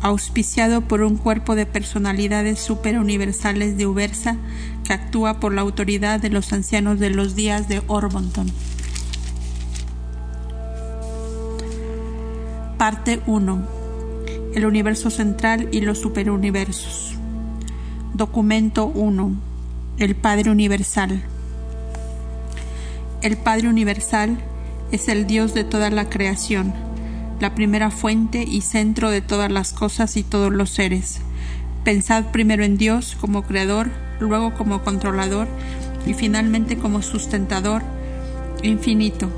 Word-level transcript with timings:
Auspiciado 0.02 0.82
por 0.82 1.02
un 1.02 1.18
cuerpo 1.18 1.56
de 1.56 1.66
personalidades 1.66 2.60
superuniversales 2.60 3.78
de 3.78 3.88
Ubersa 3.88 4.38
que 4.84 4.94
actúa 4.94 5.40
por 5.40 5.54
la 5.54 5.62
autoridad 5.62 6.20
de 6.20 6.30
los 6.30 6.54
ancianos 6.54 7.00
de 7.00 7.10
los 7.10 7.36
días 7.36 7.68
de 7.68 7.82
Orbonton. 7.88 8.52
Parte 12.78 13.22
1. 13.26 13.68
El 14.54 14.66
universo 14.66 15.10
central 15.10 15.70
y 15.72 15.82
los 15.82 15.98
superuniversos. 16.00 17.16
Documento 18.14 18.86
1. 18.86 19.32
El 19.98 20.16
Padre 20.16 20.52
Universal. 20.52 21.24
El 23.24 23.38
Padre 23.38 23.68
Universal 23.68 24.38
es 24.92 25.08
el 25.08 25.26
Dios 25.28 25.56
de 25.56 25.64
toda 25.64 25.90
la 25.90 26.10
creación, 26.10 26.74
la 27.40 27.54
primera 27.54 27.92
fuente 27.92 28.44
y 28.44 28.62
centro 28.62 29.12
de 29.12 29.22
todas 29.22 29.52
las 29.52 29.74
cosas 29.74 30.18
y 30.18 30.24
todos 30.24 30.52
los 30.52 30.70
seres. 30.72 31.22
Pensad 31.84 32.26
primero 32.32 32.64
en 32.64 32.78
Dios 32.78 33.16
como 33.20 33.44
creador, 33.44 33.90
luego 34.20 34.54
como 34.54 34.84
controlador 34.84 35.48
y 36.06 36.14
finalmente 36.14 36.78
como 36.78 37.02
sustentador 37.02 37.84
infinito. 38.64 39.30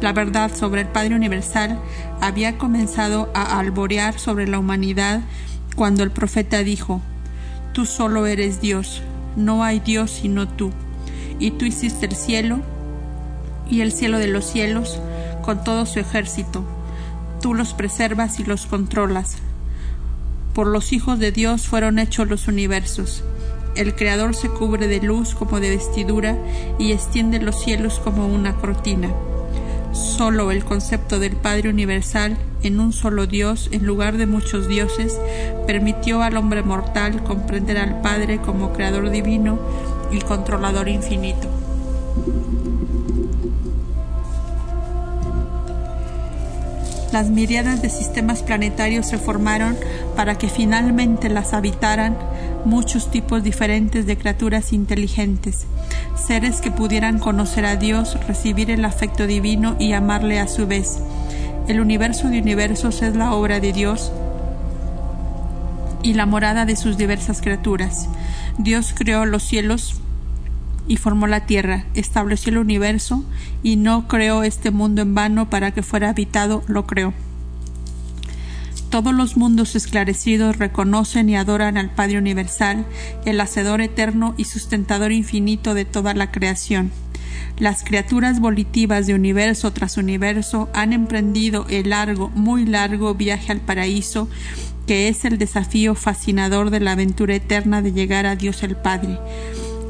La 0.00 0.12
verdad 0.12 0.50
sobre 0.54 0.80
el 0.80 0.88
Padre 0.88 1.14
Universal 1.14 1.78
había 2.20 2.58
comenzado 2.58 3.30
a 3.34 3.60
alborear 3.60 4.18
sobre 4.18 4.48
la 4.48 4.58
humanidad 4.58 5.20
cuando 5.76 6.02
el 6.02 6.10
profeta 6.10 6.62
dijo, 6.64 7.00
Tú 7.72 7.86
solo 7.86 8.26
eres 8.26 8.60
Dios, 8.60 9.02
no 9.36 9.62
hay 9.62 9.80
Dios 9.80 10.10
sino 10.10 10.48
tú, 10.48 10.72
y 11.38 11.52
tú 11.52 11.64
hiciste 11.64 12.06
el 12.06 12.16
cielo, 12.16 12.60
y 13.70 13.80
el 13.80 13.92
cielo 13.92 14.18
de 14.18 14.26
los 14.26 14.44
cielos 14.44 15.00
con 15.42 15.64
todo 15.64 15.86
su 15.86 16.00
ejército. 16.00 16.64
Tú 17.42 17.54
los 17.54 17.74
preservas 17.74 18.38
y 18.38 18.44
los 18.44 18.66
controlas. 18.66 19.38
Por 20.54 20.68
los 20.68 20.92
hijos 20.92 21.18
de 21.18 21.32
Dios 21.32 21.66
fueron 21.66 21.98
hechos 21.98 22.28
los 22.28 22.46
universos. 22.46 23.24
El 23.74 23.96
Creador 23.96 24.36
se 24.36 24.48
cubre 24.48 24.86
de 24.86 25.00
luz 25.00 25.34
como 25.34 25.58
de 25.58 25.70
vestidura 25.70 26.38
y 26.78 26.92
extiende 26.92 27.40
los 27.40 27.60
cielos 27.60 27.98
como 27.98 28.28
una 28.28 28.54
cortina. 28.54 29.10
Solo 29.92 30.52
el 30.52 30.64
concepto 30.64 31.18
del 31.18 31.34
Padre 31.34 31.68
Universal 31.68 32.36
en 32.62 32.78
un 32.78 32.92
solo 32.92 33.26
Dios 33.26 33.68
en 33.72 33.86
lugar 33.86 34.18
de 34.18 34.26
muchos 34.26 34.68
dioses 34.68 35.18
permitió 35.66 36.22
al 36.22 36.36
hombre 36.36 36.62
mortal 36.62 37.24
comprender 37.24 37.76
al 37.76 38.00
Padre 38.02 38.38
como 38.38 38.72
Creador 38.72 39.10
divino 39.10 39.58
y 40.12 40.20
controlador 40.20 40.88
infinito. 40.88 41.61
Las 47.12 47.28
miríadas 47.28 47.82
de 47.82 47.90
sistemas 47.90 48.42
planetarios 48.42 49.06
se 49.06 49.18
formaron 49.18 49.76
para 50.16 50.36
que 50.36 50.48
finalmente 50.48 51.28
las 51.28 51.52
habitaran 51.52 52.16
muchos 52.64 53.10
tipos 53.10 53.42
diferentes 53.42 54.06
de 54.06 54.16
criaturas 54.16 54.72
inteligentes, 54.72 55.66
seres 56.14 56.60
que 56.60 56.70
pudieran 56.70 57.18
conocer 57.18 57.66
a 57.66 57.76
Dios, 57.76 58.16
recibir 58.26 58.70
el 58.70 58.84
afecto 58.84 59.26
divino 59.26 59.76
y 59.78 59.92
amarle 59.92 60.40
a 60.40 60.48
su 60.48 60.66
vez. 60.66 60.98
El 61.68 61.80
universo 61.80 62.28
de 62.28 62.40
universos 62.40 63.02
es 63.02 63.14
la 63.14 63.34
obra 63.34 63.60
de 63.60 63.72
Dios 63.72 64.10
y 66.02 66.14
la 66.14 66.26
morada 66.26 66.64
de 66.64 66.76
sus 66.76 66.96
diversas 66.96 67.40
criaturas. 67.40 68.08
Dios 68.58 68.94
creó 68.96 69.26
los 69.26 69.42
cielos 69.42 70.00
y 70.88 70.96
formó 70.96 71.26
la 71.26 71.46
tierra, 71.46 71.86
estableció 71.94 72.50
el 72.50 72.58
universo 72.58 73.24
y 73.62 73.76
no 73.76 74.08
creó 74.08 74.42
este 74.42 74.70
mundo 74.70 75.02
en 75.02 75.14
vano 75.14 75.48
para 75.50 75.70
que 75.72 75.82
fuera 75.82 76.10
habitado, 76.10 76.62
lo 76.66 76.86
creó. 76.86 77.14
Todos 78.90 79.14
los 79.14 79.38
mundos 79.38 79.74
esclarecidos 79.74 80.58
reconocen 80.58 81.30
y 81.30 81.36
adoran 81.36 81.78
al 81.78 81.88
Padre 81.88 82.18
Universal, 82.18 82.84
el 83.24 83.40
Hacedor 83.40 83.80
eterno 83.80 84.34
y 84.36 84.44
sustentador 84.44 85.12
infinito 85.12 85.72
de 85.72 85.86
toda 85.86 86.12
la 86.12 86.30
creación. 86.30 86.90
Las 87.58 87.84
criaturas 87.84 88.40
volitivas 88.40 89.06
de 89.06 89.14
universo 89.14 89.72
tras 89.72 89.96
universo 89.96 90.68
han 90.74 90.92
emprendido 90.92 91.66
el 91.70 91.90
largo, 91.90 92.28
muy 92.34 92.66
largo 92.66 93.14
viaje 93.14 93.52
al 93.52 93.60
paraíso, 93.60 94.28
que 94.86 95.08
es 95.08 95.24
el 95.24 95.38
desafío 95.38 95.94
fascinador 95.94 96.70
de 96.70 96.80
la 96.80 96.92
aventura 96.92 97.34
eterna 97.34 97.80
de 97.82 97.92
llegar 97.92 98.26
a 98.26 98.36
Dios 98.36 98.62
el 98.62 98.76
Padre. 98.76 99.18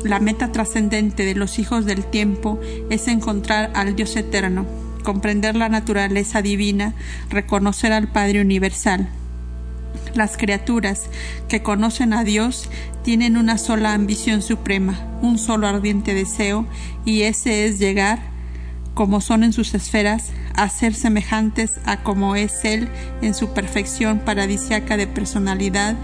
La 0.05 0.19
meta 0.19 0.51
trascendente 0.51 1.25
de 1.25 1.37
los 1.37 1.61
hijos 1.61 1.87
del 1.87 2.05
tiempo 2.05 2.59
es 2.91 3.07
encontrar 3.07 3.71
al 3.75 3.95
Dios 3.95 4.17
eterno, 4.17 4.67
comprender 5.05 5.55
la 5.55 5.69
naturaleza 5.69 6.43
divina, 6.43 6.95
reconocer 7.31 7.93
al 7.93 8.09
Padre 8.09 8.41
universal. 8.41 9.09
Las 10.15 10.37
criaturas 10.37 11.05
que 11.49 11.63
conocen 11.63 12.15
a 12.15 12.25
Dios 12.25 12.69
tienen 13.05 13.37
una 13.37 13.59
sola 13.59 13.95
ambición 13.95 14.43
suprema, 14.43 14.99
un 15.23 15.39
solo 15.39 15.69
ardiente 15.69 16.15
deseo, 16.15 16.67
y 17.05 17.23
ese 17.23 17.67
es 17.67 17.79
llegar, 17.79 18.19
como 18.95 19.21
son 19.21 19.45
en 19.45 19.53
sus 19.53 19.73
esferas, 19.73 20.33
a 20.57 20.69
ser 20.69 20.95
semejantes 20.95 21.81
a 21.85 22.03
como 22.03 22.35
es 22.35 22.65
Él 22.65 22.89
en 23.23 23.35
su 23.35 23.55
perfección 23.55 24.19
paradisiaca 24.19 24.97
de 24.97 25.07
personalidad 25.07 25.95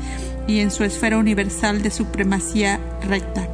y 0.47 0.61
en 0.61 0.71
su 0.71 0.85
esfera 0.85 1.19
universal 1.19 1.83
de 1.83 1.91
supremacía 1.91 2.79
recta 3.03 3.49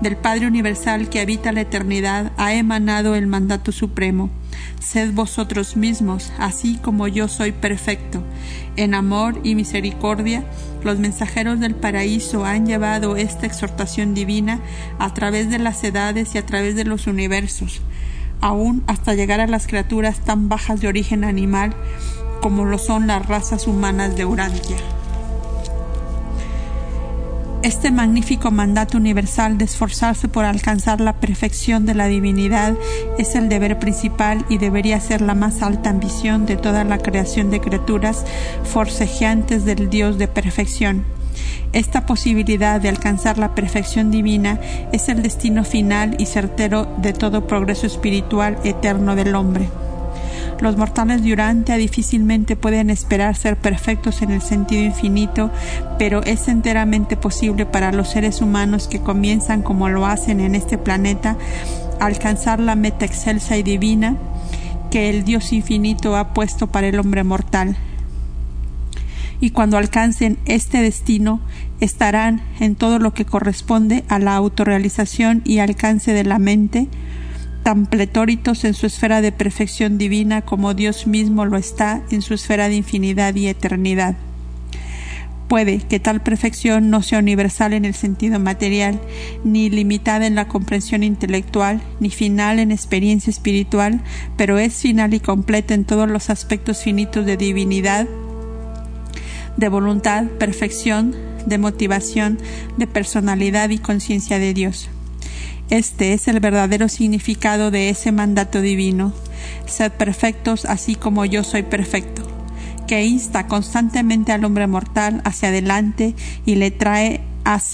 del 0.00 0.16
Padre 0.16 0.46
Universal 0.46 1.08
que 1.08 1.20
habita 1.20 1.52
la 1.52 1.62
eternidad, 1.62 2.32
ha 2.36 2.54
emanado 2.54 3.14
el 3.14 3.26
mandato 3.26 3.72
supremo. 3.72 4.30
Sed 4.80 5.12
vosotros 5.12 5.76
mismos, 5.76 6.32
así 6.38 6.76
como 6.76 7.08
yo 7.08 7.28
soy 7.28 7.52
perfecto. 7.52 8.22
En 8.76 8.94
amor 8.94 9.40
y 9.42 9.54
misericordia, 9.54 10.44
los 10.84 10.98
mensajeros 10.98 11.60
del 11.60 11.74
paraíso 11.74 12.44
han 12.44 12.66
llevado 12.66 13.16
esta 13.16 13.46
exhortación 13.46 14.14
divina 14.14 14.60
a 14.98 15.12
través 15.14 15.50
de 15.50 15.58
las 15.58 15.82
edades 15.84 16.34
y 16.34 16.38
a 16.38 16.46
través 16.46 16.76
de 16.76 16.84
los 16.84 17.06
universos, 17.06 17.80
aún 18.40 18.84
hasta 18.86 19.14
llegar 19.14 19.40
a 19.40 19.46
las 19.46 19.66
criaturas 19.66 20.20
tan 20.20 20.48
bajas 20.48 20.80
de 20.80 20.88
origen 20.88 21.24
animal 21.24 21.74
como 22.40 22.64
lo 22.64 22.78
son 22.78 23.08
las 23.08 23.26
razas 23.26 23.66
humanas 23.66 24.16
de 24.16 24.24
Urantia. 24.24 24.76
Este 27.62 27.90
magnífico 27.90 28.52
mandato 28.52 28.96
universal 28.96 29.58
de 29.58 29.64
esforzarse 29.64 30.28
por 30.28 30.44
alcanzar 30.44 31.00
la 31.00 31.14
perfección 31.14 31.86
de 31.86 31.94
la 31.94 32.06
divinidad 32.06 32.74
es 33.18 33.34
el 33.34 33.48
deber 33.48 33.80
principal 33.80 34.46
y 34.48 34.58
debería 34.58 35.00
ser 35.00 35.22
la 35.22 35.34
más 35.34 35.60
alta 35.60 35.90
ambición 35.90 36.46
de 36.46 36.56
toda 36.56 36.84
la 36.84 36.98
creación 36.98 37.50
de 37.50 37.60
criaturas 37.60 38.24
forcejeantes 38.62 39.64
del 39.64 39.90
Dios 39.90 40.18
de 40.18 40.28
perfección. 40.28 41.04
Esta 41.72 42.06
posibilidad 42.06 42.80
de 42.80 42.90
alcanzar 42.90 43.38
la 43.38 43.56
perfección 43.56 44.12
divina 44.12 44.60
es 44.92 45.08
el 45.08 45.22
destino 45.22 45.64
final 45.64 46.14
y 46.18 46.26
certero 46.26 46.86
de 46.98 47.12
todo 47.12 47.48
progreso 47.48 47.88
espiritual 47.88 48.56
eterno 48.62 49.16
del 49.16 49.34
hombre. 49.34 49.68
Los 50.60 50.76
mortales 50.76 51.22
de 51.22 51.32
Urantia 51.32 51.76
difícilmente 51.76 52.56
pueden 52.56 52.90
esperar 52.90 53.36
ser 53.36 53.56
perfectos 53.56 54.22
en 54.22 54.32
el 54.32 54.42
sentido 54.42 54.82
infinito, 54.82 55.50
pero 55.98 56.22
es 56.24 56.48
enteramente 56.48 57.16
posible 57.16 57.64
para 57.64 57.92
los 57.92 58.08
seres 58.08 58.40
humanos 58.40 58.88
que 58.88 59.00
comienzan 59.00 59.62
como 59.62 59.88
lo 59.88 60.04
hacen 60.04 60.40
en 60.40 60.56
este 60.56 60.76
planeta 60.76 61.36
alcanzar 62.00 62.58
la 62.58 62.74
meta 62.74 63.04
excelsa 63.04 63.56
y 63.56 63.62
divina 63.62 64.16
que 64.90 65.10
el 65.10 65.24
Dios 65.24 65.52
infinito 65.52 66.16
ha 66.16 66.34
puesto 66.34 66.66
para 66.66 66.88
el 66.88 66.98
hombre 66.98 67.22
mortal. 67.22 67.76
Y 69.40 69.50
cuando 69.50 69.76
alcancen 69.76 70.38
este 70.46 70.82
destino, 70.82 71.40
estarán 71.80 72.42
en 72.58 72.74
todo 72.74 72.98
lo 72.98 73.14
que 73.14 73.24
corresponde 73.24 74.04
a 74.08 74.18
la 74.18 74.34
autorrealización 74.34 75.42
y 75.44 75.60
alcance 75.60 76.12
de 76.12 76.24
la 76.24 76.40
mente, 76.40 76.88
tan 77.68 77.84
pletóritos 77.84 78.64
en 78.64 78.72
su 78.72 78.86
esfera 78.86 79.20
de 79.20 79.30
perfección 79.30 79.98
divina 79.98 80.40
como 80.40 80.72
Dios 80.72 81.06
mismo 81.06 81.44
lo 81.44 81.58
está 81.58 82.00
en 82.10 82.22
su 82.22 82.32
esfera 82.32 82.70
de 82.70 82.76
infinidad 82.76 83.34
y 83.34 83.46
eternidad. 83.46 84.16
Puede 85.48 85.76
que 85.80 86.00
tal 86.00 86.22
perfección 86.22 86.88
no 86.88 87.02
sea 87.02 87.18
universal 87.18 87.74
en 87.74 87.84
el 87.84 87.92
sentido 87.92 88.40
material, 88.40 88.98
ni 89.44 89.68
limitada 89.68 90.26
en 90.26 90.34
la 90.34 90.48
comprensión 90.48 91.02
intelectual, 91.02 91.82
ni 92.00 92.08
final 92.08 92.58
en 92.58 92.72
experiencia 92.72 93.30
espiritual, 93.30 94.00
pero 94.38 94.56
es 94.56 94.72
final 94.76 95.12
y 95.12 95.20
completa 95.20 95.74
en 95.74 95.84
todos 95.84 96.08
los 96.08 96.30
aspectos 96.30 96.78
finitos 96.78 97.26
de 97.26 97.36
divinidad, 97.36 98.08
de 99.58 99.68
voluntad, 99.68 100.24
perfección, 100.38 101.14
de 101.44 101.58
motivación, 101.58 102.38
de 102.78 102.86
personalidad 102.86 103.68
y 103.68 103.76
conciencia 103.76 104.38
de 104.38 104.54
Dios. 104.54 104.88
Este 105.70 106.14
es 106.14 106.28
el 106.28 106.40
verdadero 106.40 106.88
significado 106.88 107.70
de 107.70 107.90
ese 107.90 108.10
mandato 108.10 108.62
divino. 108.62 109.12
Sed 109.66 109.92
perfectos 109.92 110.64
así 110.64 110.94
como 110.94 111.26
yo 111.26 111.44
soy 111.44 111.62
perfecto, 111.62 112.22
que 112.86 113.04
insta 113.04 113.46
constantemente 113.46 114.32
al 114.32 114.44
hombre 114.44 114.66
mortal 114.66 115.20
hacia 115.24 115.50
adelante 115.50 116.14
y 116.46 116.54
le 116.54 116.70
trae 116.70 117.20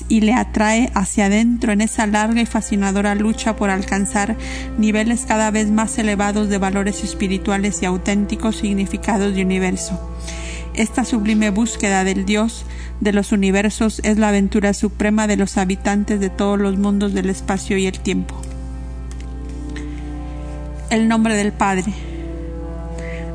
y 0.09 0.21
le 0.21 0.35
atrae 0.35 0.93
hacia 0.95 1.27
adentro 1.27 1.73
en 1.73 1.81
esa 1.81 2.07
larga 2.07 2.41
y 2.41 2.47
fascinadora 2.47 3.17
lucha 3.17 3.57
por 3.57 3.71
alcanzar 3.71 4.37
niveles 4.79 5.25
cada 5.27 5.51
vez 5.51 5.69
más 5.69 5.99
elevados 5.99 6.49
de 6.49 6.59
valores 6.59 7.03
espirituales 7.03 7.83
y 7.83 7.87
auténticos 7.87 8.57
significados 8.59 9.35
de 9.35 9.43
universo. 9.43 9.99
Esta 10.75 11.05
sublime 11.05 11.51
búsqueda 11.51 12.05
del 12.05 12.25
Dios 12.25 12.65
de 13.01 13.13
los 13.13 13.33
universos 13.33 14.01
es 14.05 14.19
la 14.19 14.29
aventura 14.29 14.75
suprema 14.75 15.27
de 15.27 15.37
los 15.37 15.57
habitantes 15.59 16.21
de 16.21 16.31
todos 16.31 16.59
los 16.59 16.79
mundos 16.79 17.13
del 17.13 17.31
espacio 17.31 17.77
y 17.77 17.87
el 17.87 18.01
tiempo. 18.01 18.35
El 20.91 21.09
nombre 21.09 21.35
del 21.35 21.53
Padre 21.53 21.93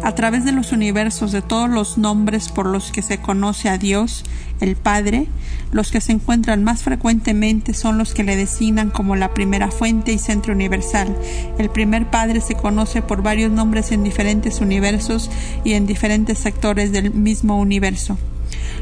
a 0.02 0.16
través 0.16 0.46
de 0.46 0.52
los 0.52 0.72
universos, 0.72 1.32
de 1.32 1.42
todos 1.42 1.70
los 1.70 1.98
nombres 1.98 2.50
por 2.50 2.66
los 2.66 2.92
que 2.92 3.02
se 3.02 3.20
conoce 3.20 3.70
a 3.70 3.78
Dios, 3.78 4.24
el 4.62 4.76
Padre, 4.76 5.28
los 5.72 5.92
que 5.92 6.02
se 6.02 6.12
encuentran 6.12 6.64
más 6.64 6.84
frecuentemente 6.84 7.74
son 7.74 7.98
los 7.98 8.14
que 8.14 8.24
le 8.24 8.36
designan 8.36 8.90
como 8.90 9.16
la 9.16 9.34
primera 9.34 9.72
fuente 9.72 10.12
y 10.12 10.18
centro 10.18 10.54
universal. 10.54 11.16
El 11.58 11.70
primer 11.70 12.10
Padre 12.10 12.42
se 12.42 12.56
conoce 12.56 13.02
por 13.02 13.22
varios 13.22 13.52
nombres 13.52 13.92
en 13.92 14.04
diferentes 14.04 14.62
universos 14.62 15.30
y 15.64 15.74
en 15.74 15.86
diferentes 15.86 16.40
sectores 16.40 16.92
del 16.92 17.12
mismo 17.12 17.60
universo. 17.60 18.18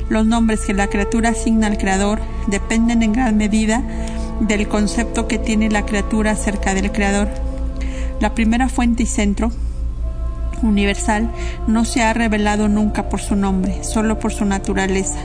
Los 0.10 0.26
nombres 0.26 0.62
que 0.66 0.74
la 0.74 0.88
criatura 0.88 1.30
asigna 1.30 1.68
al 1.68 1.78
Creador 1.78 2.20
dependen 2.48 3.04
en 3.04 3.14
gran 3.14 3.38
medida 3.38 3.84
del 4.40 4.68
concepto 4.68 5.28
que 5.28 5.40
tiene 5.40 5.70
la 5.70 5.86
criatura 5.86 6.32
acerca 6.32 6.74
del 6.74 6.92
Creador. 6.92 7.30
La 8.20 8.34
primera 8.34 8.70
fuente 8.70 9.04
y 9.04 9.06
centro 9.06 9.52
universal 10.62 11.32
no 11.68 11.86
se 11.86 12.04
ha 12.04 12.14
revelado 12.14 12.68
nunca 12.68 13.10
por 13.10 13.22
su 13.22 13.36
nombre, 13.36 13.84
solo 13.84 14.20
por 14.20 14.34
su 14.34 14.46
naturaleza. 14.46 15.20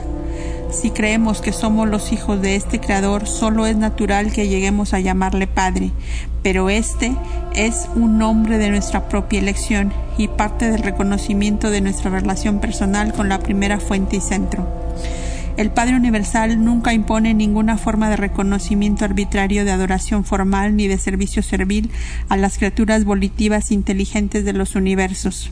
Si 0.73 0.89
creemos 0.89 1.39
que 1.39 1.53
somos 1.53 1.87
los 1.87 2.11
hijos 2.11 2.41
de 2.41 2.55
este 2.55 2.79
Creador, 2.79 3.27
solo 3.27 3.67
es 3.67 3.77
natural 3.77 4.33
que 4.33 4.47
lleguemos 4.47 4.93
a 4.93 4.99
llamarle 4.99 5.45
Padre, 5.45 5.91
pero 6.41 6.69
este 6.69 7.15
es 7.55 7.87
un 7.95 8.17
nombre 8.17 8.57
de 8.57 8.71
nuestra 8.71 9.07
propia 9.07 9.39
elección 9.39 9.93
y 10.17 10.27
parte 10.27 10.71
del 10.71 10.81
reconocimiento 10.81 11.69
de 11.69 11.81
nuestra 11.81 12.09
relación 12.09 12.59
personal 12.59 13.13
con 13.13 13.29
la 13.29 13.39
primera 13.39 13.79
fuente 13.79 14.17
y 14.17 14.21
centro. 14.21 14.67
El 15.57 15.69
Padre 15.69 15.95
Universal 15.95 16.65
nunca 16.65 16.91
impone 16.91 17.35
ninguna 17.35 17.77
forma 17.77 18.09
de 18.09 18.17
reconocimiento 18.17 19.05
arbitrario 19.05 19.65
de 19.65 19.71
adoración 19.71 20.25
formal 20.25 20.75
ni 20.75 20.87
de 20.87 20.97
servicio 20.97 21.43
servil 21.43 21.91
a 22.29 22.35
las 22.35 22.57
criaturas 22.57 23.05
volitivas 23.05 23.71
inteligentes 23.71 24.43
de 24.43 24.53
los 24.53 24.75
universos. 24.75 25.51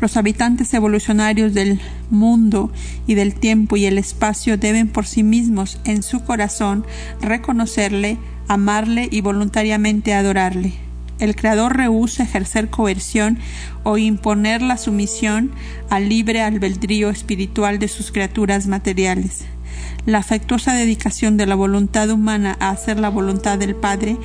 Los 0.00 0.16
habitantes 0.16 0.72
evolucionarios 0.74 1.54
del 1.54 1.80
mundo 2.10 2.72
y 3.06 3.14
del 3.14 3.34
tiempo 3.34 3.76
y 3.76 3.86
el 3.86 3.98
espacio 3.98 4.56
deben 4.56 4.88
por 4.88 5.06
sí 5.06 5.22
mismos 5.22 5.80
en 5.84 6.02
su 6.02 6.22
corazón 6.22 6.86
reconocerle, 7.20 8.18
amarle 8.46 9.08
y 9.10 9.20
voluntariamente 9.20 10.14
adorarle 10.14 10.88
el 11.18 11.34
Creador 11.34 11.76
rehúsa 11.76 12.22
ejercer 12.22 12.70
coerción 12.70 13.38
o 13.82 13.98
imponer 13.98 14.62
la 14.62 14.76
sumisión 14.76 15.50
al 15.90 16.08
libre 16.08 16.42
albedrío 16.42 17.10
espiritual 17.10 17.78
de 17.78 17.88
sus 17.88 18.12
criaturas 18.12 18.66
materiales. 18.66 19.44
La 20.06 20.18
afectuosa 20.18 20.74
dedicación 20.74 21.36
de 21.36 21.46
la 21.46 21.54
voluntad 21.54 22.08
humana 22.10 22.56
a 22.60 22.70
hacer 22.70 22.98
la 22.98 23.08
voluntad 23.08 23.58
del 23.58 23.74
Padre 23.74 24.16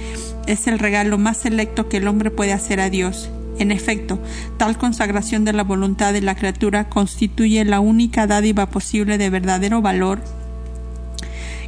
es 0.48 0.68
el 0.68 0.80
regalo 0.80 1.18
más 1.18 1.38
selecto 1.38 1.90
que 1.90 1.98
el 1.98 2.08
hombre 2.08 2.32
puede 2.32 2.54
hacer 2.54 2.80
a 2.80 2.90
Dios. 2.90 3.30
En 3.60 3.72
efecto, 3.72 4.20
tal 4.58 4.78
consagración 4.78 5.46
de 5.46 5.54
la 5.54 5.64
voluntad 5.64 6.14
de 6.14 6.22
la 6.22 6.36
criatura 6.36 6.90
constituye 6.90 7.64
la 7.66 7.80
única 7.80 8.28
dádiva 8.28 8.70
posible 8.70 9.18
de 9.18 9.30
verdadero 9.30 9.82
valor 9.82 10.22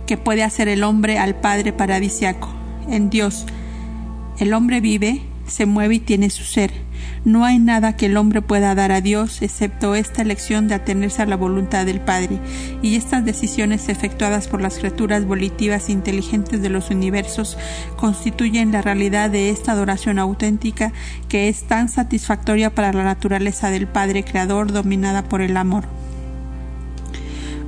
que 0.05 0.17
puede 0.17 0.43
hacer 0.43 0.67
el 0.67 0.83
hombre 0.83 1.17
al 1.17 1.35
Padre 1.35 1.73
paradisiaco. 1.73 2.49
En 2.89 3.09
Dios, 3.09 3.45
el 4.39 4.53
hombre 4.53 4.81
vive, 4.81 5.21
se 5.47 5.65
mueve 5.65 5.95
y 5.95 5.99
tiene 5.99 6.29
su 6.29 6.43
ser. 6.43 6.84
No 7.23 7.45
hay 7.45 7.59
nada 7.59 7.95
que 7.95 8.07
el 8.07 8.17
hombre 8.17 8.41
pueda 8.41 8.75
dar 8.75 8.91
a 8.91 9.01
Dios 9.01 9.41
excepto 9.41 9.95
esta 9.95 10.21
elección 10.21 10.67
de 10.67 10.75
atenerse 10.75 11.21
a 11.21 11.25
la 11.25 11.37
voluntad 11.37 11.85
del 11.85 12.01
Padre, 12.01 12.39
y 12.81 12.95
estas 12.95 13.25
decisiones 13.25 13.89
efectuadas 13.89 14.47
por 14.47 14.61
las 14.61 14.77
criaturas 14.77 15.25
volitivas 15.25 15.89
inteligentes 15.89 16.61
de 16.61 16.69
los 16.69 16.89
universos 16.89 17.57
constituyen 17.95 18.71
la 18.71 18.81
realidad 18.81 19.29
de 19.29 19.49
esta 19.49 19.71
adoración 19.71 20.19
auténtica 20.19 20.91
que 21.29 21.49
es 21.49 21.63
tan 21.63 21.89
satisfactoria 21.89 22.73
para 22.73 22.93
la 22.93 23.03
naturaleza 23.03 23.69
del 23.69 23.87
Padre 23.87 24.23
Creador 24.23 24.71
dominada 24.71 25.23
por 25.23 25.41
el 25.41 25.57
amor 25.57 25.85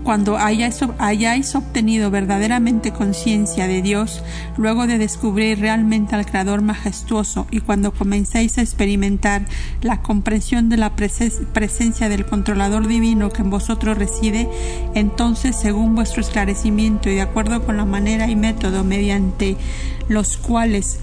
cuando 0.08 0.38
hayáis, 0.38 1.54
obtenido 1.56 2.10
verdaderamente 2.10 2.94
conciencia 2.94 3.68
de 3.68 3.82
Dios, 3.82 4.24
luego 4.56 4.88
de 4.88 4.98
descubrir 4.98 5.60
realmente 5.60 6.16
al 6.16 6.26
Creador 6.26 6.62
majestuoso 6.62 7.46
y 7.52 7.60
cuando 7.60 7.92
comencéis 7.92 8.58
a 8.58 8.62
experimentar 8.62 9.42
la 9.82 10.02
comprensión 10.02 10.70
de 10.70 10.78
la 10.78 10.96
presencia 10.96 12.08
del 12.08 12.26
controlador 12.26 12.88
divino 12.88 13.32
que 13.32 13.42
en 13.42 13.50
vosotros 13.50 13.98
reside, 13.98 14.48
entonces, 14.96 15.58
según 15.58 15.94
vuestro 15.94 16.22
esclarecimiento 16.22 17.10
y 17.10 17.16
de 17.16 17.22
acuerdo 17.22 17.66
con 17.66 17.76
la 17.76 17.84
manera 17.84 18.30
y 18.30 18.38
método 18.38 18.86
mediante 18.86 19.58
los 20.08 20.38
cuales 20.38 21.02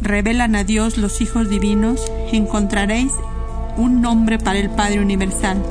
revelan 0.00 0.54
a 0.54 0.62
Dios 0.62 0.96
los 0.96 1.20
hijos 1.20 1.50
divinos, 1.50 2.00
encontraréis 2.30 3.10
un 3.76 4.00
nombre 4.00 4.38
para 4.38 4.58
el 4.58 4.70
Padre 4.70 5.00
Universal, 5.00 5.62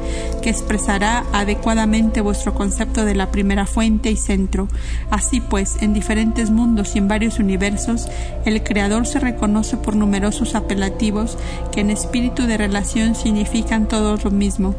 que 0.42 0.50
expresará 0.50 1.24
adecuadamente 1.32 2.22
vuestro 2.22 2.54
concepto 2.54 3.06
de 3.06 3.16
la 3.16 3.32
primera 3.32 3.66
fuente 3.66 4.12
y 4.12 4.18
centro. 4.18 4.68
Así 5.10 5.42
pues, 5.42 5.78
en 5.82 5.94
diferentes 5.94 6.50
mundos 6.50 6.96
y 6.96 7.00
en 7.00 7.08
varios 7.08 7.40
universos, 7.40 8.08
el 8.46 8.64
Creador 8.64 9.08
se 9.08 9.20
reconoce 9.20 9.78
por 9.78 9.96
numerosos 9.96 10.56
apelativos 10.56 11.38
que 11.72 11.82
en 11.82 11.90
espíritu 11.90 12.44
de 12.44 12.58
relación 12.58 13.16
significan 13.16 13.88
todos 13.88 14.24
lo 14.24 14.32
mismo, 14.32 14.76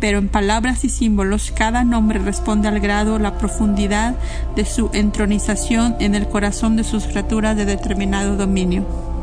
pero 0.00 0.18
en 0.18 0.28
palabras 0.28 0.84
y 0.84 0.88
símbolos 0.88 1.52
cada 1.54 1.84
nombre 1.84 2.18
responde 2.18 2.68
al 2.68 2.80
grado, 2.80 3.18
la 3.18 3.38
profundidad 3.38 4.14
de 4.54 4.64
su 4.64 4.90
entronización 4.92 5.96
en 6.00 6.14
el 6.14 6.28
corazón 6.28 6.76
de 6.76 6.84
sus 6.84 7.04
criaturas 7.04 7.56
de 7.56 7.64
determinado 7.64 8.36
dominio. 8.36 9.17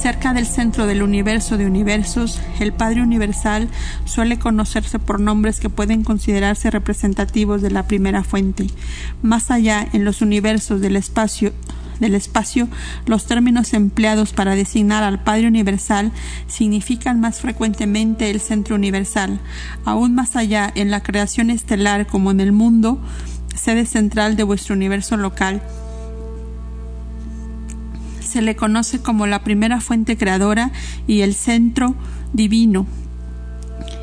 Cerca 0.00 0.32
del 0.32 0.46
centro 0.46 0.86
del 0.86 1.02
universo 1.02 1.58
de 1.58 1.66
universos, 1.66 2.40
el 2.58 2.72
Padre 2.72 3.02
Universal 3.02 3.68
suele 4.06 4.38
conocerse 4.38 4.98
por 4.98 5.20
nombres 5.20 5.60
que 5.60 5.68
pueden 5.68 6.04
considerarse 6.04 6.70
representativos 6.70 7.60
de 7.60 7.70
la 7.70 7.86
primera 7.86 8.24
fuente. 8.24 8.66
Más 9.20 9.50
allá, 9.50 9.86
en 9.92 10.06
los 10.06 10.22
universos 10.22 10.80
del 10.80 10.96
espacio 10.96 11.52
del 11.98 12.14
espacio, 12.14 12.66
los 13.04 13.26
términos 13.26 13.74
empleados 13.74 14.32
para 14.32 14.54
designar 14.54 15.02
al 15.02 15.22
Padre 15.22 15.48
Universal 15.48 16.12
significan 16.46 17.20
más 17.20 17.40
frecuentemente 17.40 18.30
el 18.30 18.40
centro 18.40 18.76
universal. 18.76 19.38
Aún 19.84 20.14
más 20.14 20.34
allá, 20.34 20.72
en 20.76 20.90
la 20.90 21.02
creación 21.02 21.50
estelar 21.50 22.06
como 22.06 22.30
en 22.30 22.40
el 22.40 22.52
mundo, 22.52 22.98
sede 23.54 23.84
central 23.84 24.34
de 24.36 24.44
vuestro 24.44 24.74
universo 24.74 25.18
local, 25.18 25.60
se 28.30 28.42
le 28.42 28.56
conoce 28.56 29.00
como 29.00 29.26
la 29.26 29.42
primera 29.42 29.80
fuente 29.80 30.16
creadora 30.16 30.70
y 31.06 31.20
el 31.20 31.34
centro 31.34 31.96
divino. 32.32 32.86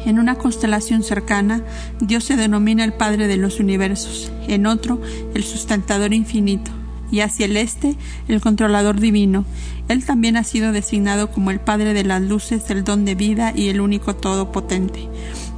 En 0.05 0.19
una 0.19 0.35
constelación 0.35 1.03
cercana, 1.03 1.63
Dios 1.99 2.23
se 2.25 2.35
denomina 2.35 2.83
el 2.83 2.93
Padre 2.93 3.27
de 3.27 3.37
los 3.37 3.59
universos, 3.59 4.31
en 4.47 4.65
otro, 4.65 5.01
el 5.33 5.43
sustentador 5.43 6.13
infinito, 6.13 6.71
y 7.11 7.21
hacia 7.21 7.45
el 7.45 7.57
este, 7.57 7.95
el 8.27 8.41
controlador 8.41 8.99
divino. 8.99 9.45
Él 9.87 10.05
también 10.05 10.37
ha 10.37 10.43
sido 10.43 10.71
designado 10.71 11.31
como 11.31 11.51
el 11.51 11.59
Padre 11.59 11.93
de 11.93 12.03
las 12.03 12.21
luces, 12.21 12.69
el 12.69 12.83
don 12.83 13.05
de 13.05 13.15
vida 13.15 13.53
y 13.55 13.69
el 13.69 13.81
único 13.81 14.15
todopotente. 14.15 15.07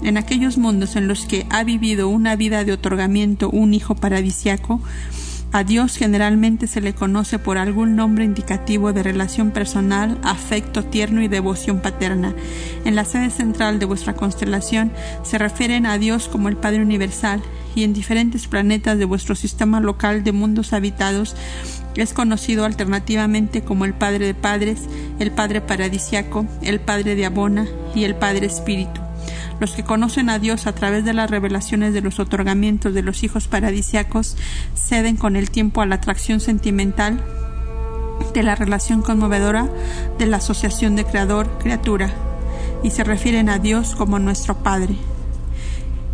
En 0.03 0.17
aquellos 0.17 0.57
mundos 0.57 0.95
en 0.95 1.07
los 1.07 1.25
que 1.25 1.45
ha 1.49 1.63
vivido 1.63 2.07
una 2.07 2.35
vida 2.35 2.63
de 2.63 2.73
otorgamiento 2.73 3.49
un 3.49 3.73
hijo 3.73 3.95
paradisiaco, 3.95 4.81
a 5.51 5.63
Dios 5.63 5.97
generalmente 5.97 6.67
se 6.67 6.79
le 6.79 6.93
conoce 6.93 7.39
por 7.39 7.57
algún 7.57 7.95
nombre 7.95 8.23
indicativo 8.23 8.93
de 8.93 9.01
relación 9.01 9.51
personal, 9.51 10.19
afecto 10.23 10.85
tierno 10.85 11.21
y 11.23 11.27
devoción 11.27 11.79
paterna. 11.79 12.35
En 12.85 12.95
la 12.95 13.05
sede 13.05 13.31
central 13.31 13.79
de 13.79 13.85
vuestra 13.85 14.13
constelación 14.13 14.91
se 15.23 15.39
refieren 15.39 15.85
a 15.85 15.97
Dios 15.97 16.27
como 16.27 16.49
el 16.49 16.57
Padre 16.57 16.81
Universal 16.81 17.41
y 17.73 17.83
en 17.83 17.93
diferentes 17.93 18.47
planetas 18.47 18.97
de 18.99 19.05
vuestro 19.05 19.35
sistema 19.35 19.79
local 19.79 20.23
de 20.23 20.31
mundos 20.31 20.73
habitados 20.73 21.35
es 21.95 22.13
conocido 22.13 22.65
alternativamente 22.65 23.61
como 23.61 23.85
el 23.85 23.93
Padre 23.93 24.25
de 24.25 24.33
Padres, 24.33 24.81
el 25.19 25.31
Padre 25.31 25.61
Paradisiaco, 25.61 26.45
el 26.61 26.79
Padre 26.79 27.15
de 27.15 27.25
Abona 27.25 27.67
y 27.93 28.05
el 28.05 28.15
Padre 28.15 28.45
Espíritu. 28.45 29.08
Los 29.59 29.71
que 29.71 29.83
conocen 29.83 30.29
a 30.29 30.39
Dios 30.39 30.67
a 30.67 30.73
través 30.73 31.03
de 31.03 31.13
las 31.13 31.29
revelaciones 31.29 31.93
de 31.93 32.01
los 32.01 32.19
otorgamientos 32.19 32.93
de 32.93 33.01
los 33.01 33.23
hijos 33.23 33.47
paradisiacos 33.47 34.37
ceden 34.75 35.17
con 35.17 35.35
el 35.35 35.51
tiempo 35.51 35.81
a 35.81 35.85
la 35.85 35.95
atracción 35.95 36.39
sentimental 36.39 37.23
de 38.33 38.43
la 38.43 38.55
relación 38.55 39.01
conmovedora 39.01 39.67
de 40.17 40.25
la 40.27 40.37
asociación 40.37 40.95
de 40.95 41.05
creador-criatura 41.05 42.13
y 42.83 42.91
se 42.91 43.03
refieren 43.03 43.49
a 43.49 43.59
Dios 43.59 43.95
como 43.95 44.19
nuestro 44.19 44.57
Padre. 44.63 44.95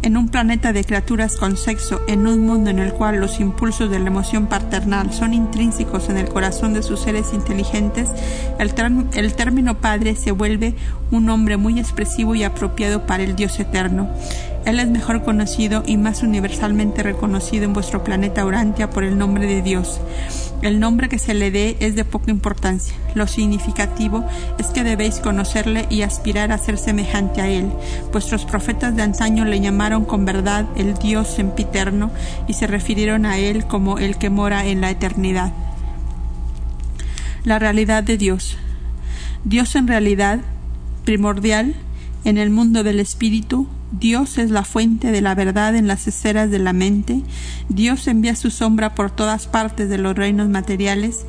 En 0.06 0.18
un 0.18 0.30
planeta 0.30 0.72
de 0.72 0.84
criaturas 0.84 1.36
con 1.36 1.58
sexo, 1.58 2.00
en 2.08 2.28
un 2.28 2.46
mundo 2.46 2.70
en 2.70 2.78
el 2.78 2.94
cual 2.94 3.20
los 3.20 3.40
impulsos 3.40 3.90
de 3.90 3.98
la 3.98 4.06
emoción 4.06 4.46
paternal 4.46 5.12
son 5.12 5.34
intrínsecos 5.34 6.10
en 6.10 6.18
el 6.18 6.30
corazón 6.30 6.76
de 6.76 6.84
sus 6.84 7.00
seres 7.00 7.34
inteligentes, 7.34 8.10
el, 8.60 9.34
término 9.34 9.80
padre 9.80 10.16
se 10.16 10.30
vuelve 10.30 10.76
un 11.10 11.26
nombre 11.26 11.58
muy 11.58 11.80
expresivo 11.80 12.36
y 12.36 12.44
apropiado 12.44 13.08
para 13.08 13.24
el 13.24 13.36
Dios 13.36 13.60
eterno. 13.60 14.08
Él 14.66 14.80
es 14.80 14.90
mejor 14.90 15.24
conocido 15.24 15.84
y 15.86 15.96
más 15.96 16.24
universalmente 16.24 17.04
reconocido 17.04 17.66
en 17.66 17.74
vuestro 17.74 18.04
planeta 18.04 18.44
Urantia 18.44 18.90
por 18.90 19.04
el 19.04 19.16
nombre 19.16 19.46
de 19.46 19.62
Dios. 19.62 20.02
El 20.64 20.80
nombre 20.80 21.08
que 21.08 21.20
se 21.20 21.36
le 21.36 21.52
dé 21.52 21.78
es 21.80 21.96
de 21.96 22.04
poca 22.04 22.32
importancia. 22.32 22.96
Lo 23.14 23.28
significativo 23.28 24.26
es 24.58 24.68
que 24.68 24.84
debéis 24.84 25.20
conocerle 25.20 25.86
y 25.92 26.02
aspirar 26.02 26.52
a 26.52 26.58
ser 26.58 26.80
semejante 26.80 27.42
a 27.42 27.48
él. 27.48 27.72
Vuestros 28.12 28.46
profetas 28.46 28.96
de 28.96 29.04
antaño 29.04 29.46
le 29.46 29.60
llamaron 29.60 30.04
con 30.04 30.26
verdad 30.26 30.66
el 30.76 30.96
Dios 30.96 31.28
sempiterno 31.28 32.10
y 32.48 32.54
se 32.54 32.66
refirieron 32.66 33.28
a 33.28 33.38
él 33.38 33.68
como 33.68 34.00
el 34.00 34.18
que 34.18 34.32
mora 34.32 34.66
en 34.66 34.82
la 34.82 34.90
eternidad. 34.90 35.54
La 37.44 37.60
realidad 37.60 38.02
de 38.02 38.18
Dios. 38.18 38.58
Dios 39.44 39.76
en 39.76 39.88
realidad 39.88 40.40
primordial 41.04 41.76
en 42.24 42.40
el 42.40 42.50
mundo 42.50 42.84
del 42.84 43.00
espíritu 43.00 43.68
Dios 43.92 44.38
es 44.38 44.52
la 44.52 44.64
fuente 44.64 45.12
de 45.12 45.22
la 45.22 45.36
verdad 45.36 45.76
en 45.76 45.88
las 45.88 46.08
esferas 46.08 46.50
de 46.50 46.60
la 46.60 46.74
mente. 46.74 47.22
Dios 47.70 48.08
envía 48.08 48.36
su 48.36 48.50
sombra 48.50 48.96
por 48.96 49.12
todas 49.12 49.48
partes 49.48 49.90
de 49.90 49.98
los 49.98 50.16
reinos 50.16 50.50
materiales. 50.50 51.26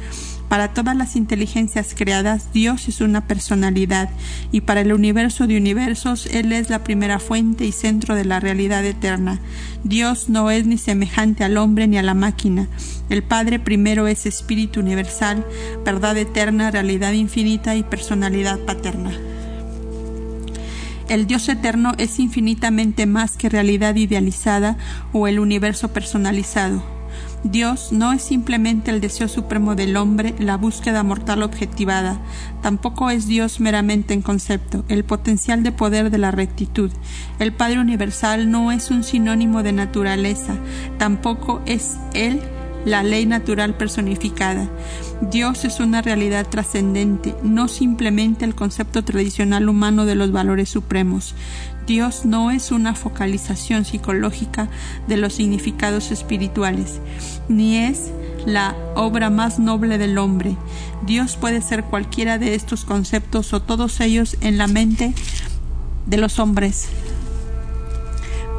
Para 0.48 0.72
todas 0.72 0.96
las 0.96 1.16
inteligencias 1.16 1.94
creadas, 1.96 2.52
Dios 2.52 2.86
es 2.86 3.00
una 3.00 3.26
personalidad, 3.26 4.10
y 4.52 4.60
para 4.60 4.80
el 4.80 4.92
universo 4.92 5.48
de 5.48 5.56
universos, 5.56 6.26
Él 6.26 6.52
es 6.52 6.70
la 6.70 6.84
primera 6.84 7.18
fuente 7.18 7.64
y 7.64 7.72
centro 7.72 8.14
de 8.14 8.24
la 8.24 8.38
realidad 8.38 8.84
eterna. 8.84 9.40
Dios 9.82 10.28
no 10.28 10.52
es 10.52 10.64
ni 10.66 10.78
semejante 10.78 11.42
al 11.42 11.56
hombre 11.56 11.88
ni 11.88 11.98
a 11.98 12.02
la 12.02 12.14
máquina. 12.14 12.68
El 13.08 13.24
Padre 13.24 13.58
primero 13.58 14.06
es 14.06 14.24
espíritu 14.24 14.78
universal, 14.78 15.44
verdad 15.84 16.16
eterna, 16.16 16.70
realidad 16.70 17.12
infinita 17.12 17.74
y 17.74 17.82
personalidad 17.82 18.60
paterna. 18.60 19.12
El 21.08 21.26
Dios 21.26 21.48
eterno 21.48 21.92
es 21.98 22.18
infinitamente 22.18 23.06
más 23.06 23.36
que 23.36 23.48
realidad 23.48 23.94
idealizada 23.94 24.76
o 25.12 25.28
el 25.28 25.38
universo 25.38 25.92
personalizado. 25.92 26.82
Dios 27.44 27.92
no 27.92 28.12
es 28.12 28.22
simplemente 28.22 28.90
el 28.90 29.00
deseo 29.00 29.28
supremo 29.28 29.76
del 29.76 29.96
hombre, 29.96 30.34
la 30.40 30.56
búsqueda 30.56 31.04
mortal 31.04 31.44
objetivada, 31.44 32.18
tampoco 32.60 33.08
es 33.08 33.28
Dios 33.28 33.60
meramente 33.60 34.14
en 34.14 34.22
concepto, 34.22 34.84
el 34.88 35.04
potencial 35.04 35.62
de 35.62 35.70
poder 35.70 36.10
de 36.10 36.18
la 36.18 36.32
rectitud. 36.32 36.90
El 37.38 37.52
Padre 37.52 37.78
Universal 37.78 38.50
no 38.50 38.72
es 38.72 38.90
un 38.90 39.04
sinónimo 39.04 39.62
de 39.62 39.72
naturaleza, 39.72 40.56
tampoco 40.98 41.62
es 41.66 41.98
Él 42.14 42.40
la 42.84 43.02
ley 43.02 43.26
natural 43.26 43.76
personificada. 43.76 44.68
Dios 45.20 45.64
es 45.64 45.80
una 45.80 46.02
realidad 46.02 46.46
trascendente, 46.46 47.34
no 47.42 47.68
simplemente 47.68 48.44
el 48.44 48.54
concepto 48.54 49.02
tradicional 49.02 49.68
humano 49.68 50.04
de 50.04 50.14
los 50.14 50.30
valores 50.30 50.68
supremos. 50.68 51.34
Dios 51.86 52.26
no 52.26 52.50
es 52.50 52.70
una 52.70 52.94
focalización 52.94 53.84
psicológica 53.84 54.68
de 55.08 55.16
los 55.16 55.34
significados 55.34 56.10
espirituales, 56.10 57.00
ni 57.48 57.78
es 57.78 58.10
la 58.44 58.76
obra 58.94 59.30
más 59.30 59.58
noble 59.58 59.96
del 59.96 60.18
hombre. 60.18 60.56
Dios 61.06 61.36
puede 61.36 61.62
ser 61.62 61.84
cualquiera 61.84 62.38
de 62.38 62.54
estos 62.54 62.84
conceptos 62.84 63.54
o 63.54 63.62
todos 63.62 64.00
ellos 64.00 64.36
en 64.42 64.58
la 64.58 64.66
mente 64.66 65.14
de 66.04 66.16
los 66.18 66.38
hombres. 66.38 66.88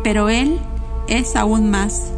Pero 0.04 0.30
Él 0.30 0.58
es 1.08 1.36
aún 1.36 1.70
más 1.70 2.12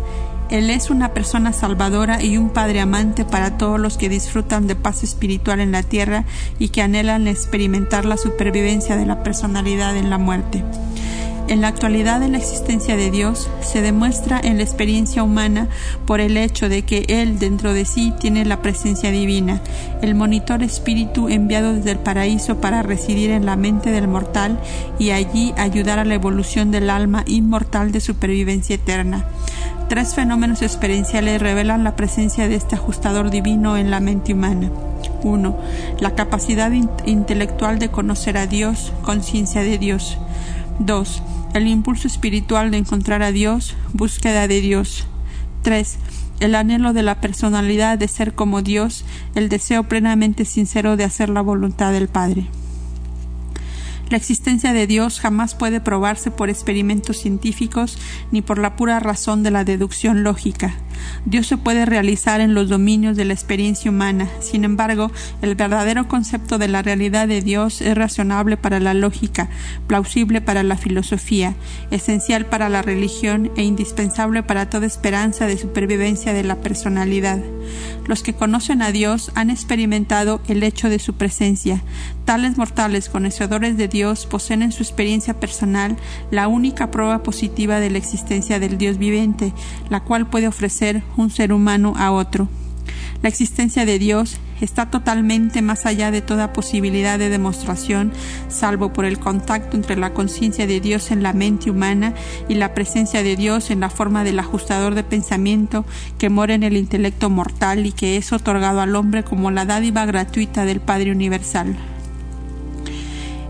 él 0.49 0.71
es 0.71 0.89
una 0.89 1.13
persona 1.13 1.53
salvadora 1.53 2.23
y 2.23 2.37
un 2.37 2.49
padre 2.49 2.79
amante 2.79 3.23
para 3.23 3.57
todos 3.57 3.79
los 3.79 3.97
que 3.97 4.09
disfrutan 4.09 4.65
de 4.65 4.75
paz 4.75 5.03
espiritual 5.03 5.59
en 5.59 5.71
la 5.71 5.83
tierra 5.83 6.25
y 6.57 6.69
que 6.69 6.81
anhelan 6.81 7.27
experimentar 7.27 8.05
la 8.05 8.17
supervivencia 8.17 8.97
de 8.97 9.05
la 9.05 9.21
personalidad 9.21 9.95
en 9.95 10.09
la 10.09 10.17
muerte. 10.17 10.63
En 11.49 11.61
la 11.61 11.67
actualidad 11.67 12.19
de 12.19 12.29
la 12.29 12.37
existencia 12.37 12.95
de 12.95 13.09
Dios 13.09 13.49
se 13.61 13.81
demuestra 13.81 14.39
en 14.43 14.57
la 14.57 14.63
experiencia 14.63 15.23
humana 15.23 15.67
por 16.05 16.19
el 16.19 16.37
hecho 16.37 16.69
de 16.69 16.83
que 16.83 17.05
Él 17.07 17.39
dentro 17.39 17.73
de 17.73 17.85
sí 17.85 18.13
tiene 18.19 18.45
la 18.45 18.61
presencia 18.61 19.09
divina, 19.09 19.61
el 20.03 20.13
monitor 20.13 20.61
espíritu 20.61 21.27
enviado 21.27 21.73
desde 21.73 21.91
el 21.91 21.99
paraíso 21.99 22.61
para 22.61 22.83
residir 22.83 23.31
en 23.31 23.47
la 23.47 23.55
mente 23.55 23.89
del 23.89 24.07
mortal 24.07 24.59
y 24.99 25.09
allí 25.09 25.53
ayudar 25.57 25.97
a 25.97 26.05
la 26.05 26.13
evolución 26.13 26.69
del 26.69 26.89
alma 26.91 27.23
inmortal 27.25 27.91
de 27.91 28.01
supervivencia 28.01 28.75
eterna. 28.75 29.25
Tres 29.89 30.13
fenómenos 30.13 30.61
experienciales 30.61 31.41
revelan 31.41 31.83
la 31.83 31.95
presencia 31.95 32.47
de 32.47 32.53
este 32.53 32.75
ajustador 32.75 33.31
divino 33.31 33.75
en 33.75 33.89
la 33.89 33.99
mente 33.99 34.35
humana. 34.35 34.69
1. 35.23 35.57
La 35.99 36.13
capacidad 36.13 36.71
intelectual 37.07 37.79
de 37.79 37.89
conocer 37.89 38.37
a 38.37 38.45
Dios, 38.45 38.93
conciencia 39.01 39.63
de 39.63 39.79
Dios. 39.79 40.19
2. 40.77 41.23
El 41.55 41.67
impulso 41.67 42.07
espiritual 42.07 42.69
de 42.69 42.77
encontrar 42.77 43.23
a 43.23 43.31
Dios, 43.31 43.75
búsqueda 43.91 44.47
de 44.47 44.61
Dios. 44.61 45.07
3. 45.63 45.97
El 46.39 46.53
anhelo 46.53 46.93
de 46.93 47.01
la 47.01 47.19
personalidad 47.19 47.97
de 47.97 48.07
ser 48.07 48.35
como 48.35 48.61
Dios, 48.61 49.05
el 49.33 49.49
deseo 49.49 49.85
plenamente 49.85 50.45
sincero 50.45 50.97
de 50.97 51.05
hacer 51.05 51.29
la 51.29 51.41
voluntad 51.41 51.91
del 51.91 52.09
Padre. 52.09 52.45
La 54.09 54.17
existencia 54.17 54.73
de 54.73 54.87
Dios 54.87 55.19
jamás 55.19 55.53
puede 55.53 55.81
probarse 55.81 56.31
por 56.31 56.49
experimentos 56.49 57.17
científicos 57.17 57.99
ni 58.31 58.41
por 58.41 58.57
la 58.57 58.75
pura 58.75 58.99
razón 58.99 59.43
de 59.43 59.51
la 59.51 59.63
deducción 59.63 60.23
lógica. 60.23 60.73
Dios 61.25 61.47
se 61.47 61.57
puede 61.57 61.85
realizar 61.85 62.41
en 62.41 62.53
los 62.53 62.69
dominios 62.69 63.17
de 63.17 63.25
la 63.25 63.33
experiencia 63.33 63.91
humana. 63.91 64.27
Sin 64.41 64.63
embargo, 64.63 65.11
el 65.41 65.55
verdadero 65.55 66.07
concepto 66.07 66.57
de 66.57 66.67
la 66.67 66.81
realidad 66.81 67.27
de 67.27 67.41
Dios 67.41 67.81
es 67.81 67.95
razonable 67.95 68.57
para 68.57 68.79
la 68.79 68.93
lógica, 68.93 69.49
plausible 69.87 70.41
para 70.41 70.63
la 70.63 70.77
filosofía, 70.77 71.55
esencial 71.91 72.45
para 72.45 72.69
la 72.69 72.81
religión 72.81 73.51
e 73.55 73.63
indispensable 73.63 74.43
para 74.43 74.69
toda 74.69 74.87
esperanza 74.87 75.45
de 75.45 75.57
supervivencia 75.57 76.33
de 76.33 76.43
la 76.43 76.55
personalidad. 76.55 77.39
Los 78.07 78.23
que 78.23 78.33
conocen 78.33 78.81
a 78.81 78.91
Dios 78.91 79.31
han 79.35 79.49
experimentado 79.49 80.41
el 80.47 80.63
hecho 80.63 80.89
de 80.89 80.99
su 80.99 81.13
presencia. 81.13 81.81
Tales 82.25 82.57
mortales 82.57 83.09
conocedores 83.09 83.77
de 83.77 83.87
Dios 83.87 84.25
poseen 84.25 84.61
en 84.63 84.71
su 84.71 84.83
experiencia 84.83 85.39
personal 85.39 85.97
la 86.31 86.47
única 86.47 86.91
prueba 86.91 87.23
positiva 87.23 87.79
de 87.79 87.89
la 87.89 87.97
existencia 87.97 88.59
del 88.59 88.77
Dios 88.77 88.97
viviente, 88.97 89.53
la 89.89 89.99
cual 90.01 90.27
puede 90.27 90.47
ofrecer 90.47 90.88
un 91.17 91.29
ser 91.29 91.53
humano 91.53 91.93
a 91.97 92.11
otro. 92.11 92.47
La 93.21 93.27
existencia 93.27 93.85
de 93.85 93.99
Dios 93.99 94.39
está 94.61 94.89
totalmente 94.89 95.61
más 95.61 95.85
allá 95.85 96.11
de 96.11 96.21
toda 96.21 96.53
posibilidad 96.53 97.19
de 97.19 97.29
demostración, 97.29 98.11
salvo 98.47 98.93
por 98.93 99.05
el 99.05 99.19
contacto 99.19 99.75
entre 99.75 99.97
la 99.97 100.13
conciencia 100.13 100.67
de 100.67 100.79
Dios 100.79 101.11
en 101.11 101.23
la 101.23 101.33
mente 101.33 101.69
humana 101.69 102.13
y 102.47 102.55
la 102.55 102.73
presencia 102.73 103.23
de 103.23 103.35
Dios 103.35 103.71
en 103.71 103.81
la 103.81 103.89
forma 103.89 104.23
del 104.23 104.39
ajustador 104.39 104.95
de 104.95 105.03
pensamiento 105.03 105.85
que 106.17 106.29
mora 106.29 106.53
en 106.53 106.63
el 106.63 106.77
intelecto 106.77 107.29
mortal 107.29 107.85
y 107.85 107.91
que 107.91 108.17
es 108.17 108.31
otorgado 108.31 108.81
al 108.81 108.95
hombre 108.95 109.23
como 109.23 109.51
la 109.51 109.65
dádiva 109.65 110.05
gratuita 110.05 110.65
del 110.65 110.79
Padre 110.79 111.11
Universal. 111.11 111.75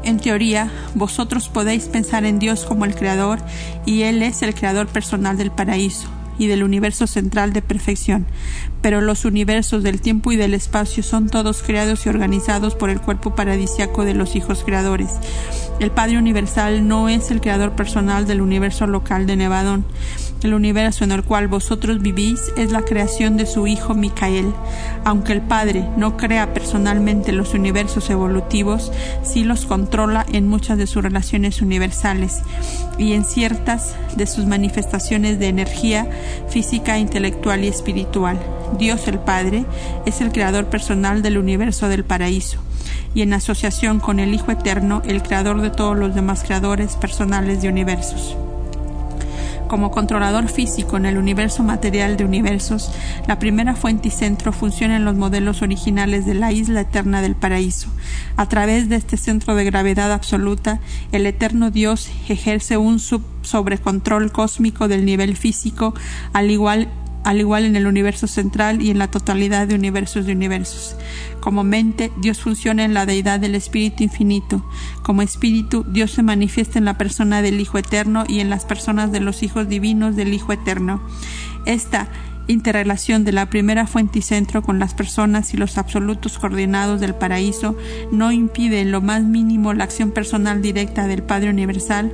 En 0.04 0.18
teoría, 0.18 0.72
vosotros 0.96 1.50
podéis 1.50 1.86
pensar 1.86 2.26
en 2.26 2.40
Dios 2.40 2.66
como 2.66 2.86
el 2.86 2.96
Creador 2.96 3.40
y 3.86 4.04
Él 4.04 4.24
es 4.24 4.42
el 4.42 4.56
Creador 4.56 4.88
personal 4.88 5.38
del 5.38 5.52
paraíso 5.52 6.10
y 6.40 6.48
del 6.48 6.64
universo 6.64 7.06
central 7.06 7.54
de 7.54 7.62
perfección, 7.62 8.26
pero 8.82 9.02
los 9.02 9.26
universos 9.26 9.84
del 9.84 10.02
tiempo 10.02 10.32
y 10.32 10.38
del 10.38 10.56
espacio 10.56 11.04
son 11.04 11.30
todos 11.30 11.62
creados 11.62 12.06
y 12.06 12.10
organizados 12.10 12.74
por 12.74 12.90
el 12.90 13.02
cuerpo 13.02 13.36
paradisiaco 13.36 14.06
de 14.06 14.16
los 14.16 14.36
hijos 14.36 14.64
creadores. 14.64 15.12
El 15.80 15.92
Padre 15.92 16.18
Universal 16.18 16.88
no 16.88 17.10
es 17.10 17.30
el 17.30 17.42
creador 17.42 17.76
personal 17.76 18.26
del 18.26 18.42
universo 18.42 18.88
local 18.88 19.28
de 19.28 19.36
Nevadón. 19.36 19.86
El 20.42 20.54
universo 20.54 21.04
en 21.04 21.12
el 21.12 21.24
cual 21.24 21.50
vosotros 21.50 22.02
vivís 22.02 22.54
es 22.56 22.72
la 22.72 22.84
creación 22.84 23.36
de 23.36 23.46
su 23.46 23.68
Hijo 23.68 23.94
Micael. 23.94 24.54
Aunque 25.04 25.34
el 25.34 25.42
Padre 25.42 25.86
no 25.98 26.16
crea 26.16 26.54
personalmente 26.54 27.34
los 27.34 27.54
universos 27.54 28.10
evolutivos, 28.10 28.90
sí 29.22 29.44
los 29.44 29.66
controla 29.66 30.26
en 30.32 30.48
muchas 30.48 30.78
de 30.78 30.88
sus 30.88 31.04
relaciones 31.04 31.62
universales 31.62 32.40
y 32.98 33.14
en 33.14 33.26
ciertas 33.26 33.96
de 34.16 34.28
sus 34.28 34.46
manifestaciones 34.46 35.40
de 35.40 35.50
energía 35.50 36.08
física, 36.48 36.98
intelectual 36.98 37.66
y 37.66 37.68
espiritual. 37.68 38.40
Dios 38.78 39.10
el 39.10 39.20
Padre 39.20 39.66
es 40.06 40.22
el 40.22 40.32
creador 40.32 40.68
personal 40.68 41.22
del 41.22 41.38
universo 41.38 41.90
del 41.90 42.06
paraíso 42.06 42.60
y 43.14 43.24
en 43.24 43.34
asociación 43.34 44.00
con 44.00 44.20
el 44.20 44.34
Hijo 44.34 44.52
Eterno, 44.52 45.02
el 45.06 45.22
creador 45.22 45.60
de 45.60 45.70
todos 45.70 45.98
los 45.98 46.16
demás 46.16 46.44
creadores 46.44 46.96
personales 46.96 47.62
de 47.62 47.68
universos. 47.68 48.38
Como 49.70 49.92
controlador 49.92 50.50
físico 50.50 50.98
en 50.98 51.06
el 51.06 51.20
universo 51.20 51.62
material 51.62 52.18
de 52.18 52.26
universos, 52.26 52.92
la 53.28 53.38
primera 53.38 53.76
fuente 53.76 54.08
y 54.08 54.12
centro 54.12 54.52
funciona 54.52 54.96
en 54.96 55.06
los 55.06 55.16
modelos 55.16 55.62
originales 55.62 56.26
de 56.26 56.34
la 56.34 56.52
isla 56.52 56.82
eterna 56.82 57.22
del 57.22 57.36
paraíso. 57.36 57.88
A 58.36 58.50
través 58.50 58.90
de 58.90 58.96
este 58.96 59.16
centro 59.16 59.54
de 59.54 59.66
gravedad 59.66 60.12
absoluta, 60.12 60.80
el 61.12 61.28
eterno 61.28 61.70
Dios 61.70 62.10
ejerce 62.30 62.78
un 62.78 63.00
sobrecontrol 63.00 64.32
cósmico 64.32 64.88
del 64.88 65.06
nivel 65.06 65.38
físico, 65.38 65.94
al 66.34 66.50
igual 66.50 66.90
al 67.24 67.40
igual 67.40 67.66
en 67.66 67.76
el 67.76 67.88
universo 67.88 68.28
central 68.28 68.82
y 68.82 68.90
en 68.90 68.98
la 68.98 69.12
totalidad 69.12 69.68
de 69.68 69.76
universos 69.76 70.26
de 70.26 70.34
universos. 70.34 70.96
Como 71.40 71.64
mente, 71.64 72.12
Dios 72.18 72.40
funciona 72.40 72.84
en 72.84 72.94
la 72.94 73.06
deidad 73.06 73.40
del 73.40 73.56
Espíritu 73.56 74.04
Infinito. 74.04 74.66
Como 75.04 75.22
Espíritu, 75.22 75.86
Dios 75.88 76.12
se 76.12 76.24
manifiesta 76.24 76.80
en 76.80 76.86
la 76.86 76.98
persona 76.98 77.42
del 77.42 77.60
Hijo 77.60 77.78
Eterno 77.78 78.24
y 78.28 78.40
en 78.40 78.50
las 78.50 78.66
personas 78.66 79.12
de 79.12 79.20
los 79.20 79.44
hijos 79.44 79.68
divinos 79.68 80.16
del 80.16 80.34
Hijo 80.34 80.54
Eterno. 80.54 81.02
Esta 81.66 82.08
interrelación 82.48 83.26
de 83.26 83.32
la 83.32 83.50
primera 83.50 83.86
fuente 83.86 84.20
y 84.20 84.22
centro 84.24 84.64
con 84.64 84.80
las 84.80 84.96
personas 84.96 85.54
y 85.54 85.58
los 85.58 85.78
absolutos 85.78 86.40
coordinados 86.40 87.00
del 87.00 87.14
paraíso 87.14 87.78
no 88.12 88.32
impide 88.32 88.82
en 88.82 88.92
lo 88.92 89.02
más 89.02 89.24
mínimo 89.24 89.74
la 89.74 89.84
acción 89.84 90.10
personal 90.12 90.62
directa 90.62 91.06
del 91.06 91.22
Padre 91.22 91.52
Universal 91.52 92.12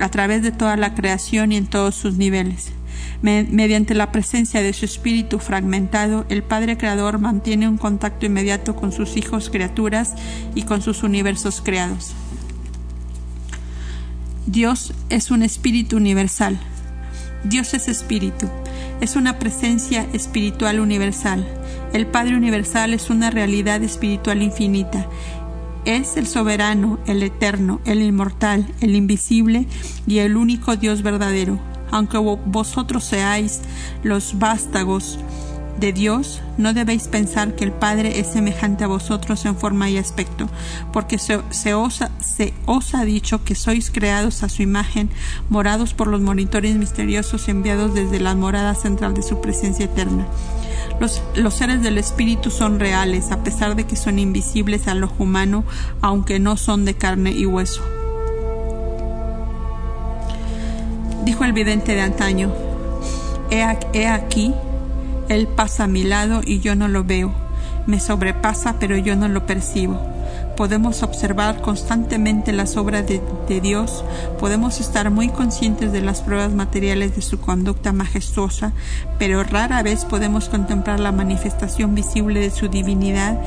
a 0.00 0.08
través 0.08 0.42
de 0.42 0.50
toda 0.50 0.76
la 0.76 0.94
creación 0.94 1.52
y 1.52 1.56
en 1.56 1.66
todos 1.66 1.94
sus 1.94 2.16
niveles 2.16 2.75
mediante 3.26 3.94
la 3.94 4.12
presencia 4.12 4.62
de 4.62 4.72
su 4.72 4.84
espíritu 4.84 5.38
fragmentado, 5.40 6.24
el 6.28 6.44
Padre 6.44 6.78
Creador 6.78 7.18
mantiene 7.18 7.68
un 7.68 7.76
contacto 7.76 8.24
inmediato 8.24 8.76
con 8.76 8.92
sus 8.92 9.16
hijos 9.16 9.50
criaturas 9.50 10.14
y 10.54 10.62
con 10.62 10.80
sus 10.80 11.02
universos 11.02 11.60
creados. 11.60 12.14
Dios 14.46 14.94
es 15.08 15.32
un 15.32 15.42
espíritu 15.42 15.96
universal. 15.96 16.56
Dios 17.42 17.74
es 17.74 17.88
espíritu. 17.88 18.48
Es 19.00 19.16
una 19.16 19.40
presencia 19.40 20.06
espiritual 20.12 20.78
universal. 20.78 21.44
El 21.92 22.06
Padre 22.06 22.36
Universal 22.36 22.94
es 22.94 23.10
una 23.10 23.30
realidad 23.30 23.82
espiritual 23.82 24.42
infinita. 24.42 25.06
Es 25.84 26.16
el 26.16 26.26
soberano, 26.26 26.98
el 27.06 27.22
eterno, 27.22 27.80
el 27.84 28.02
inmortal, 28.02 28.66
el 28.80 28.94
invisible 28.94 29.66
y 30.06 30.18
el 30.18 30.36
único 30.36 30.76
Dios 30.76 31.02
verdadero, 31.02 31.60
aunque 31.96 32.18
vosotros 32.18 33.04
seáis 33.04 33.60
los 34.02 34.38
vástagos 34.38 35.18
de 35.78 35.92
Dios, 35.92 36.42
no 36.56 36.72
debéis 36.72 37.06
pensar 37.08 37.54
que 37.54 37.64
el 37.64 37.72
Padre 37.72 38.18
es 38.18 38.28
semejante 38.28 38.84
a 38.84 38.86
vosotros 38.86 39.44
en 39.44 39.56
forma 39.56 39.90
y 39.90 39.98
aspecto, 39.98 40.48
porque 40.92 41.18
se, 41.18 41.74
os, 41.74 42.94
ha 42.94 43.04
dicho 43.04 43.44
que 43.44 43.54
sois 43.54 43.90
creados 43.90 44.42
a 44.42 44.48
su 44.48 44.62
imagen, 44.62 45.10
morados 45.50 45.92
por 45.92 46.08
los 46.08 46.20
monitores 46.20 46.76
misteriosos 46.76 47.48
enviados 47.48 47.94
desde 47.94 48.20
la 48.20 48.34
morada 48.34 48.74
central 48.74 49.14
de 49.14 49.22
su 49.22 49.40
presencia 49.40 49.84
eterna. 49.84 50.26
Los, 50.98 51.54
seres 51.54 51.82
del 51.82 51.98
espíritu 51.98 52.50
son 52.50 52.80
reales, 52.80 53.30
a 53.30 53.42
pesar 53.42 53.76
de 53.76 53.84
que 53.84 53.96
son 53.96 54.18
invisibles 54.18 54.88
al 54.88 55.04
ojo 55.04 55.24
humano, 55.24 55.64
aunque 56.00 56.38
no 56.38 56.56
son 56.56 56.86
de 56.86 56.94
carne 56.94 57.32
y 57.32 57.44
hueso. 57.44 57.82
Dijo 61.26 61.44
el 61.44 61.52
vidente 61.52 61.96
de 61.96 62.02
antaño, 62.02 62.52
he, 63.50 64.06
aquí, 64.06 64.54
él 65.28 65.48
pasa 65.48 65.84
a 65.84 65.88
mi 65.88 66.04
lado 66.04 66.40
y 66.44 66.60
yo 66.60 66.76
no 66.76 66.86
lo 66.86 67.02
veo, 67.02 67.32
me 67.88 67.98
sobrepasa 67.98 68.76
pero 68.78 68.96
yo 68.96 69.16
no 69.16 69.28
lo 69.28 69.44
percibo. 69.44 70.00
Podemos 70.56 71.02
observar 71.02 71.60
constantemente 71.60 72.52
las 72.52 72.76
obras 72.76 73.04
de, 73.08 73.60
Dios, 73.60 74.04
podemos 74.38 74.80
estar 74.80 75.10
muy 75.10 75.28
conscientes 75.28 75.90
de 75.90 76.00
las 76.00 76.20
pruebas 76.20 76.52
materiales 76.52 77.16
de 77.16 77.22
su 77.22 77.40
conducta 77.40 77.92
majestuosa, 77.92 78.72
pero 79.18 79.42
rara 79.42 79.82
vez 79.82 80.04
podemos 80.04 80.48
contemplar 80.48 81.00
la 81.00 81.10
manifestación 81.10 81.96
visible 81.96 82.38
de 82.38 82.50
su 82.50 82.68
divinidad, 82.68 83.38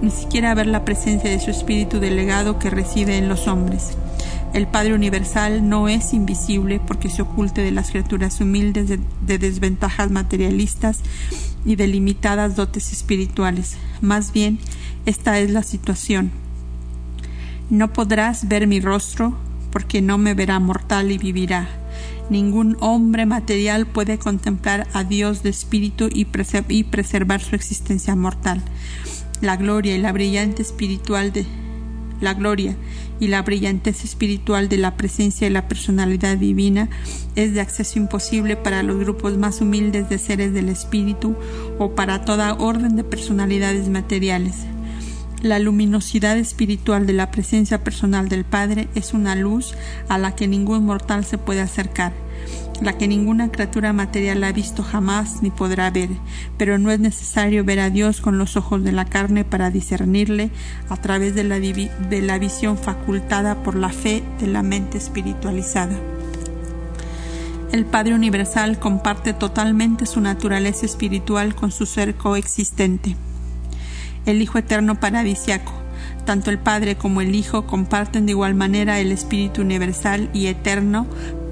ni 0.00 0.10
siquiera 0.10 0.54
ver 0.54 0.66
la 0.66 0.86
presencia 0.86 1.28
de 1.28 1.38
su 1.38 1.50
espíritu 1.50 2.00
delegado 2.00 2.58
que 2.58 2.70
reside 2.70 3.18
en 3.18 3.28
los 3.28 3.46
hombres. 3.46 3.96
El 4.52 4.66
Padre 4.66 4.94
Universal 4.94 5.68
no 5.68 5.88
es 5.88 6.12
invisible 6.12 6.80
porque 6.84 7.08
se 7.08 7.22
oculte 7.22 7.62
de 7.62 7.70
las 7.70 7.90
criaturas 7.90 8.40
humildes 8.40 8.88
de, 8.88 9.38
desventajas 9.38 10.10
materialistas 10.10 11.00
y 11.64 11.76
de 11.76 11.86
limitadas 11.86 12.56
dotes 12.56 12.92
espirituales. 12.92 13.76
Más 14.00 14.32
bien, 14.32 14.58
esta 15.06 15.38
es 15.38 15.50
la 15.50 15.62
situación. 15.62 16.32
No 17.70 17.92
podrás 17.92 18.48
ver 18.48 18.66
mi 18.66 18.80
rostro 18.80 19.36
porque 19.70 20.02
no 20.02 20.18
me 20.18 20.34
verá 20.34 20.58
mortal 20.58 21.12
y 21.12 21.18
vivirá. 21.18 21.68
Ningún 22.28 22.76
hombre 22.80 23.26
material 23.26 23.86
puede 23.86 24.18
contemplar 24.18 24.88
a 24.94 25.04
Dios 25.04 25.44
de 25.44 25.50
espíritu 25.50 26.08
y, 26.12 26.26
y 26.68 26.84
preservar 26.84 27.40
su 27.40 27.54
existencia 27.54 28.16
mortal. 28.16 28.62
La 29.40 29.56
gloria 29.56 29.94
y 29.94 29.98
la 29.98 30.10
brillante 30.10 30.62
espiritual 30.62 31.32
de 31.32 31.46
la 32.20 32.34
gloria 32.34 32.76
y 33.18 33.28
la 33.28 33.42
brillantez 33.42 34.04
espiritual 34.04 34.68
de 34.68 34.76
la 34.78 34.96
presencia 34.96 35.46
y 35.46 35.50
la 35.50 35.68
personalidad 35.68 36.36
divina 36.36 36.88
es 37.36 37.54
de 37.54 37.60
acceso 37.60 37.98
imposible 37.98 38.56
para 38.56 38.82
los 38.82 38.98
grupos 38.98 39.36
más 39.36 39.60
humildes 39.60 40.08
de 40.08 40.18
seres 40.18 40.52
del 40.52 40.68
espíritu 40.68 41.36
o 41.78 41.94
para 41.94 42.24
toda 42.24 42.54
orden 42.54 42.96
de 42.96 43.04
personalidades 43.04 43.88
materiales. 43.88 44.56
La 45.42 45.58
luminosidad 45.58 46.36
espiritual 46.36 47.06
de 47.06 47.14
la 47.14 47.30
presencia 47.30 47.82
personal 47.82 48.28
del 48.28 48.44
Padre 48.44 48.88
es 48.94 49.14
una 49.14 49.34
luz 49.34 49.74
a 50.08 50.18
la 50.18 50.34
que 50.34 50.46
ningún 50.46 50.84
mortal 50.84 51.24
se 51.24 51.38
puede 51.38 51.60
acercar 51.60 52.12
la 52.80 52.96
que 52.96 53.08
ninguna 53.08 53.50
criatura 53.50 53.92
material 53.92 54.42
ha 54.44 54.52
visto 54.52 54.82
jamás 54.82 55.42
ni 55.42 55.50
podrá 55.50 55.90
ver, 55.90 56.08
pero 56.56 56.78
no 56.78 56.90
es 56.90 57.00
necesario 57.00 57.64
ver 57.64 57.80
a 57.80 57.90
Dios 57.90 58.20
con 58.20 58.38
los 58.38 58.56
ojos 58.56 58.82
de 58.82 58.92
la 58.92 59.04
carne 59.04 59.44
para 59.44 59.70
discernirle 59.70 60.50
a 60.88 60.96
través 60.96 61.34
de 61.34 61.44
la, 61.44 61.60
de 61.60 62.22
la 62.22 62.38
visión 62.38 62.78
facultada 62.78 63.62
por 63.62 63.76
la 63.76 63.90
fe 63.90 64.22
de 64.40 64.46
la 64.46 64.62
mente 64.62 64.98
espiritualizada. 64.98 65.96
El 67.72 67.84
Padre 67.84 68.14
Universal 68.14 68.80
comparte 68.80 69.32
totalmente 69.32 70.06
su 70.06 70.20
naturaleza 70.20 70.86
espiritual 70.86 71.54
con 71.54 71.70
su 71.70 71.86
ser 71.86 72.16
coexistente. 72.16 73.14
El 74.26 74.42
Hijo 74.42 74.58
Eterno 74.58 74.98
Paradisiaco, 74.98 75.72
tanto 76.24 76.50
el 76.50 76.58
Padre 76.58 76.96
como 76.96 77.20
el 77.20 77.34
Hijo 77.34 77.66
comparten 77.66 78.26
de 78.26 78.32
igual 78.32 78.54
manera 78.54 78.98
el 78.98 79.12
Espíritu 79.12 79.62
Universal 79.62 80.30
y 80.32 80.46
Eterno 80.46 81.06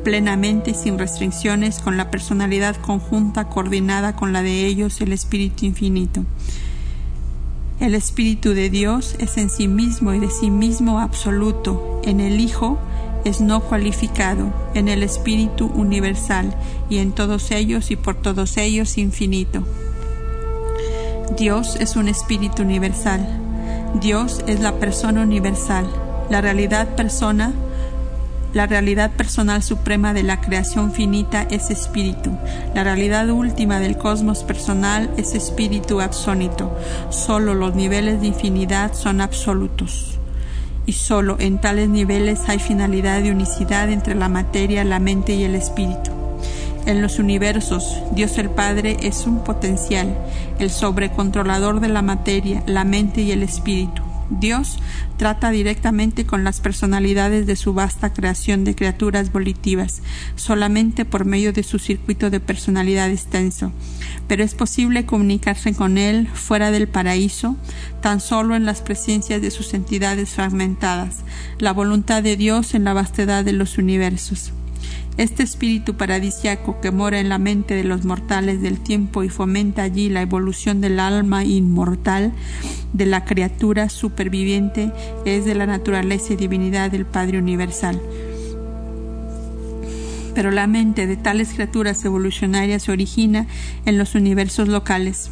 plenamente 0.09 0.71
y 0.71 0.75
sin 0.75 0.99
restricciones 0.99 1.81
con 1.81 1.99
la 1.99 2.11
personalidad 2.11 2.77
conjunta 2.77 3.51
coordinada 3.51 4.17
con 4.17 4.33
la 4.33 4.41
de 4.41 4.65
ellos 4.65 5.03
el 5.03 5.13
Espíritu 5.13 5.67
Infinito. 5.67 6.25
El 7.79 7.95
Espíritu 7.95 8.55
de 8.55 8.71
Dios 8.71 9.17
es 9.19 9.37
en 9.37 9.51
sí 9.51 9.69
mismo 9.69 10.15
y 10.15 10.19
de 10.19 10.31
sí 10.31 10.51
mismo 10.51 10.99
absoluto, 10.99 12.01
en 12.05 12.21
el 12.21 12.41
Hijo 12.41 12.79
es 13.27 13.43
no 13.43 13.61
cualificado, 13.61 14.51
en 14.73 14.89
el 14.89 15.03
Espíritu 15.03 15.67
universal 15.75 16.57
y 16.89 17.01
en 17.01 17.13
todos 17.13 17.51
ellos 17.51 17.91
y 17.91 17.97
por 17.97 18.15
todos 18.15 18.57
ellos 18.57 18.97
infinito. 18.97 19.63
Dios 21.37 21.77
es 21.77 21.97
un 21.97 22.09
Espíritu 22.09 22.63
universal. 22.63 23.29
Dios 24.01 24.43
es 24.47 24.61
la 24.61 24.73
persona 24.77 25.21
universal, 25.21 25.87
la 26.31 26.41
realidad 26.41 26.97
persona 26.97 27.53
la 28.55 28.67
realidad 28.67 29.11
personal 29.11 29.63
suprema 29.63 30.15
de 30.15 30.23
la 30.23 30.41
creación 30.41 30.93
finita 30.93 31.43
es 31.43 31.71
espíritu. 31.71 32.31
La 32.75 32.83
realidad 32.83 33.29
última 33.29 33.79
del 33.79 33.99
cosmos 33.99 34.43
personal 34.43 35.11
es 35.19 35.35
espíritu 35.35 36.01
absónito. 36.01 36.75
Solo 37.11 37.55
los 37.55 37.75
niveles 37.75 38.21
de 38.21 38.29
infinidad 38.29 38.95
son 38.95 39.21
absolutos. 39.21 40.19
Y 40.87 40.93
solo 40.93 41.37
en 41.39 41.61
tales 41.61 41.91
niveles 41.91 42.41
hay 42.49 42.59
finalidad 42.59 43.23
de 43.23 43.33
unicidad 43.33 43.91
entre 43.91 44.15
la 44.15 44.31
materia, 44.31 44.83
la 44.85 44.99
mente 44.99 45.35
y 45.35 45.45
el 45.45 45.55
espíritu. 45.55 46.11
En 46.87 47.03
los 47.03 47.19
universos, 47.19 48.03
Dios 48.13 48.39
el 48.39 48.49
Padre 48.49 48.97
es 49.03 49.27
un 49.27 49.45
potencial, 49.45 50.17
el 50.59 50.71
sobrecontrolador 50.71 51.81
de 51.81 51.89
la 51.89 52.01
materia, 52.01 52.63
la 52.65 52.85
mente 52.85 53.21
y 53.21 53.33
el 53.33 53.43
espíritu. 53.43 54.08
Dios 54.31 54.79
trata 55.17 55.51
directamente 55.51 56.27
con 56.27 56.45
las 56.45 56.61
personalidades 56.61 57.47
de 57.47 57.57
su 57.57 57.73
vasta 57.75 58.13
creación 58.13 58.65
de 58.65 58.75
criaturas 58.75 59.33
volitivas, 59.33 60.03
solamente 60.37 61.05
por 61.05 61.25
medio 61.25 61.53
de 61.53 61.63
su 61.63 61.79
circuito 61.79 62.31
de 62.31 62.41
personalidad 62.41 63.11
extenso. 63.11 63.73
Pero 64.27 64.45
es 64.45 64.55
posible 64.55 65.07
comunicarse 65.07 65.75
con 65.75 65.99
Él 65.99 66.29
fuera 66.33 66.71
del 66.71 66.89
paraíso, 66.89 67.57
tan 68.03 68.21
solo 68.21 68.55
en 68.55 68.65
las 68.65 68.83
presencias 68.83 69.41
de 69.41 69.51
sus 69.51 69.75
entidades 69.75 70.31
fragmentadas, 70.31 71.19
la 71.59 71.73
voluntad 71.73 72.23
de 72.23 72.37
Dios 72.37 72.75
en 72.75 72.85
la 72.85 72.93
vastedad 72.93 73.45
de 73.45 73.53
los 73.53 73.79
universos. 73.79 74.53
Este 75.19 75.43
espíritu 75.43 75.97
paradisiaco 75.97 76.81
que 76.81 76.93
mora 76.93 77.19
en 77.19 77.29
la 77.29 77.39
mente 77.39 77.75
de 77.75 77.83
los 77.83 78.05
mortales 78.05 78.63
del 78.63 78.79
tiempo 78.79 79.25
y 79.25 79.29
fomenta 79.29 79.83
allí 79.83 80.09
la 80.09 80.23
evolución 80.23 80.81
del 80.81 81.01
alma 81.01 81.45
inmortal 81.45 82.33
de 82.93 83.05
la 83.05 83.25
criatura 83.25 83.89
superviviente 83.89 84.93
es 85.25 85.45
de 85.45 85.57
la 85.57 85.67
naturaleza 85.67 86.35
y 86.35 86.37
divinidad 86.37 86.93
del 86.93 87.05
Padre 87.05 87.39
Universal. 87.39 88.01
pero 90.35 90.53
la 90.53 90.69
mente 90.69 91.09
de 91.09 91.17
tales 91.17 91.53
criaturas 91.53 92.05
evolucionarias 92.05 92.85
se 92.85 92.93
origina 92.93 93.49
en 93.87 93.99
los 93.99 94.15
universos 94.15 94.69
locales 94.69 95.31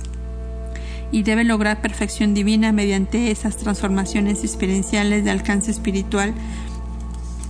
y 1.12 1.22
debe 1.22 1.44
lograr 1.44 1.80
perfección 1.80 2.34
divina 2.34 2.72
mediante 2.72 3.30
esas 3.30 3.56
transformaciones 3.56 4.42
experienciales 4.42 5.22
de 5.22 5.30
alcance 5.30 5.70
espiritual 5.70 6.34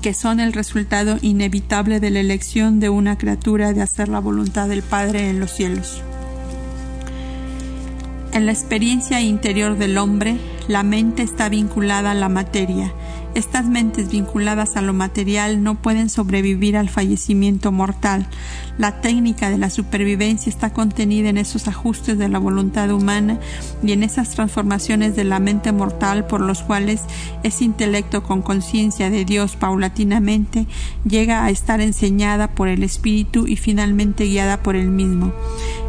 que 0.06 0.14
son 0.14 0.38
el 0.38 0.52
resultado 0.52 1.18
inevitable 1.20 1.98
de 1.98 2.10
la 2.10 2.20
elección 2.20 2.78
de 2.78 2.88
una 2.88 3.18
criatura 3.18 3.72
de 3.72 3.82
hacer 3.82 4.08
la 4.08 4.20
voluntad 4.20 4.68
del 4.68 4.82
Padre 4.82 5.30
en 5.30 5.40
los 5.40 5.50
cielos. 5.50 6.00
En 8.32 8.46
la 8.46 8.52
experiencia 8.52 9.20
interior 9.20 9.76
del 9.76 9.98
hombre, 9.98 10.38
la 10.68 10.84
mente 10.84 11.24
está 11.24 11.48
vinculada 11.48 12.12
a 12.12 12.14
la 12.14 12.28
materia. 12.28 12.94
Estas 13.34 13.66
mentes 13.66 14.08
vinculadas 14.08 14.76
a 14.76 14.80
lo 14.80 14.92
material 14.92 15.64
no 15.64 15.74
pueden 15.74 16.08
sobrevivir 16.08 16.76
al 16.76 16.88
fallecimiento 16.88 17.72
mortal. 17.72 18.28
La 18.78 19.00
técnica 19.00 19.48
de 19.48 19.56
la 19.56 19.70
supervivencia 19.70 20.50
está 20.50 20.72
contenida 20.72 21.30
en 21.30 21.38
esos 21.38 21.66
ajustes 21.66 22.18
de 22.18 22.28
la 22.28 22.38
voluntad 22.38 22.90
humana 22.90 23.38
y 23.82 23.92
en 23.92 24.02
esas 24.02 24.30
transformaciones 24.30 25.16
de 25.16 25.24
la 25.24 25.38
mente 25.38 25.72
mortal 25.72 26.26
por 26.26 26.40
los 26.42 26.62
cuales 26.62 27.02
ese 27.42 27.64
intelecto 27.64 28.22
con 28.22 28.42
conciencia 28.42 29.08
de 29.08 29.24
Dios 29.24 29.56
paulatinamente 29.56 30.66
llega 31.08 31.44
a 31.44 31.50
estar 31.50 31.80
enseñada 31.80 32.48
por 32.48 32.68
el 32.68 32.82
Espíritu 32.82 33.46
y 33.46 33.56
finalmente 33.56 34.26
guiada 34.26 34.62
por 34.62 34.76
él 34.76 34.90
mismo. 34.90 35.32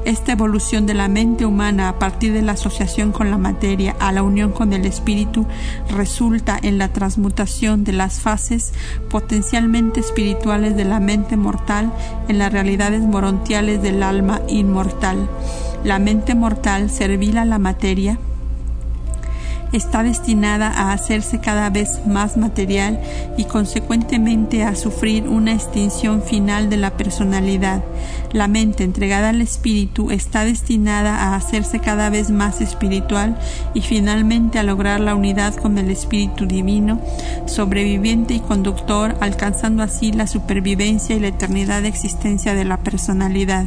Esta 0.06 0.32
evolución 0.32 0.86
de 0.86 0.94
la 0.94 1.10
mente 1.10 1.46
humana 1.46 1.90
a 1.90 2.00
partir 2.00 2.32
de 2.32 2.42
la 2.42 2.54
asociación 2.54 3.12
con 3.12 3.30
la 3.30 3.38
materia 3.38 3.94
a 4.00 4.14
la 4.14 4.24
unión 4.24 4.54
con 4.54 4.72
el 4.72 4.86
espíritu 4.86 5.46
resulta 5.90 6.58
en 6.62 6.78
la 6.78 6.94
transmutación 6.94 7.84
de 7.84 7.92
las 7.92 8.22
fases 8.22 8.72
potencialmente 9.10 10.00
espirituales 10.00 10.78
de 10.78 10.86
la 10.86 11.02
mente 11.02 11.36
mortal 11.36 11.92
en 12.30 12.38
las 12.38 12.54
morontiales 13.02 13.82
del 13.82 14.04
alma 14.04 14.42
inmortal. 14.48 15.28
La 15.84 16.00
mente 16.00 16.36
mortal, 16.36 16.90
servil 16.90 17.38
a 17.38 17.46
la 17.46 17.58
materia, 17.60 18.20
está 19.74 20.04
destinada 20.04 20.68
a 20.68 20.94
hacerse 20.94 21.40
cada 21.40 21.70
vez 21.70 22.06
más 22.06 22.38
material 22.38 23.00
y 23.38 23.46
consecuentemente 23.46 24.64
a 24.64 24.76
sufrir 24.76 25.28
una 25.28 25.54
extinción 25.54 26.22
final 26.22 26.70
de 26.70 26.78
la 26.78 26.92
personalidad. 26.92 27.84
La 28.32 28.48
mente 28.48 28.84
entregada 28.84 29.30
al 29.30 29.42
espíritu 29.42 30.12
está 30.12 30.46
destinada 30.46 31.16
a 31.16 31.36
hacerse 31.36 31.80
cada 31.80 32.10
vez 32.10 32.30
más 32.30 32.62
espiritual 32.62 33.38
y 33.74 33.82
finalmente 33.82 34.60
a 34.60 34.64
lograr 34.64 35.00
la 35.00 35.16
unidad 35.16 35.56
con 35.56 35.78
el 35.78 35.90
espíritu 35.90 36.46
divino, 36.46 37.00
sobreviviente 37.46 38.34
y 38.34 38.40
conductor, 38.40 39.16
alcanzando 39.22 39.84
así 39.84 40.12
la 40.12 40.28
supervivencia 40.28 41.16
y 41.16 41.20
la 41.20 41.28
eternidad 41.28 41.82
de 41.82 41.88
existencia 41.88 42.54
de 42.54 42.66
la 42.66 42.78
personalidad. 42.78 43.66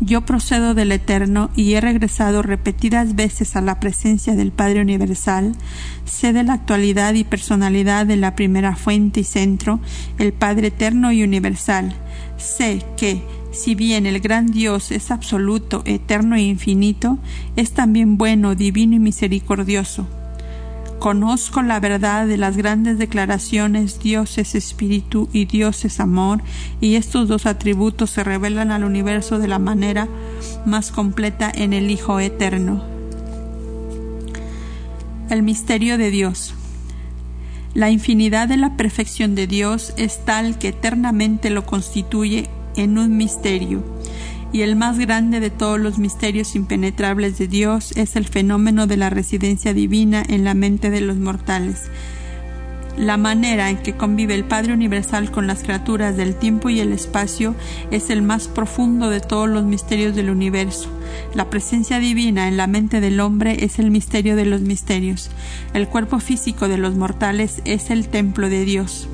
Yo 0.00 0.20
procedo 0.26 0.74
del 0.74 0.92
Eterno 0.92 1.50
y 1.56 1.72
he 1.72 1.80
regresado 1.80 2.42
repetidas 2.42 3.16
veces 3.16 3.56
a 3.56 3.62
la 3.62 3.80
presencia 3.80 4.36
del 4.36 4.52
Padre 4.52 4.82
Universal, 4.82 5.52
sé 6.04 6.34
de 6.34 6.42
la 6.42 6.52
actualidad 6.52 7.14
y 7.14 7.24
personalidad 7.24 8.04
de 8.04 8.16
la 8.16 8.36
primera 8.36 8.76
fuente 8.76 9.20
y 9.20 9.24
centro, 9.24 9.80
el 10.18 10.34
Padre 10.34 10.68
Eterno 10.68 11.12
y 11.12 11.22
Universal. 11.22 11.94
Sé 12.36 12.84
que, 12.98 13.22
si 13.52 13.74
bien 13.74 14.04
el 14.04 14.20
gran 14.20 14.48
Dios 14.48 14.92
es 14.92 15.10
absoluto, 15.10 15.82
eterno 15.86 16.36
e 16.36 16.42
infinito, 16.42 17.18
es 17.56 17.72
también 17.72 18.18
bueno, 18.18 18.54
divino 18.54 18.96
y 18.96 18.98
misericordioso. 18.98 20.06
Conozco 20.98 21.62
la 21.62 21.78
verdad 21.78 22.26
de 22.26 22.38
las 22.38 22.56
grandes 22.56 22.98
declaraciones 22.98 24.00
Dios 24.00 24.38
es 24.38 24.54
espíritu 24.54 25.28
y 25.32 25.44
Dios 25.44 25.84
es 25.84 26.00
amor, 26.00 26.42
y 26.80 26.94
estos 26.94 27.28
dos 27.28 27.46
atributos 27.46 28.10
se 28.10 28.24
revelan 28.24 28.72
al 28.72 28.82
universo 28.82 29.38
de 29.38 29.46
la 29.46 29.58
manera 29.58 30.08
más 30.64 30.90
completa 30.90 31.52
en 31.54 31.74
el 31.74 31.90
Hijo 31.90 32.18
Eterno. 32.18 32.82
El 35.28 35.42
misterio 35.42 35.98
de 35.98 36.10
Dios. 36.10 36.54
La 37.74 37.90
infinidad 37.90 38.48
de 38.48 38.56
la 38.56 38.76
perfección 38.76 39.34
de 39.34 39.46
Dios 39.46 39.92
es 39.98 40.24
tal 40.24 40.58
que 40.58 40.68
eternamente 40.68 41.50
lo 41.50 41.66
constituye 41.66 42.48
en 42.74 42.96
un 42.96 43.16
misterio 43.16 43.82
y 44.52 44.62
el 44.62 44.76
más 44.76 44.98
grande 44.98 45.40
de 45.40 45.50
todos 45.50 45.78
los 45.78 45.98
misterios 45.98 46.54
impenetrables 46.54 47.38
de 47.38 47.48
Dios 47.48 47.92
es 47.96 48.16
el 48.16 48.26
fenómeno 48.26 48.86
de 48.86 48.96
la 48.96 49.10
residencia 49.10 49.74
divina 49.74 50.22
en 50.26 50.44
la 50.44 50.54
mente 50.54 50.90
de 50.90 51.00
los 51.00 51.16
mortales. 51.16 51.90
La 52.96 53.18
manera 53.18 53.68
en 53.68 53.76
que 53.76 53.94
convive 53.94 54.34
el 54.34 54.44
Padre 54.44 54.72
Universal 54.72 55.30
con 55.30 55.46
las 55.46 55.62
criaturas 55.62 56.16
del 56.16 56.34
tiempo 56.34 56.70
y 56.70 56.80
el 56.80 56.92
espacio 56.92 57.54
es 57.90 58.08
el 58.08 58.22
más 58.22 58.48
profundo 58.48 59.10
de 59.10 59.20
todos 59.20 59.50
los 59.50 59.64
misterios 59.64 60.16
del 60.16 60.30
universo. 60.30 60.88
La 61.34 61.50
presencia 61.50 61.98
divina 61.98 62.48
en 62.48 62.56
la 62.56 62.66
mente 62.66 63.02
del 63.02 63.20
hombre 63.20 63.64
es 63.64 63.78
el 63.78 63.90
misterio 63.90 64.34
de 64.34 64.46
los 64.46 64.62
misterios. 64.62 65.30
El 65.74 65.88
cuerpo 65.88 66.20
físico 66.20 66.68
de 66.68 66.78
los 66.78 66.94
mortales 66.94 67.60
es 67.66 67.90
el 67.90 68.08
templo 68.08 68.48
de 68.48 68.64
Dios. 68.64 69.08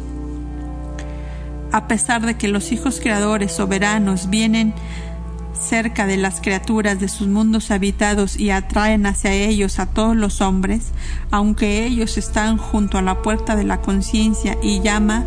A 1.73 1.89
pesar 1.89 2.25
de 2.25 2.35
que 2.35 2.47
los 2.47 2.71
hijos 2.71 3.01
creadores 3.01 3.51
soberanos 3.51 4.31
vienen 4.31 4.75
cerca 5.63 6.07
de 6.07 6.17
las 6.17 6.41
criaturas 6.41 7.01
de 7.01 7.09
sus 7.09 7.29
mundos 7.29 7.71
habitados 7.71 8.39
y 8.39 8.51
atraen 8.51 9.07
hacia 9.07 9.33
ellos 9.33 9.79
a 9.79 9.87
todos 9.87 10.17
los 10.17 10.41
hombres, 10.41 10.93
aunque 11.31 11.87
ellos 11.87 12.19
están 12.19 12.59
junto 12.59 12.99
a 12.99 13.03
la 13.03 13.23
puerta 13.23 13.57
de 13.57 13.65
la 13.65 13.81
conciencia 13.81 14.59
y 14.63 14.81
llama 14.81 15.25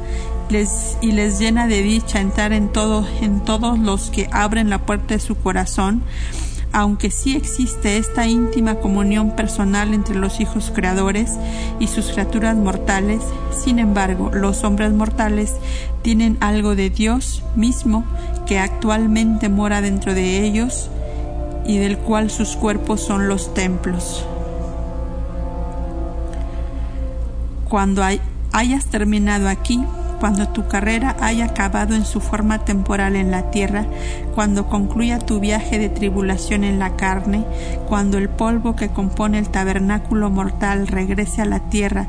les, 0.49 0.97
y 1.01 1.11
les 1.11 1.39
llena 1.39 1.67
de 1.67 1.81
dicha 1.81 2.19
entrar 2.19 2.53
en 2.53 2.71
todo, 2.71 3.07
en 3.21 3.39
todos 3.43 3.79
los 3.79 4.09
que 4.11 4.29
abren 4.31 4.69
la 4.69 4.85
puerta 4.85 5.15
de 5.15 5.19
su 5.19 5.35
corazón, 5.35 6.03
aunque 6.75 7.09
sí 7.09 7.37
existe 7.37 7.97
esta 7.97 8.27
íntima 8.27 8.75
comunión 8.75 9.31
personal 9.31 9.93
entre 9.93 10.17
los 10.17 10.41
hijos 10.41 10.73
creadores 10.75 11.31
y 11.79 11.87
sus 11.87 12.07
criaturas 12.07 12.57
mortales, 12.57 13.21
sin 13.63 13.79
embargo, 13.79 14.29
los 14.33 14.65
hombres 14.65 14.91
mortales 14.91 15.53
tienen 16.01 16.35
algo 16.41 16.75
de 16.75 16.89
Dios 16.89 17.43
mismo 17.55 18.03
que 18.45 18.59
actualmente 18.59 19.47
mora 19.47 19.79
dentro 19.79 20.13
de 20.13 20.43
ellos 20.43 20.89
y 21.65 21.77
del 21.77 21.97
cual 21.97 22.29
sus 22.29 22.57
cuerpos 22.57 22.99
son 22.99 23.29
los 23.29 23.53
templos. 23.53 24.25
Cuando 27.69 28.03
hayas 28.51 28.85
terminado 28.87 29.47
aquí, 29.47 29.81
cuando 30.19 30.47
tu 30.47 30.67
carrera 30.67 31.15
haya 31.21 31.45
acabado 31.45 31.95
en 31.95 32.05
su 32.05 32.19
forma 32.19 32.65
temporal 32.65 33.15
en 33.15 33.31
la 33.31 33.51
tierra, 33.51 33.85
cuando 34.33 34.67
concluya 34.67 35.19
tu 35.19 35.39
viaje 35.39 35.77
de 35.77 35.89
tribulación 35.89 36.63
en 36.63 36.79
la 36.79 36.95
carne, 36.95 37.45
cuando 37.87 38.17
el 38.17 38.29
polvo 38.29 38.75
que 38.75 38.89
compone 38.89 39.39
el 39.39 39.49
tabernáculo 39.49 40.29
mortal 40.29 40.87
regrese 40.87 41.41
a 41.41 41.45
la 41.45 41.59
tierra 41.69 42.07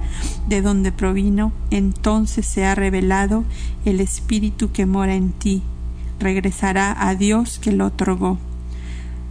de 0.48 0.62
donde 0.62 0.92
provino, 0.92 1.52
entonces 1.70 2.46
se 2.46 2.64
ha 2.64 2.74
revelado 2.74 3.44
el 3.84 4.00
Espíritu 4.00 4.72
que 4.72 4.86
mora 4.86 5.14
en 5.14 5.32
ti, 5.32 5.62
regresará 6.18 6.96
a 6.98 7.14
Dios 7.14 7.58
que 7.58 7.72
lo 7.72 7.86
otorgó. 7.86 8.38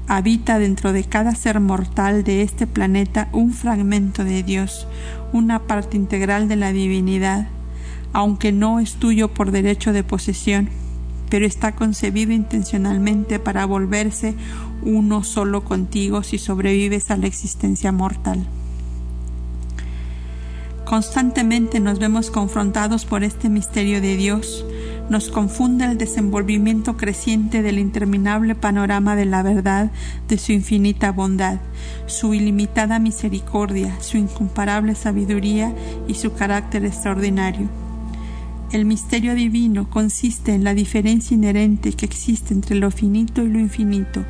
Habita 0.08 0.60
dentro 0.60 0.94
de 0.94 1.04
cada 1.04 1.34
ser 1.34 1.60
mortal 1.60 2.24
de 2.24 2.44
este 2.44 2.68
planeta 2.68 3.28
un 3.32 3.54
fragmento 3.54 4.24
de 4.24 4.44
Dios, 4.44 4.88
una 5.34 5.60
parte 5.60 5.98
integral 5.98 6.48
de 6.48 6.56
la 6.56 6.72
divinidad, 6.72 7.48
aunque 8.16 8.54
no 8.54 8.80
es 8.80 8.94
tuyo 8.94 9.34
por 9.34 9.52
derecho 9.52 9.92
de 9.92 10.02
posesión, 10.02 10.70
pero 11.30 11.46
está 11.46 11.76
concebido 11.76 12.32
intencionalmente 12.32 13.40
para 13.40 13.66
volverse 13.66 14.36
uno 14.84 15.26
solo 15.26 15.66
contigo 15.66 16.24
si 16.24 16.38
sobrevives 16.38 17.12
a 17.12 17.18
la 17.18 17.28
existencia 17.28 17.92
mortal. 17.92 18.48
Constantemente 20.86 21.82
nos 21.82 22.00
vemos 22.00 22.32
confrontados 22.32 23.04
por 23.04 23.26
este 23.26 23.50
misterio 23.50 24.00
de 24.00 24.16
Dios, 24.16 24.66
nos 25.10 25.28
confunde 25.28 25.84
el 25.84 25.98
desenvolvimiento 25.98 26.96
creciente 26.96 27.64
del 27.64 27.80
interminable 27.80 28.56
panorama 28.56 29.18
de 29.18 29.26
la 29.26 29.44
verdad, 29.44 29.92
de 30.30 30.38
su 30.38 30.54
infinita 30.54 31.12
bondad, 31.12 31.60
su 32.06 32.34
ilimitada 32.34 32.98
misericordia, 32.98 34.00
su 34.00 34.16
incomparable 34.16 34.96
sabiduría 34.96 35.76
y 36.08 36.14
su 36.14 36.34
carácter 36.34 36.86
extraordinario. 36.86 37.68
El 38.72 38.86
misterio 38.86 39.36
divino 39.36 39.90
consiste 39.90 40.54
en 40.54 40.64
la 40.64 40.74
diferencia 40.74 41.36
inherente 41.36 41.94
que 41.94 42.06
existe 42.06 42.54
entre 42.54 42.76
lo 42.76 42.92
finito 42.92 43.44
y 43.44 43.50
lo 43.50 43.60
infinito, 43.60 44.26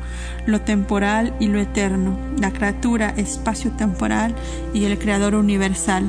lo 0.46 0.60
temporal 0.60 1.34
y 1.40 1.46
lo 1.48 1.58
eterno, 1.58 2.16
la 2.38 2.52
criatura 2.52 3.10
espacio-temporal 3.16 4.34
y 4.74 4.84
el 4.84 4.98
Creador 4.98 5.34
universal, 5.34 6.08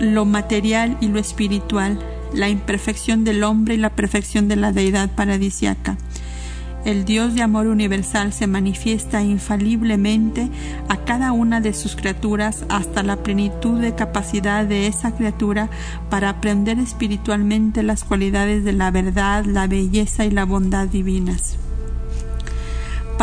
lo 0.00 0.24
material 0.24 0.96
y 1.00 1.08
lo 1.08 1.18
espiritual, 1.18 1.98
la 2.32 2.48
imperfección 2.48 3.24
del 3.24 3.44
hombre 3.44 3.74
y 3.74 3.78
la 3.78 3.90
perfección 3.90 4.48
de 4.48 4.56
la 4.56 4.72
deidad 4.72 5.10
paradisiaca. 5.10 5.98
El 6.84 7.04
Dios 7.04 7.34
de 7.34 7.42
amor 7.42 7.66
universal 7.66 8.32
se 8.32 8.46
manifiesta 8.46 9.22
infaliblemente 9.22 10.50
a 10.88 10.98
cada 10.98 11.32
una 11.32 11.60
de 11.60 11.72
sus 11.72 11.96
criaturas 11.96 12.64
hasta 12.68 13.02
la 13.02 13.16
plenitud 13.16 13.80
de 13.80 13.94
capacidad 13.94 14.64
de 14.64 14.86
esa 14.86 15.14
criatura 15.14 15.70
para 16.10 16.28
aprender 16.28 16.78
espiritualmente 16.78 17.82
las 17.82 18.04
cualidades 18.04 18.64
de 18.64 18.72
la 18.72 18.90
verdad, 18.90 19.44
la 19.44 19.66
belleza 19.66 20.24
y 20.24 20.30
la 20.30 20.44
bondad 20.44 20.88
divinas 20.88 21.56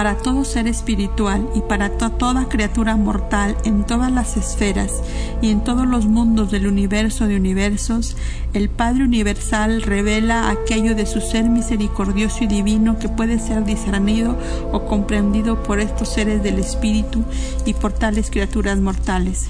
para 0.02 0.18
todo 0.18 0.46
ser 0.46 0.66
espiritual 0.66 1.48
y 1.54 1.62
para 1.62 1.92
toda 1.92 2.50
criatura 2.50 2.98
mortal 2.98 3.56
en 3.66 3.84
todas 3.84 4.12
las 4.12 4.36
esferas 4.36 5.04
y 5.44 5.52
en 5.52 5.64
todos 5.64 5.86
los 5.86 6.08
mundos 6.08 6.50
del 6.50 6.66
universo 6.66 7.28
de 7.28 7.36
universos, 7.36 8.18
el 8.56 8.68
Padre 8.68 9.04
Universal 9.04 9.84
revela 9.84 10.50
aquello 10.50 10.96
de 10.96 11.06
su 11.06 11.22
ser 11.22 11.48
misericordioso 11.50 12.44
y 12.44 12.48
divino 12.48 12.98
que 12.98 13.10
puede 13.10 13.38
ser 13.38 13.64
discernido 13.64 14.40
o 14.72 14.86
comprendido 14.86 15.62
por 15.62 15.80
estos 15.80 16.10
seres 16.10 16.42
del 16.42 16.58
espíritu 16.58 17.24
y 17.68 17.76
por 17.76 17.94
tales 17.94 18.32
criaturas 18.32 18.80
mortales. 18.80 19.50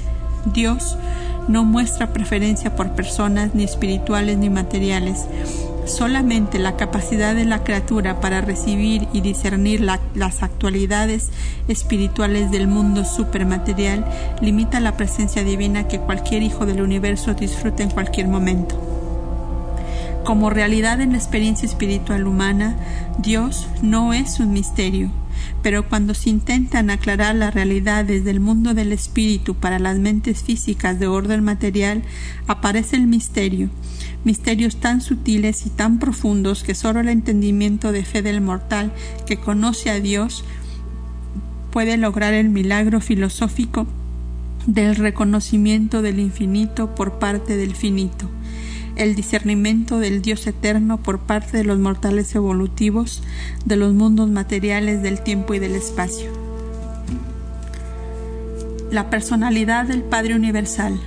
Dios 0.53 0.97
no 1.47 1.63
muestra 1.63 2.11
preferencia 2.11 2.75
por 2.75 2.91
personas 2.91 3.55
ni 3.55 3.63
espirituales 3.63 4.37
ni 4.37 4.49
materiales, 4.49 5.27
Solamente 5.85 6.59
la 6.59 6.77
capacidad 6.77 7.33
de 7.35 7.45
la 7.45 7.63
criatura 7.63 8.19
para 8.19 8.41
recibir 8.41 9.07
y 9.13 9.21
discernir 9.21 9.81
las 9.81 10.43
actualidades 10.43 11.29
espirituales 11.67 12.51
del 12.51 12.67
mundo 12.67 13.03
supermaterial 13.03 14.05
limita 14.41 14.79
la 14.79 14.95
presencia 14.95 15.43
divina 15.43 15.87
que 15.87 15.99
cualquier 15.99 16.43
hijo 16.43 16.65
del 16.65 16.81
universo 16.81 17.33
disfruta 17.33 17.83
en 17.83 17.89
cualquier 17.89 18.27
momento. 18.27 18.79
Como 20.23 20.51
realidad 20.51 21.01
en 21.01 21.13
la 21.13 21.17
experiencia 21.17 21.65
espiritual 21.65 22.27
humana, 22.27 22.75
Dios 23.17 23.67
no 23.81 24.13
es 24.13 24.39
un 24.39 24.53
misterio, 24.53 25.09
pero 25.61 25.87
cuando 25.87 26.13
se 26.13 26.29
intentan 26.29 26.89
aclarar 26.89 27.35
las 27.35 27.53
realidades 27.53 28.23
del 28.23 28.39
mundo 28.39 28.73
del 28.73 28.91
espíritu 28.91 29.55
para 29.55 29.79
las 29.79 29.99
mentes 29.99 30.43
físicas 30.43 30.99
de 30.99 31.07
orden 31.07 31.43
material, 31.43 32.03
aparece 32.47 32.95
el 32.95 33.07
misterio, 33.07 33.69
misterios 34.23 34.77
tan 34.77 35.01
sutiles 35.01 35.65
y 35.65 35.69
tan 35.69 35.99
profundos 35.99 36.63
que 36.63 36.75
sólo 36.75 36.99
el 36.99 37.09
entendimiento 37.09 37.91
de 37.91 38.05
fe 38.05 38.21
del 38.21 38.41
mortal 38.41 38.91
que 39.25 39.37
conoce 39.37 39.89
a 39.89 39.99
Dios 39.99 40.43
puede 41.71 41.97
lograr 41.97 42.33
el 42.33 42.49
milagro 42.49 42.99
filosófico 42.99 43.87
del 44.67 44.95
reconocimiento 44.95 46.01
del 46.01 46.19
infinito 46.19 46.93
por 46.93 47.19
parte 47.19 47.57
del 47.57 47.75
finito, 47.75 48.29
el 48.95 49.15
discernimiento 49.15 49.99
del 49.99 50.21
Dios 50.21 50.45
eterno 50.47 50.97
por 50.97 51.19
parte 51.19 51.57
de 51.57 51.63
los 51.63 51.79
mortales 51.79 52.33
evolutivos, 52.35 53.23
de 53.65 53.75
los 53.75 53.93
mundos 53.93 54.29
materiales 54.29 55.01
del 55.01 55.21
tiempo 55.21 55.53
y 55.53 55.59
del 55.59 55.75
espacio. 55.75 56.31
La 58.91 59.09
personalidad 59.09 59.85
del 59.85 60.03
Padre 60.03 60.35
Universal 60.35 60.99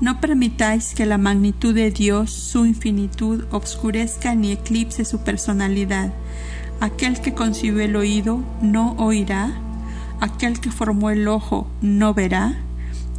no 0.00 0.20
permitáis 0.20 0.94
que 0.94 1.06
la 1.06 1.18
magnitud 1.18 1.74
de 1.74 1.90
Dios, 1.90 2.30
su 2.30 2.66
infinitud, 2.66 3.44
obscurezca 3.50 4.34
ni 4.34 4.52
eclipse 4.52 5.04
su 5.04 5.20
personalidad. 5.20 6.12
Aquel 6.80 7.20
que 7.20 7.32
concibió 7.32 7.82
el 7.82 7.96
oído 7.96 8.40
no 8.60 8.96
oirá, 8.98 9.52
aquel 10.20 10.60
que 10.60 10.70
formó 10.70 11.10
el 11.10 11.28
ojo 11.28 11.68
no 11.80 12.12
verá. 12.12 12.63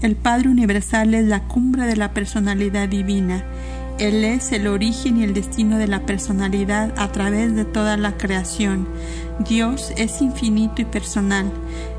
El 0.01 0.15
Padre 0.15 0.49
Universal 0.49 1.13
es 1.13 1.25
la 1.25 1.43
cumbre 1.43 1.85
de 1.85 1.95
la 1.95 2.13
personalidad 2.13 2.89
divina. 2.89 3.43
Él 3.97 4.25
es 4.25 4.51
el 4.51 4.67
origen 4.67 5.17
y 5.17 5.23
el 5.23 5.33
destino 5.33 5.77
de 5.77 5.87
la 5.87 6.05
personalidad 6.05 6.93
a 6.97 7.11
través 7.13 7.55
de 7.55 7.63
toda 7.63 7.95
la 7.95 8.17
creación. 8.17 8.87
Dios 9.47 9.93
es 9.95 10.21
infinito 10.21 10.81
y 10.81 10.85
personal, 10.85 11.49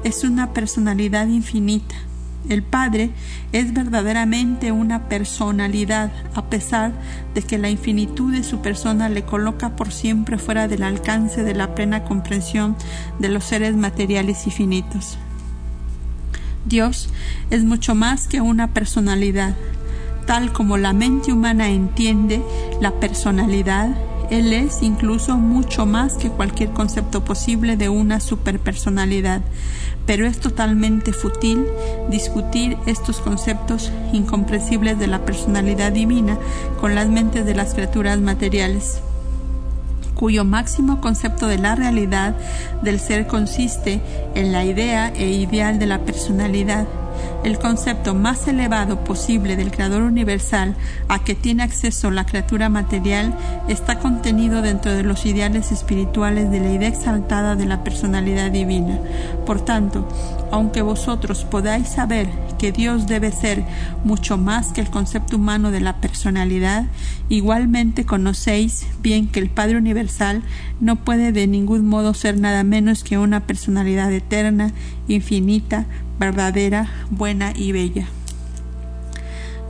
es 0.04 0.24
una 0.24 0.52
personalidad 0.52 1.26
infinita. 1.26 1.96
El 2.50 2.62
Padre 2.62 3.10
es 3.52 3.72
verdaderamente 3.72 4.72
una 4.72 5.08
personalidad, 5.08 6.12
a 6.34 6.48
pesar 6.50 6.92
de 7.34 7.42
que 7.42 7.58
la 7.58 7.70
infinitud 7.70 8.30
de 8.30 8.44
su 8.44 8.60
persona 8.60 9.08
le 9.08 9.24
coloca 9.24 9.74
por 9.74 9.90
siempre 9.90 10.38
fuera 10.38 10.68
del 10.68 10.82
alcance 10.82 11.42
de 11.42 11.54
la 11.54 11.74
plena 11.74 12.04
comprensión 12.04 12.76
de 13.18 13.30
los 13.30 13.44
seres 13.44 13.74
materiales 13.74 14.46
y 14.46 14.50
finitos. 14.50 15.18
Dios 16.66 17.08
es 17.50 17.64
mucho 17.64 17.94
más 17.94 18.26
que 18.26 18.40
una 18.40 18.68
personalidad. 18.68 19.54
Tal 20.26 20.52
como 20.52 20.76
la 20.76 20.92
mente 20.92 21.32
humana 21.32 21.68
entiende 21.68 22.42
la 22.80 22.92
personalidad, 22.92 23.96
Él 24.30 24.52
es 24.52 24.82
incluso 24.82 25.36
mucho 25.36 25.86
más 25.86 26.14
que 26.14 26.30
cualquier 26.30 26.70
concepto 26.70 27.24
posible 27.24 27.76
de 27.76 27.88
una 27.88 28.20
superpersonalidad 28.20 29.42
pero 30.06 30.24
es 30.24 30.38
totalmente 30.38 31.12
fútil 31.12 31.66
discutir 32.08 32.78
estos 32.86 33.18
conceptos 33.18 33.92
incomprensibles 34.12 34.98
de 34.98 35.08
la 35.08 35.24
personalidad 35.24 35.92
divina 35.92 36.38
con 36.80 36.94
las 36.94 37.08
mentes 37.08 37.44
de 37.44 37.54
las 37.54 37.74
criaturas 37.74 38.20
materiales 38.20 39.00
cuyo 40.16 40.44
máximo 40.44 41.00
concepto 41.00 41.46
de 41.46 41.58
la 41.58 41.76
realidad 41.76 42.34
del 42.82 42.98
ser 42.98 43.28
consiste 43.28 44.00
en 44.34 44.50
la 44.50 44.64
idea 44.64 45.12
e 45.14 45.30
ideal 45.30 45.78
de 45.78 45.86
la 45.86 46.00
personalidad 46.00 46.86
el 47.44 47.58
concepto 47.58 48.14
más 48.14 48.48
elevado 48.48 49.04
posible 49.04 49.56
del 49.56 49.70
Creador 49.70 50.02
universal 50.02 50.74
a 51.08 51.22
que 51.22 51.34
tiene 51.34 51.62
acceso 51.62 52.10
la 52.10 52.26
criatura 52.26 52.68
material 52.68 53.36
está 53.68 53.98
contenido 54.00 54.62
dentro 54.62 54.92
de 54.92 55.02
los 55.02 55.24
ideales 55.26 55.70
espirituales 55.70 56.50
de 56.50 56.60
la 56.60 56.72
idea 56.72 56.88
exaltada 56.88 57.54
de 57.54 57.66
la 57.66 57.84
personalidad 57.84 58.50
divina. 58.50 58.98
Por 59.46 59.64
tanto, 59.64 60.06
aunque 60.50 60.82
vosotros 60.82 61.44
podáis 61.44 61.88
saber 61.88 62.28
que 62.58 62.72
Dios 62.72 63.06
debe 63.06 63.30
ser 63.30 63.64
mucho 64.02 64.36
más 64.38 64.72
que 64.72 64.80
el 64.80 64.90
concepto 64.90 65.36
humano 65.36 65.70
de 65.70 65.80
la 65.80 66.00
personalidad, 66.00 66.86
igualmente 67.28 68.04
conocéis 68.04 68.86
bien 69.00 69.28
que 69.28 69.38
el 69.38 69.48
Padre 69.48 69.76
Universal 69.76 70.42
no 70.80 70.96
puede 70.96 71.30
de 71.30 71.46
ningún 71.46 71.86
modo 71.86 72.12
ser 72.12 72.40
nada 72.40 72.64
menos 72.64 73.04
que 73.04 73.18
una 73.18 73.46
personalidad 73.46 74.12
eterna, 74.12 74.72
infinita, 75.06 75.86
verdadera, 76.18 76.90
buena 77.10 77.52
y 77.54 77.70
bella. 77.70 78.08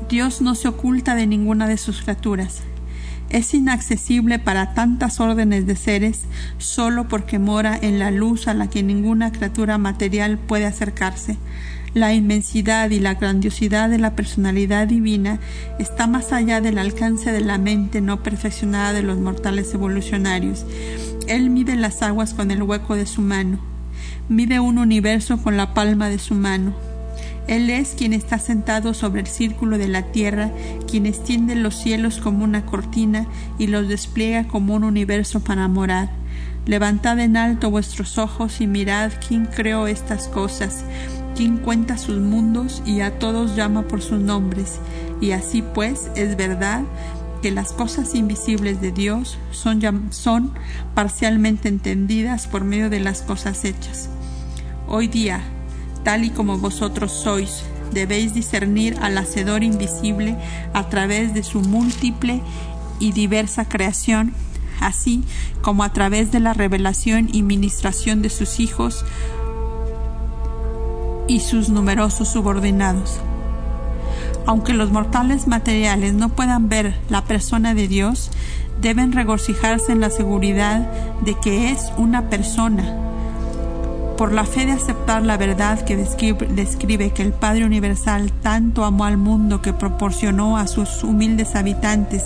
Dios 0.09 0.41
no 0.41 0.55
se 0.55 0.69
oculta 0.69 1.15
de 1.15 1.27
ninguna 1.27 1.69
de 1.69 1.77
sus 1.77 2.01
criaturas. 2.01 2.63
Es 3.31 3.55
inaccesible 3.55 4.39
para 4.39 4.75
tantas 4.75 5.21
órdenes 5.21 5.67
de 5.67 5.77
seres 5.77 6.25
solo 6.59 7.09
porque 7.09 7.39
mora 7.39 7.77
en 7.81 7.99
la 7.99 8.11
luz 8.11 8.49
a 8.49 8.55
la 8.55 8.69
que 8.69 8.83
ninguna 8.83 9.33
criatura 9.33 9.79
material 9.79 10.39
puede 10.39 10.67
acercarse. 10.67 11.37
La 11.93 12.13
inmensidad 12.13 12.91
y 12.91 13.01
la 13.01 13.15
grandiosidad 13.15 13.89
de 13.89 13.99
la 13.99 14.15
personalidad 14.15 14.87
divina 14.87 15.41
está 15.79 16.07
más 16.07 16.33
allá 16.33 16.61
del 16.61 16.79
alcance 16.79 17.33
de 17.33 17.41
la 17.41 17.59
mente 17.59 18.01
no 18.01 18.23
perfeccionada 18.23 18.93
de 18.93 19.03
los 19.03 19.19
mortales 19.19 19.73
evolucionarios. 19.73 20.67
Él 21.27 21.51
mide 21.51 21.75
las 21.75 22.03
aguas 22.03 22.35
con 22.35 22.51
el 22.51 22.63
hueco 22.63 22.95
de 22.97 23.07
su 23.07 23.23
mano 23.23 23.61
mide 24.29 24.61
un 24.61 24.79
universo 24.79 25.39
con 25.43 25.57
la 25.57 25.75
palma 25.75 26.09
de 26.09 26.19
su 26.19 26.35
mano. 26.35 26.75
Él 27.49 27.71
es 27.71 27.95
quien 27.97 28.13
está 28.13 28.39
sentado 28.39 28.93
sobre 28.93 29.21
el 29.21 29.27
círculo 29.27 29.79
de 29.79 29.89
la 29.89 30.03
tierra, 30.03 30.51
quien 30.91 31.07
extiende 31.07 31.55
los 31.55 31.77
cielos 31.77 32.19
como 32.19 32.45
una 32.45 32.67
cortina 32.67 33.27
y 33.59 33.69
los 33.69 33.89
despliega 33.89 34.49
como 34.49 34.75
un 34.75 34.85
universo 34.85 35.41
para 35.41 35.69
morar. 35.69 36.11
Levantad 36.67 37.21
en 37.21 37.37
alto 37.37 37.71
vuestros 37.71 38.19
ojos 38.19 38.61
y 38.61 38.67
mirad 38.67 39.13
quién 39.27 39.47
creó 39.47 39.87
estas 39.87 40.27
cosas, 40.27 40.85
quién 41.37 41.59
cuenta 41.59 41.99
sus 41.99 42.19
mundos 42.19 42.83
y 42.85 43.01
a 43.03 43.19
todos 43.21 43.55
llama 43.55 43.83
por 43.83 44.03
sus 44.03 44.21
nombres. 44.21 44.81
Y 45.21 45.31
así 45.31 45.63
pues 45.63 46.11
es 46.17 46.37
verdad 46.37 46.83
que 47.43 47.53
las 47.53 47.73
cosas 47.73 48.17
invisibles 48.17 48.81
de 48.81 48.91
Dios 48.91 49.39
son, 49.53 49.81
son 50.11 50.53
parcialmente 50.95 51.69
entendidas 51.69 52.49
por 52.49 52.65
medio 52.65 52.91
de 52.91 52.99
las 52.99 53.23
cosas 53.23 53.65
hechas. 53.65 54.09
Hoy 54.89 55.07
día, 55.07 55.43
tal 56.07 56.25
y 56.25 56.31
como 56.31 56.57
vosotros 56.57 57.11
sois, 57.11 57.65
debéis 57.91 58.33
discernir 58.33 58.97
al 59.03 59.19
Hacedor 59.19 59.65
invisible 59.65 60.37
a 60.73 60.89
través 60.89 61.35
de 61.35 61.43
su 61.43 61.63
múltiple 61.63 62.43
y 63.01 63.11
diversa 63.11 63.65
creación, 63.65 64.33
así 64.81 65.25
como 65.63 65.83
a 65.83 65.93
través 65.93 66.31
de 66.31 66.39
la 66.39 66.53
revelación 66.53 67.29
y 67.33 67.43
ministración 67.43 68.23
de 68.23 68.31
sus 68.31 68.61
hijos 68.61 69.05
y 71.27 71.41
sus 71.41 71.71
numerosos 71.71 72.29
subordinados. 72.29 73.19
Aunque 74.47 74.75
los 74.75 74.93
mortales 74.93 75.49
materiales 75.49 76.15
no 76.15 76.29
puedan 76.29 76.69
ver 76.69 76.95
la 77.11 77.25
persona 77.25 77.75
de 77.75 77.89
Dios, 77.89 78.31
deben 78.81 79.11
regocijarse 79.11 79.91
en 79.91 79.99
la 79.99 80.11
seguridad 80.11 80.89
de 81.23 81.35
que 81.41 81.73
es 81.73 81.91
una 81.97 82.31
persona 82.31 83.06
por 84.17 84.33
la 84.33 84.45
fe 84.45 84.67
de 84.67 84.73
aceptar 84.73 85.23
la 85.23 85.37
verdad 85.37 85.85
que 85.85 85.97
describe, 85.97 87.11
que 87.11 87.23
el 87.23 87.33
Padre 87.33 87.65
Universal 87.65 88.33
tanto 88.43 88.85
amó 88.85 89.05
al 89.05 89.19
mundo 89.19 89.61
que 89.61 89.73
proporcionó 89.73 90.57
a 90.57 90.67
sus 90.67 91.05
humildes 91.05 91.55
habitantes 91.55 92.25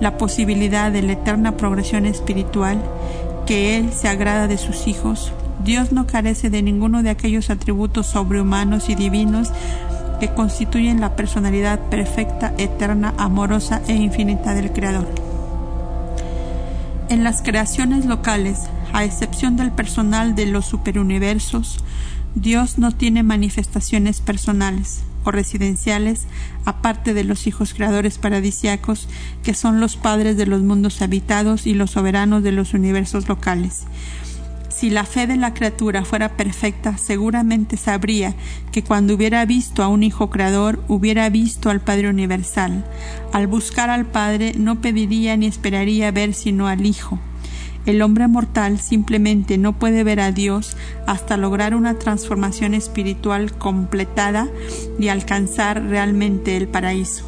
la 0.00 0.18
posibilidad 0.18 0.92
de 0.92 1.02
la 1.02 1.12
eterna 1.12 1.56
progresión 1.56 2.04
espiritual, 2.06 2.82
que 3.46 3.76
Él 3.78 3.92
se 3.92 4.08
agrada 4.08 4.48
de 4.48 4.58
sus 4.58 4.86
hijos. 4.86 5.32
Dios 5.64 5.92
no 5.92 6.06
carece 6.06 6.50
de 6.50 6.62
ninguno 6.62 7.02
de 7.02 7.10
aquellos 7.10 7.50
atributos 7.50 8.06
sobrehumanos 8.06 8.88
y 8.88 8.94
divinos 8.94 9.50
que 10.20 10.28
constituyen 10.28 11.00
la 11.00 11.16
personalidad 11.16 11.80
perfecta, 11.88 12.52
eterna, 12.58 13.14
amorosa 13.16 13.80
e 13.88 13.94
infinita 13.94 14.54
del 14.54 14.72
Creador. 14.72 15.08
En 17.08 17.24
las 17.24 17.42
creaciones 17.42 18.04
locales, 18.04 18.68
a 18.92 19.04
excepción 19.04 19.56
del 19.56 19.72
personal 19.72 20.34
de 20.34 20.46
los 20.46 20.66
superuniversos, 20.66 21.84
Dios 22.34 22.78
no 22.78 22.92
tiene 22.92 23.22
manifestaciones 23.22 24.20
personales 24.20 25.02
o 25.24 25.30
residenciales 25.30 26.26
aparte 26.64 27.12
de 27.12 27.24
los 27.24 27.46
hijos 27.46 27.74
creadores 27.74 28.18
paradisiacos 28.18 29.08
que 29.42 29.54
son 29.54 29.80
los 29.80 29.96
padres 29.96 30.36
de 30.36 30.46
los 30.46 30.62
mundos 30.62 31.02
habitados 31.02 31.66
y 31.66 31.74
los 31.74 31.90
soberanos 31.90 32.42
de 32.42 32.52
los 32.52 32.72
universos 32.72 33.28
locales. 33.28 33.84
Si 34.68 34.88
la 34.88 35.04
fe 35.04 35.26
de 35.26 35.36
la 35.36 35.52
criatura 35.52 36.04
fuera 36.04 36.36
perfecta, 36.36 36.96
seguramente 36.96 37.76
sabría 37.76 38.34
que 38.72 38.82
cuando 38.82 39.14
hubiera 39.14 39.44
visto 39.44 39.82
a 39.82 39.88
un 39.88 40.02
Hijo 40.02 40.30
Creador, 40.30 40.82
hubiera 40.88 41.28
visto 41.28 41.68
al 41.68 41.80
Padre 41.80 42.08
Universal. 42.08 42.84
Al 43.32 43.46
buscar 43.46 43.90
al 43.90 44.06
Padre, 44.06 44.54
no 44.56 44.80
pediría 44.80 45.36
ni 45.36 45.46
esperaría 45.46 46.10
ver 46.12 46.32
sino 46.32 46.66
al 46.66 46.86
Hijo. 46.86 47.18
El 47.86 48.02
hombre 48.02 48.28
mortal 48.28 48.78
simplemente 48.78 49.56
no 49.58 49.72
puede 49.72 50.04
ver 50.04 50.20
a 50.20 50.32
Dios 50.32 50.76
hasta 51.06 51.36
lograr 51.36 51.74
una 51.74 51.98
transformación 51.98 52.74
espiritual 52.74 53.52
completada 53.52 54.48
y 54.98 55.08
alcanzar 55.08 55.82
realmente 55.84 56.56
el 56.56 56.68
paraíso. 56.68 57.24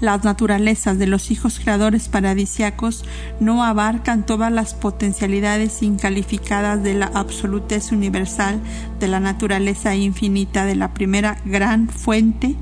Las 0.00 0.24
naturalezas 0.24 0.98
de 0.98 1.06
los 1.06 1.30
hijos 1.30 1.60
creadores 1.60 2.08
paradisiacos 2.08 3.04
no 3.38 3.62
abarcan 3.62 4.24
todas 4.24 4.50
las 4.50 4.72
potencialidades 4.72 5.82
incalificadas 5.82 6.82
de 6.82 6.94
la 6.94 7.10
absolutez 7.12 7.92
universal 7.92 8.60
de 8.98 9.08
la 9.08 9.20
naturaleza 9.20 9.94
infinita 9.94 10.64
de 10.64 10.74
la 10.74 10.94
primera 10.94 11.36
gran 11.44 11.88
fuente 11.88 12.56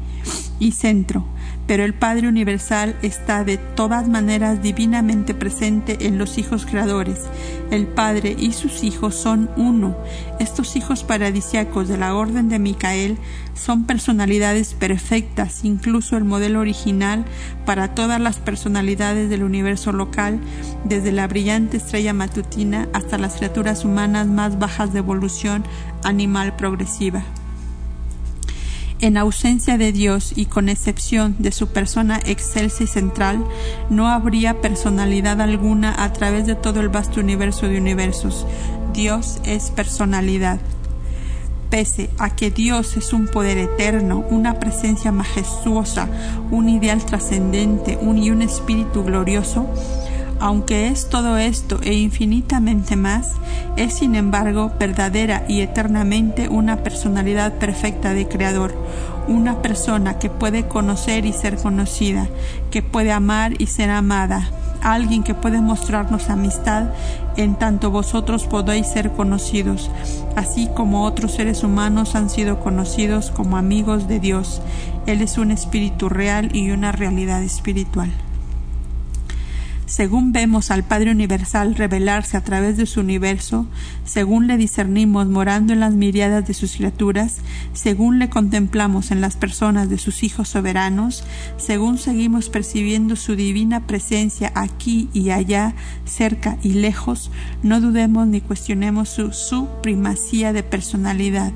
y 0.58 0.72
centro, 0.72 1.24
pero 1.68 1.84
el 1.84 1.92
Padre 1.92 2.28
Universal 2.28 2.96
está 3.02 3.44
de 3.44 3.58
todas 3.58 4.08
maneras 4.08 4.62
divinamente 4.62 5.34
presente 5.34 6.06
en 6.06 6.16
los 6.16 6.38
hijos 6.38 6.64
creadores. 6.64 7.26
El 7.70 7.86
Padre 7.86 8.34
y 8.36 8.52
sus 8.54 8.82
hijos 8.82 9.14
son 9.14 9.50
uno. 9.54 9.94
Estos 10.40 10.76
hijos 10.76 11.04
paradisiacos 11.04 11.86
de 11.86 11.98
la 11.98 12.14
orden 12.14 12.48
de 12.48 12.58
Micael 12.58 13.18
son 13.52 13.84
personalidades 13.84 14.72
perfectas, 14.72 15.62
incluso 15.62 16.16
el 16.16 16.24
modelo 16.24 16.60
original 16.60 17.26
para 17.66 17.94
todas 17.94 18.18
las 18.18 18.38
personalidades 18.38 19.28
del 19.28 19.42
universo 19.42 19.92
local, 19.92 20.40
desde 20.84 21.12
la 21.12 21.28
brillante 21.28 21.76
estrella 21.76 22.14
matutina 22.14 22.88
hasta 22.94 23.18
las 23.18 23.34
criaturas 23.34 23.84
humanas 23.84 24.26
más 24.26 24.58
bajas 24.58 24.94
de 24.94 25.00
evolución 25.00 25.64
animal 26.02 26.56
progresiva. 26.56 27.24
En 29.00 29.16
ausencia 29.16 29.78
de 29.78 29.92
Dios 29.92 30.32
y 30.34 30.46
con 30.46 30.68
excepción 30.68 31.36
de 31.38 31.52
su 31.52 31.68
persona 31.68 32.20
excelsa 32.26 32.82
y 32.82 32.88
central, 32.88 33.44
no 33.90 34.08
habría 34.08 34.60
personalidad 34.60 35.40
alguna 35.40 36.02
a 36.02 36.12
través 36.12 36.46
de 36.46 36.56
todo 36.56 36.80
el 36.80 36.88
vasto 36.88 37.20
universo 37.20 37.68
de 37.68 37.78
universos. 37.78 38.44
Dios 38.92 39.38
es 39.44 39.70
personalidad. 39.70 40.58
Pese 41.70 42.10
a 42.18 42.34
que 42.34 42.50
Dios 42.50 42.96
es 42.96 43.12
un 43.12 43.28
poder 43.28 43.58
eterno, 43.58 44.24
una 44.30 44.58
presencia 44.58 45.12
majestuosa, 45.12 46.08
un 46.50 46.68
ideal 46.68 47.04
trascendente 47.04 47.98
un 48.00 48.18
y 48.18 48.32
un 48.32 48.42
espíritu 48.42 49.04
glorioso, 49.04 49.66
aunque 50.40 50.88
es 50.88 51.08
todo 51.08 51.36
esto 51.38 51.80
e 51.82 51.94
infinitamente 51.94 52.96
más, 52.96 53.32
es 53.76 53.94
sin 53.94 54.14
embargo 54.14 54.72
verdadera 54.78 55.44
y 55.48 55.60
eternamente 55.60 56.48
una 56.48 56.82
personalidad 56.82 57.54
perfecta 57.54 58.14
de 58.14 58.28
Creador, 58.28 58.74
una 59.26 59.60
persona 59.62 60.18
que 60.18 60.30
puede 60.30 60.66
conocer 60.68 61.26
y 61.26 61.32
ser 61.32 61.56
conocida, 61.56 62.28
que 62.70 62.82
puede 62.82 63.12
amar 63.12 63.60
y 63.60 63.66
ser 63.66 63.90
amada, 63.90 64.48
alguien 64.82 65.22
que 65.22 65.34
puede 65.34 65.60
mostrarnos 65.60 66.30
amistad 66.30 66.92
en 67.36 67.54
tanto 67.54 67.90
vosotros 67.90 68.46
podéis 68.46 68.86
ser 68.86 69.12
conocidos, 69.12 69.90
así 70.36 70.68
como 70.74 71.04
otros 71.04 71.32
seres 71.32 71.62
humanos 71.62 72.14
han 72.14 72.30
sido 72.30 72.60
conocidos 72.60 73.30
como 73.30 73.56
amigos 73.56 74.08
de 74.08 74.20
Dios. 74.20 74.60
Él 75.06 75.22
es 75.22 75.38
un 75.38 75.50
espíritu 75.50 76.08
real 76.08 76.54
y 76.54 76.70
una 76.70 76.92
realidad 76.92 77.42
espiritual. 77.42 78.10
Según 79.88 80.32
vemos 80.32 80.70
al 80.70 80.84
Padre 80.84 81.10
Universal 81.12 81.74
revelarse 81.74 82.36
a 82.36 82.44
través 82.44 82.76
de 82.76 82.84
su 82.84 83.00
universo, 83.00 83.66
según 84.04 84.46
le 84.46 84.58
discernimos 84.58 85.28
morando 85.28 85.72
en 85.72 85.80
las 85.80 85.94
miriadas 85.94 86.46
de 86.46 86.52
sus 86.52 86.76
criaturas, 86.76 87.38
según 87.72 88.18
le 88.18 88.28
contemplamos 88.28 89.10
en 89.10 89.22
las 89.22 89.36
personas 89.36 89.88
de 89.88 89.96
sus 89.96 90.22
hijos 90.24 90.50
soberanos, 90.50 91.24
según 91.56 91.96
seguimos 91.96 92.50
percibiendo 92.50 93.16
su 93.16 93.34
divina 93.34 93.86
presencia 93.86 94.52
aquí 94.54 95.08
y 95.14 95.30
allá, 95.30 95.74
cerca 96.04 96.58
y 96.62 96.74
lejos, 96.74 97.30
no 97.62 97.80
dudemos 97.80 98.28
ni 98.28 98.42
cuestionemos 98.42 99.08
su, 99.08 99.32
su 99.32 99.68
primacía 99.82 100.52
de 100.52 100.64
personalidad 100.64 101.50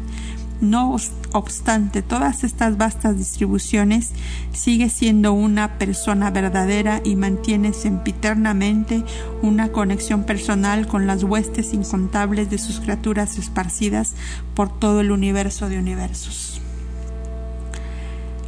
no 0.62 0.96
obstante 1.32 2.02
todas 2.02 2.44
estas 2.44 2.78
vastas 2.78 3.18
distribuciones, 3.18 4.12
sigue 4.52 4.88
siendo 4.88 5.32
una 5.32 5.76
persona 5.76 6.30
verdadera 6.30 7.00
y 7.04 7.16
mantiene 7.16 7.72
sempiternamente 7.72 9.02
una 9.42 9.72
conexión 9.72 10.22
personal 10.22 10.86
con 10.86 11.06
las 11.06 11.24
huestes 11.24 11.74
incontables 11.74 12.48
de 12.48 12.58
sus 12.58 12.80
criaturas 12.80 13.38
esparcidas 13.38 14.14
por 14.54 14.78
todo 14.78 15.00
el 15.00 15.10
universo 15.10 15.68
de 15.68 15.78
universos. 15.78 16.60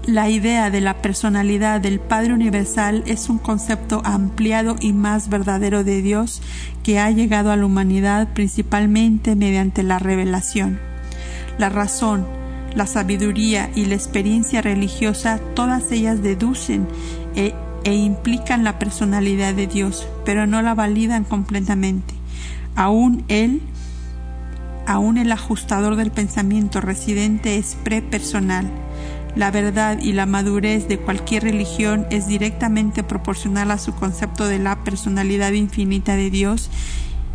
La 0.06 0.28
idea 0.28 0.70
de 0.70 0.82
la 0.82 1.00
personalidad 1.00 1.80
del 1.80 1.98
Padre 1.98 2.34
Universal 2.34 3.02
es 3.06 3.28
un 3.28 3.38
concepto 3.38 4.02
ampliado 4.04 4.76
y 4.78 4.92
más 4.92 5.30
verdadero 5.30 5.82
de 5.82 6.00
Dios 6.02 6.42
que 6.84 7.00
ha 7.00 7.10
llegado 7.10 7.50
a 7.50 7.56
la 7.56 7.64
humanidad 7.64 8.28
principalmente 8.34 9.34
mediante 9.34 9.82
la 9.82 9.98
revelación 9.98 10.93
la 11.58 11.68
razón, 11.68 12.26
la 12.74 12.86
sabiduría 12.86 13.70
y 13.74 13.86
la 13.86 13.94
experiencia 13.94 14.60
religiosa, 14.62 15.38
todas 15.54 15.90
ellas 15.92 16.22
deducen 16.22 16.88
e, 17.36 17.54
e, 17.84 17.94
implican 17.94 18.64
la 18.64 18.78
personalidad 18.78 19.54
de 19.54 19.66
Dios, 19.66 20.08
pero 20.24 20.46
no 20.46 20.62
la 20.62 20.74
validan 20.74 21.24
completamente. 21.24 22.14
Aún 22.74 23.24
Él, 23.28 23.62
aún 24.86 25.18
el 25.18 25.30
ajustador 25.30 25.96
del 25.96 26.10
pensamiento 26.10 26.80
residente 26.80 27.58
es 27.58 27.76
prepersonal. 27.84 28.68
La 29.36 29.50
verdad 29.50 29.98
y 30.00 30.12
la 30.12 30.26
madurez 30.26 30.86
de 30.86 30.98
cualquier 30.98 31.42
religión 31.42 32.06
es 32.10 32.28
directamente 32.28 33.02
proporcional 33.02 33.70
a 33.72 33.78
su 33.78 33.92
concepto 33.94 34.46
de 34.46 34.60
la 34.60 34.84
personalidad 34.84 35.52
infinita 35.52 36.14
de 36.14 36.30
Dios 36.30 36.70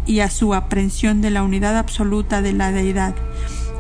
y 0.05 0.22
a 0.22 0.30
su 0.30 0.53
aprehensión 0.53 1.22
de 1.22 1.30
la 1.30 1.43
unidad 1.43 1.78
absoluta 1.78 2.41
de 2.41 2.53
la 2.53 2.72
deidad. 2.72 3.15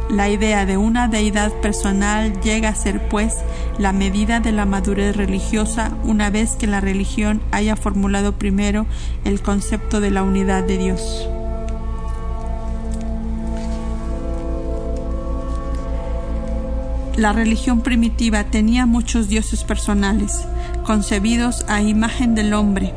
La 0.09 0.27
idea 0.27 0.65
de 0.65 0.75
una 0.75 1.07
deidad 1.07 1.51
personal 1.61 2.41
llega 2.41 2.69
a 2.69 2.75
ser, 2.75 3.07
pues, 3.09 3.35
la 3.77 3.93
medida 3.93 4.39
de 4.39 4.51
la 4.51 4.65
madurez 4.65 5.15
religiosa 5.15 5.91
una 6.03 6.31
vez 6.31 6.55
que 6.55 6.65
la 6.65 6.81
religión 6.81 7.41
haya 7.51 7.75
formulado 7.75 8.33
primero 8.33 8.87
el 9.23 9.39
concepto 9.41 10.01
de 10.01 10.09
la 10.09 10.23
unidad 10.23 10.63
de 10.63 10.77
Dios. 10.79 11.29
La 17.15 17.31
religión 17.31 17.81
primitiva 17.81 18.45
tenía 18.45 18.87
muchos 18.87 19.29
dioses 19.29 19.63
personales, 19.63 20.47
concebidos 20.85 21.65
a 21.67 21.83
imagen 21.83 22.33
del 22.33 22.53
hombre, 22.55 22.95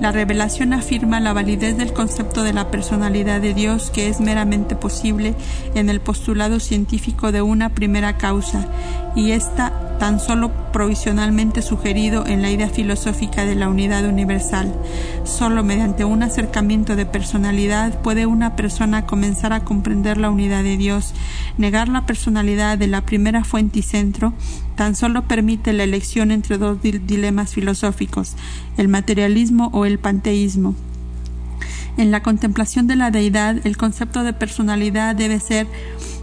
la 0.00 0.12
revelación 0.12 0.72
afirma 0.72 1.20
la 1.20 1.32
validez 1.32 1.76
del 1.76 1.92
concepto 1.92 2.44
de 2.44 2.52
la 2.52 2.70
personalidad 2.70 3.40
de 3.40 3.54
Dios 3.54 3.90
que 3.90 4.08
es 4.08 4.20
meramente 4.20 4.76
posible 4.76 5.34
en 5.74 5.88
el 5.88 6.00
postulado 6.00 6.60
científico 6.60 7.32
de 7.32 7.42
una 7.42 7.70
primera 7.70 8.16
causa 8.16 8.66
y 9.16 9.32
está 9.32 9.98
tan 9.98 10.20
solo 10.20 10.52
provisionalmente 10.78 11.60
sugerido 11.60 12.24
en 12.24 12.40
la 12.40 12.52
idea 12.52 12.68
filosófica 12.68 13.44
de 13.44 13.56
la 13.56 13.68
unidad 13.68 14.04
universal. 14.04 14.72
Solo 15.24 15.64
mediante 15.64 16.04
un 16.04 16.22
acercamiento 16.22 16.94
de 16.94 17.04
personalidad 17.04 18.00
puede 18.00 18.26
una 18.26 18.54
persona 18.54 19.04
comenzar 19.04 19.52
a 19.52 19.64
comprender 19.64 20.18
la 20.18 20.30
unidad 20.30 20.62
de 20.62 20.76
Dios. 20.76 21.14
Negar 21.56 21.88
la 21.88 22.06
personalidad 22.06 22.78
de 22.78 22.86
la 22.86 23.00
primera 23.00 23.42
fuente 23.42 23.80
y 23.80 23.82
centro 23.82 24.34
tan 24.76 24.94
solo 24.94 25.26
permite 25.26 25.72
la 25.72 25.82
elección 25.82 26.30
entre 26.30 26.58
dos 26.58 26.80
dilemas 26.80 27.54
filosóficos, 27.54 28.36
el 28.76 28.86
materialismo 28.86 29.70
o 29.72 29.84
el 29.84 29.98
panteísmo. 29.98 30.76
En 31.96 32.12
la 32.12 32.22
contemplación 32.22 32.86
de 32.86 32.94
la 32.94 33.10
deidad, 33.10 33.66
el 33.66 33.76
concepto 33.76 34.22
de 34.22 34.32
personalidad 34.32 35.16
debe 35.16 35.40
ser 35.40 35.66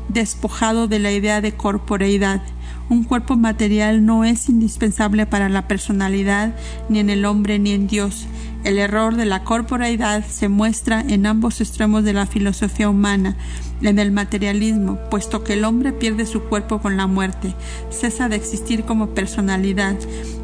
despojado 0.07 0.87
de 0.87 0.99
la 0.99 1.11
idea 1.11 1.41
de 1.41 1.51
corporeidad 1.51 2.41
un 2.89 3.03
cuerpo 3.03 3.35
material 3.35 4.05
no 4.05 4.23
es 4.23 4.47
indispensable 4.49 5.25
para 5.25 5.49
la 5.49 5.67
personalidad 5.67 6.55
ni 6.89 6.99
en 6.99 7.09
el 7.09 7.25
hombre 7.25 7.57
ni 7.59 7.71
en 7.71 7.87
Dios. 7.87 8.27
El 8.63 8.79
error 8.79 9.15
de 9.15 9.25
la 9.25 9.43
corporeidad 9.43 10.25
se 10.25 10.49
muestra 10.49 11.01
en 11.01 11.27
ambos 11.27 11.61
extremos 11.61 12.03
de 12.03 12.13
la 12.13 12.25
filosofía 12.25 12.89
humana, 12.89 13.37
en 13.81 13.99
el 13.99 14.11
materialismo, 14.11 14.97
puesto 15.11 15.43
que 15.43 15.53
el 15.53 15.65
hombre 15.65 15.93
pierde 15.93 16.25
su 16.25 16.41
cuerpo 16.41 16.79
con 16.79 16.97
la 16.97 17.05
muerte, 17.05 17.53
cesa 17.91 18.27
de 18.27 18.37
existir 18.37 18.83
como 18.83 19.09
personalidad, 19.09 19.95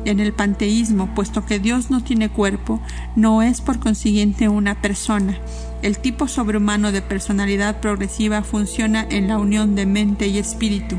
en 0.05 0.19
el 0.19 0.33
panteísmo, 0.33 1.13
puesto 1.15 1.45
que 1.45 1.59
Dios 1.59 1.89
no 1.89 2.03
tiene 2.03 2.29
cuerpo, 2.29 2.79
no 3.15 3.41
es 3.41 3.61
por 3.61 3.79
consiguiente 3.79 4.49
una 4.49 4.81
persona. 4.81 5.39
El 5.81 5.97
tipo 5.97 6.27
sobrehumano 6.27 6.91
de 6.91 7.01
personalidad 7.01 7.79
progresiva 7.79 8.43
funciona 8.43 9.05
en 9.09 9.27
la 9.27 9.39
unión 9.39 9.73
de 9.73 9.87
mente 9.87 10.27
y 10.27 10.37
espíritu. 10.37 10.97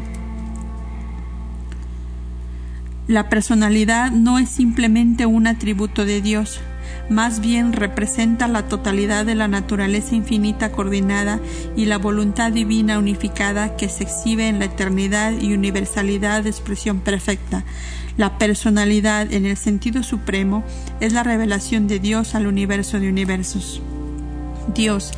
La 3.13 3.29
personalidad 3.29 4.11
no 4.11 4.39
es 4.39 4.49
simplemente 4.49 5.27
un 5.27 5.47
atributo 5.47 6.07
de 6.07 6.23
Dios, 6.23 6.63
más 7.11 7.43
bien 7.43 7.75
representa 7.75 8.49
la 8.49 8.69
totalidad 8.69 9.27
de 9.27 9.35
la 9.35 9.49
naturaleza 9.49 10.15
infinita 10.15 10.73
coordinada 10.73 11.39
y 11.77 11.85
la 11.85 11.99
voluntad 11.99 12.53
divina 12.53 12.99
unificada 12.99 13.77
que 13.77 13.91
se 13.91 14.05
exhibe 14.05 14.49
en 14.49 14.61
la 14.61 14.65
eternidad 14.65 15.33
y 15.39 15.53
universalidad 15.53 16.43
de 16.43 16.49
expresión 16.49 17.01
perfecta. 17.01 17.65
La 18.17 18.39
personalidad 18.39 19.31
en 19.31 19.45
el 19.45 19.59
sentido 19.59 20.03
supremo 20.03 20.65
es 21.01 21.13
la 21.13 21.23
revelación 21.23 21.89
de 21.89 21.99
Dios 21.99 22.35
al 22.35 22.47
universo 22.47 22.99
de 22.99 23.11
universos. 23.11 23.83
Dios, 24.69 25.13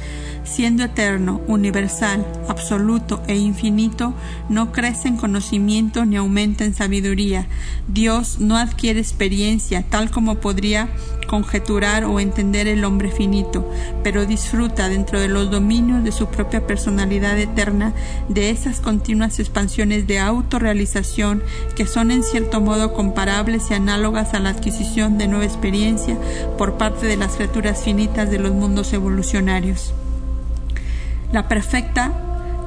siendo 0.44 0.84
eterno, 0.84 1.40
universal, 1.46 2.26
absoluto 2.48 3.22
e 3.26 3.36
infinito, 3.36 4.14
no 4.48 4.72
crece 4.72 5.08
en 5.08 5.16
conocimiento 5.16 6.04
ni 6.04 6.16
aumenta 6.16 6.64
en 6.64 6.74
sabiduría. 6.74 7.46
Dios 7.88 8.38
no 8.40 8.56
adquiere 8.56 9.00
experiencia 9.00 9.84
tal 9.88 10.10
como 10.10 10.36
podría 10.36 10.88
conjeturar 11.34 12.04
o 12.04 12.20
entender 12.20 12.68
el 12.68 12.84
hombre 12.84 13.10
finito, 13.10 13.68
pero 14.04 14.24
disfruta 14.24 14.88
dentro 14.88 15.18
de 15.18 15.26
los 15.26 15.50
dominios 15.50 16.04
de 16.04 16.12
su 16.12 16.28
propia 16.28 16.64
personalidad 16.64 17.36
eterna 17.36 17.92
de 18.28 18.50
esas 18.50 18.78
continuas 18.78 19.40
expansiones 19.40 20.06
de 20.06 20.20
autorrealización 20.20 21.42
que 21.74 21.88
son 21.88 22.12
en 22.12 22.22
cierto 22.22 22.60
modo 22.60 22.94
comparables 22.94 23.68
y 23.68 23.74
análogas 23.74 24.32
a 24.32 24.38
la 24.38 24.50
adquisición 24.50 25.18
de 25.18 25.26
nueva 25.26 25.44
experiencia 25.44 26.16
por 26.56 26.74
parte 26.74 27.08
de 27.08 27.16
las 27.16 27.32
criaturas 27.32 27.82
finitas 27.82 28.30
de 28.30 28.38
los 28.38 28.52
mundos 28.52 28.92
evolucionarios. 28.92 29.92
La 31.32 31.48
perfecta 31.48 32.12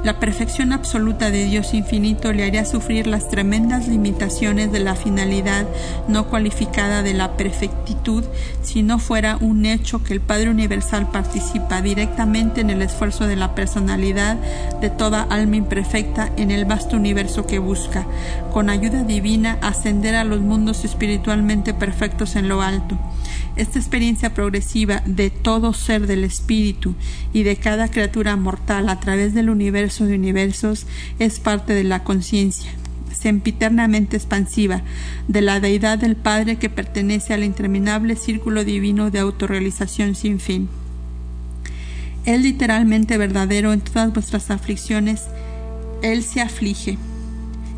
la 0.04 0.20
perfección 0.20 0.74
absoluta 0.74 1.32
de 1.32 1.46
Dios 1.46 1.74
infinito 1.74 2.32
le 2.32 2.44
haría 2.44 2.66
sufrir 2.66 3.08
las 3.08 3.30
tremendas 3.30 3.88
limitaciones 3.88 4.72
de 4.72 4.80
la 4.80 4.96
finalidad 4.96 5.68
no 6.08 6.28
cualificada 6.28 7.04
de 7.04 7.14
la 7.14 7.36
perfectitud 7.36 8.24
si 8.62 8.84
no 8.84 9.00
fuera 9.00 9.38
un 9.42 9.66
hecho 9.66 10.04
que 10.04 10.14
el 10.14 10.22
Padre 10.22 10.50
Universal 10.50 11.10
participa 11.12 11.82
directamente 11.82 12.62
en 12.62 12.70
el 12.70 12.82
esfuerzo 12.82 13.26
de 13.26 13.36
la 13.36 13.56
personalidad 13.56 14.38
de 14.82 14.90
toda 14.90 15.24
alma 15.24 15.56
imperfecta 15.56 16.32
en 16.38 16.52
el 16.52 16.66
vasto 16.66 16.96
universo 16.96 17.46
que 17.46 17.60
busca, 17.60 18.06
con 18.54 18.70
ayuda 18.70 19.04
divina, 19.04 19.58
ascender 19.62 20.16
a 20.16 20.24
los 20.24 20.42
mundos 20.42 20.86
espiritualmente 20.86 21.74
perfectos 21.74 22.36
en 22.36 22.48
lo 22.48 22.62
alto. 22.62 22.98
Esta 23.58 23.80
experiencia 23.80 24.36
progresiva 24.36 25.02
de 25.08 25.32
todo 25.32 25.74
ser 25.74 26.06
del 26.06 26.24
espíritu 26.24 26.94
y 27.34 27.42
de 27.42 27.56
cada 27.56 27.90
criatura 27.90 28.36
mortal 28.36 28.88
a 28.88 29.00
través 29.00 29.34
del 29.34 29.50
universo 29.50 30.06
de 30.06 30.14
universos 30.14 30.86
es 31.18 31.40
parte 31.40 31.74
de 31.74 31.84
la 31.84 32.04
conciencia 32.04 32.72
sempiternamente 33.18 34.16
expansiva 34.16 34.84
de 35.28 35.42
la 35.42 35.60
deidad 35.60 35.98
del 35.98 36.16
Padre 36.16 36.58
que 36.58 36.70
pertenece 36.70 37.34
al 37.34 37.44
interminable 37.44 38.16
círculo 38.16 38.64
divino 38.64 39.10
de 39.10 39.18
autorrealización 39.18 40.14
sin 40.14 40.40
fin. 40.40 40.70
Él 42.26 42.44
literalmente 42.44 43.18
verdadero 43.18 43.74
en 43.74 43.82
todas 43.82 44.14
vuestras 44.14 44.52
aflicciones, 44.52 45.24
Él 46.04 46.24
se 46.24 46.42
aflige 46.42 47.00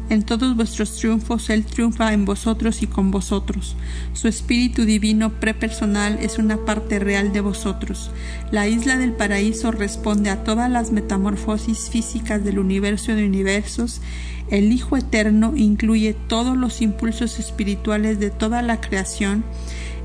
en 0.09 0.23
todos 0.23 0.55
vuestros 0.55 0.95
triunfos 0.95 1.49
Él 1.49 1.65
triunfa 1.65 2.13
en 2.13 2.25
vosotros 2.25 2.81
y 2.81 2.87
con 2.87 3.11
vosotros. 3.11 3.75
Su 4.13 4.27
Espíritu 4.27 4.85
Divino 4.85 5.39
prepersonal 5.39 6.19
es 6.21 6.37
una 6.37 6.57
parte 6.65 6.99
real 6.99 7.31
de 7.31 7.41
vosotros. 7.41 8.11
La 8.51 8.67
isla 8.67 8.97
del 8.97 9.13
paraíso 9.13 9.71
responde 9.71 10.29
a 10.29 10.43
todas 10.43 10.69
las 10.69 10.91
metamorfosis 10.91 11.89
físicas 11.89 12.43
del 12.43 12.59
universo 12.59 13.13
de 13.13 13.25
universos. 13.25 14.01
El 14.49 14.71
Hijo 14.71 14.97
Eterno 14.97 15.53
incluye 15.55 16.15
todos 16.27 16.57
los 16.57 16.81
impulsos 16.81 17.39
espirituales 17.39 18.19
de 18.19 18.31
toda 18.31 18.61
la 18.61 18.81
creación 18.81 19.43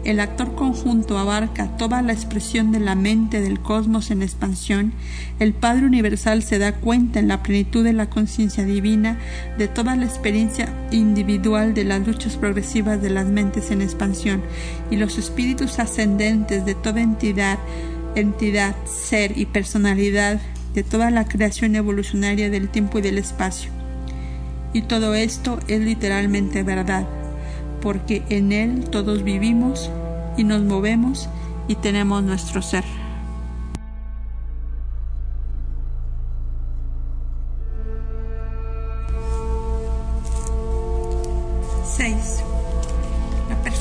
el 0.05 0.21
actor 0.21 0.55
conjunto 0.55 1.19
abarca 1.19 1.77
toda 1.77 2.03
la 2.03 2.13
expresión 2.13 2.73
de 2.73 2.81
la 2.81 2.95
mente 2.95 3.41
del 3.41 3.61
cosmos 3.61 4.11
en 4.11 4.23
expansión, 4.23 4.93
el 5.39 5.55
Padre 5.55 5.87
Universal 5.87 6.43
se 6.43 6.59
da 6.59 6.75
cuenta 6.75 7.21
en 7.21 7.29
la 7.29 7.43
plenitud 7.43 7.83
de 7.83 7.95
la 7.95 8.11
conciencia 8.11 8.65
divina 8.65 9.19
de 9.57 9.67
toda 9.67 9.97
la 9.97 10.05
experiencia 10.05 10.69
individual 10.91 11.73
de 11.75 11.85
las 11.85 12.07
luchas 12.07 12.37
progresivas 12.37 13.01
de 13.01 13.11
las 13.11 13.27
mentes 13.27 13.71
en 13.71 13.81
expansión. 13.81 14.43
Y 14.91 14.97
los 14.97 15.17
espíritus 15.17 15.79
ascendentes 15.79 16.67
de 16.67 16.75
toda 16.75 17.01
entidad, 17.01 17.59
entidad, 18.15 18.75
ser 18.87 19.39
y 19.39 19.47
personalidad 19.47 20.41
de 20.75 20.83
toda 20.83 21.11
la 21.11 21.25
creación 21.25 21.77
evolucionaria 21.77 22.51
del 22.51 22.69
tiempo 22.69 22.99
y 22.99 23.03
del 23.03 23.19
espacio. 23.19 23.71
Y 24.73 24.83
todo 24.83 25.15
esto 25.15 25.61
es 25.69 25.81
literalmente 25.81 26.63
verdad 26.63 27.07
porque 27.85 28.25
en 28.31 28.51
Él 28.51 28.91
todos 28.91 29.23
vivimos 29.23 29.91
y 30.37 30.43
nos 30.43 30.63
movemos 30.63 31.29
y 31.69 31.77
tenemos 31.77 32.25
nuestro 32.25 32.61
ser. 32.63 32.85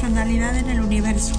Personalidad 0.03 0.57
en 0.57 0.69
el 0.69 0.81
universo. 0.81 1.33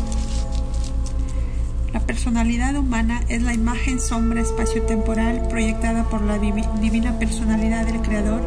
La 1.93 2.01
personalidad 2.01 2.75
humana 2.77 3.21
es 3.29 3.43
la 3.43 3.53
imagen 3.53 4.01
sombra 4.01 4.41
espacio-temporal 4.41 5.49
proyectada 5.49 6.05
por 6.05 6.23
la 6.23 6.39
divina 6.39 7.19
personalidad 7.19 7.85
del 7.85 8.01
Creador 8.01 8.43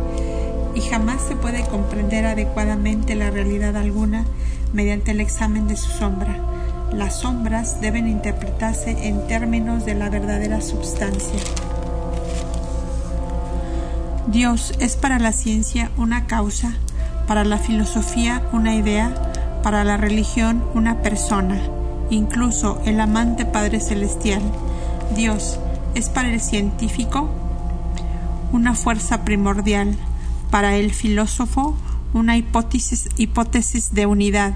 y 0.77 0.81
jamás 0.81 1.23
se 1.27 1.35
puede 1.35 1.65
comprender 1.65 2.27
adecuadamente 2.27 3.15
la 3.15 3.31
realidad 3.31 3.75
alguna 3.75 4.25
mediante 4.73 5.09
el 5.09 5.21
examen 5.21 5.67
de 5.67 5.75
su 5.75 5.89
sombra. 5.89 6.37
Las 6.93 7.21
sombras 7.21 7.81
deben 7.81 8.07
interpretarse 8.07 9.07
en 9.07 9.25
términos 9.25 9.85
de 9.85 9.95
la 9.95 10.11
verdadera 10.11 10.61
substancia. 10.61 11.39
Dios 14.27 14.75
es 14.79 14.95
para 14.95 15.17
la 15.17 15.31
ciencia 15.31 15.89
una 15.97 16.27
causa, 16.27 16.75
para 17.25 17.43
la 17.43 17.57
filosofía 17.57 18.43
una 18.51 18.75
idea, 18.75 19.31
para 19.63 19.83
la 19.83 19.97
religión 19.97 20.63
una 20.75 21.01
persona, 21.01 21.59
incluso 22.11 22.79
el 22.85 22.99
amante 22.99 23.45
Padre 23.45 23.79
Celestial. 23.79 24.43
Dios 25.15 25.59
es 25.95 26.09
para 26.09 26.29
el 26.29 26.39
científico 26.39 27.31
una 28.53 28.75
fuerza 28.75 29.23
primordial, 29.23 29.97
para 30.49 30.75
el 30.75 30.91
filósofo 30.93 31.75
una 32.13 32.37
hipótesis, 32.37 33.93
de 33.93 34.05
unidad, 34.05 34.55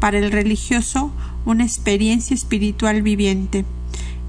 para 0.00 0.18
el 0.18 0.30
religioso 0.30 1.10
una 1.44 1.64
experiencia 1.64 2.34
espiritual 2.34 3.02
viviente. 3.02 3.64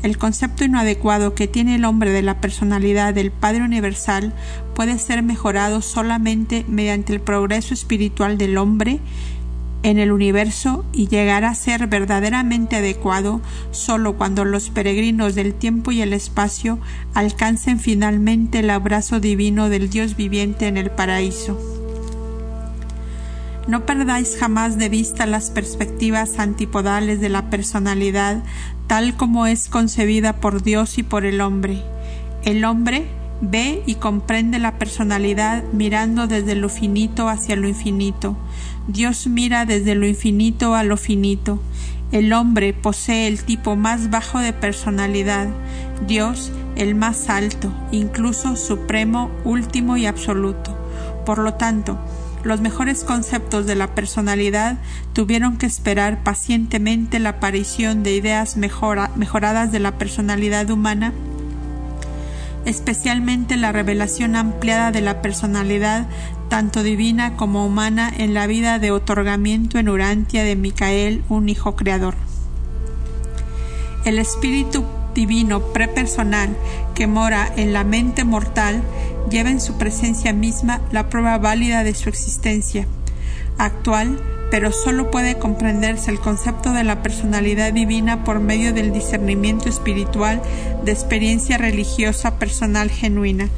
El 0.01 0.17
concepto 0.17 0.65
inadecuado 0.65 1.33
que 1.33 1.47
tiene 1.47 1.75
el 1.75 1.85
hombre 1.85 2.11
de 2.11 2.21
la 2.21 2.41
personalidad 2.41 3.13
del 3.13 3.31
Padre 3.31 3.63
Universal 3.63 4.33
puede 4.75 4.99
ser 4.99 5.23
mejorado 5.23 5.81
solamente 5.81 6.65
mediante 6.67 7.13
el 7.13 7.21
progreso 7.21 7.73
espiritual 7.73 8.37
del 8.37 8.57
hombre 8.57 8.99
en 9.83 9.99
el 9.99 10.11
universo 10.11 10.85
y 10.93 11.07
llegará 11.07 11.49
a 11.49 11.55
ser 11.55 11.87
verdaderamente 11.87 12.77
adecuado 12.77 13.41
solo 13.71 14.17
cuando 14.17 14.45
los 14.45 14.69
peregrinos 14.69 15.35
del 15.35 15.53
tiempo 15.53 15.91
y 15.91 16.01
el 16.01 16.13
espacio 16.13 16.79
alcancen 17.13 17.79
finalmente 17.79 18.59
el 18.59 18.69
abrazo 18.69 19.19
divino 19.19 19.69
del 19.69 19.89
Dios 19.89 20.15
viviente 20.15 20.67
en 20.67 20.77
el 20.77 20.89
paraíso. 20.89 21.59
No 23.67 23.85
perdáis 23.85 24.35
jamás 24.37 24.77
de 24.77 24.89
vista 24.89 25.25
las 25.25 25.49
perspectivas 25.49 26.39
antipodales 26.39 27.21
de 27.21 27.29
la 27.29 27.49
personalidad 27.49 28.43
tal 28.87 29.15
como 29.15 29.47
es 29.47 29.69
concebida 29.69 30.33
por 30.33 30.63
Dios 30.63 30.97
y 30.97 31.03
por 31.03 31.25
el 31.25 31.39
hombre. 31.39 31.81
El 32.43 32.65
hombre 32.65 33.07
ve 33.41 33.83
y 33.85 33.95
comprende 33.95 34.59
la 34.59 34.77
personalidad 34.77 35.63
mirando 35.71 36.27
desde 36.27 36.55
lo 36.55 36.69
finito 36.69 37.29
hacia 37.29 37.55
lo 37.55 37.67
infinito. 37.67 38.37
Dios 38.87 39.27
mira 39.27 39.65
desde 39.65 39.95
lo 39.95 40.05
infinito 40.05 40.75
a 40.75 40.83
lo 40.83 40.97
finito. 40.97 41.61
El 42.11 42.33
hombre 42.33 42.73
posee 42.73 43.27
el 43.27 43.43
tipo 43.43 43.75
más 43.75 44.09
bajo 44.09 44.39
de 44.39 44.53
personalidad, 44.53 45.47
Dios 46.05 46.51
el 46.75 46.93
más 46.95 47.29
alto, 47.29 47.71
incluso 47.91 48.55
supremo, 48.55 49.31
último 49.45 49.97
y 49.97 50.05
absoluto. 50.05 50.77
Por 51.25 51.39
lo 51.39 51.53
tanto, 51.53 51.97
los 52.43 52.59
mejores 52.59 53.03
conceptos 53.03 53.65
de 53.65 53.75
la 53.75 53.95
personalidad 53.95 54.77
tuvieron 55.13 55.57
que 55.57 55.65
esperar 55.65 56.23
pacientemente 56.23 57.19
la 57.19 57.29
aparición 57.29 58.03
de 58.03 58.15
ideas 58.15 58.57
mejoradas 58.57 59.71
de 59.71 59.79
la 59.79 59.97
personalidad 59.97 60.69
humana, 60.69 61.13
especialmente 62.65 63.55
la 63.55 63.71
revelación 63.71 64.35
ampliada 64.35 64.91
de 64.91 65.01
la 65.01 65.21
personalidad 65.21 66.07
tanto 66.53 66.83
divina 66.83 67.35
como 67.35 67.65
humana 67.65 68.13
en 68.15 68.35
la 68.35 68.45
vida 68.45 68.77
de 68.77 68.91
otorgamiento 68.91 69.79
en 69.79 69.89
Urantia 69.89 70.43
de 70.43 70.55
Micael, 70.55 71.23
un 71.27 71.49
hijo 71.49 71.75
creador. 71.75 72.13
El 74.05 74.19
espíritu 74.19 74.85
divino 75.15 75.73
prepersonal 75.73 76.55
que 76.93 77.07
mora 77.07 77.51
en 77.57 77.73
la 77.73 77.83
mente 77.83 78.23
mortal 78.23 78.83
lleva 79.31 79.49
en 79.49 79.59
su 79.59 79.79
presencia 79.79 80.31
misma 80.31 80.79
la 80.91 81.09
prueba 81.09 81.39
válida 81.39 81.83
de 81.83 81.95
su 81.95 82.07
existencia 82.07 82.85
actual, 83.57 84.21
pero 84.51 84.71
sólo 84.71 85.09
puede 85.09 85.39
comprenderse 85.39 86.11
el 86.11 86.19
concepto 86.19 86.71
de 86.71 86.83
la 86.83 87.01
personalidad 87.01 87.73
divina 87.73 88.23
por 88.23 88.39
medio 88.39 88.73
del 88.73 88.93
discernimiento 88.93 89.69
espiritual 89.69 90.39
de 90.85 90.91
experiencia 90.91 91.57
religiosa 91.57 92.37
personal 92.37 92.91
genuina. 92.91 93.49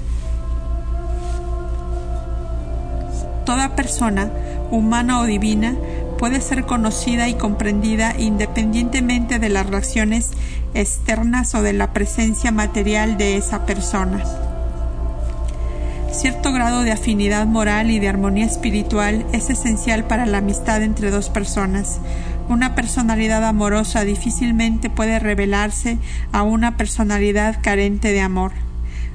Toda 3.45 3.75
persona, 3.75 4.31
humana 4.71 5.19
o 5.19 5.25
divina, 5.25 5.75
puede 6.17 6.41
ser 6.41 6.65
conocida 6.65 7.27
y 7.29 7.35
comprendida 7.35 8.15
independientemente 8.17 9.39
de 9.39 9.49
las 9.49 9.67
reacciones 9.67 10.31
externas 10.73 11.53
o 11.55 11.61
de 11.61 11.73
la 11.73 11.93
presencia 11.93 12.51
material 12.51 13.17
de 13.17 13.37
esa 13.37 13.65
persona. 13.65 14.23
Cierto 16.11 16.53
grado 16.53 16.83
de 16.83 16.93
afinidad 16.93 17.45
moral 17.45 17.91
y 17.91 17.99
de 17.99 18.07
armonía 18.07 18.45
espiritual 18.45 19.25
es 19.33 19.49
esencial 19.49 20.05
para 20.05 20.25
la 20.25 20.37
amistad 20.37 20.81
entre 20.81 21.11
dos 21.11 21.29
personas. 21.29 21.99
Una 22.47 22.73
personalidad 22.73 23.43
amorosa 23.43 24.05
difícilmente 24.05 24.89
puede 24.89 25.19
revelarse 25.19 25.97
a 26.31 26.43
una 26.43 26.77
personalidad 26.77 27.57
carente 27.61 28.13
de 28.13 28.21
amor. 28.21 28.64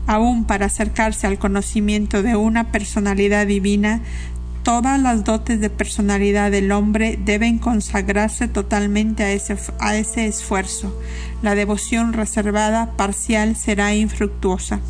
Aún 0.06 0.44
para 0.44 0.66
acercarse 0.66 1.26
al 1.26 1.38
conocimiento 1.38 2.22
de 2.22 2.36
una 2.36 2.72
personalidad 2.72 3.46
divina, 3.46 4.00
Todas 4.62 5.00
las 5.00 5.24
dotes 5.24 5.58
de 5.60 5.70
personalidad 5.70 6.50
del 6.50 6.70
hombre 6.70 7.18
deben 7.24 7.58
consagrarse 7.58 8.46
totalmente 8.46 9.24
a 9.24 9.32
ese, 9.32 9.56
a 9.78 9.96
ese 9.96 10.26
esfuerzo. 10.26 10.94
La 11.40 11.54
devoción 11.54 12.12
reservada 12.12 12.92
parcial 12.96 13.56
será 13.56 13.94
infructuosa. 13.94 14.80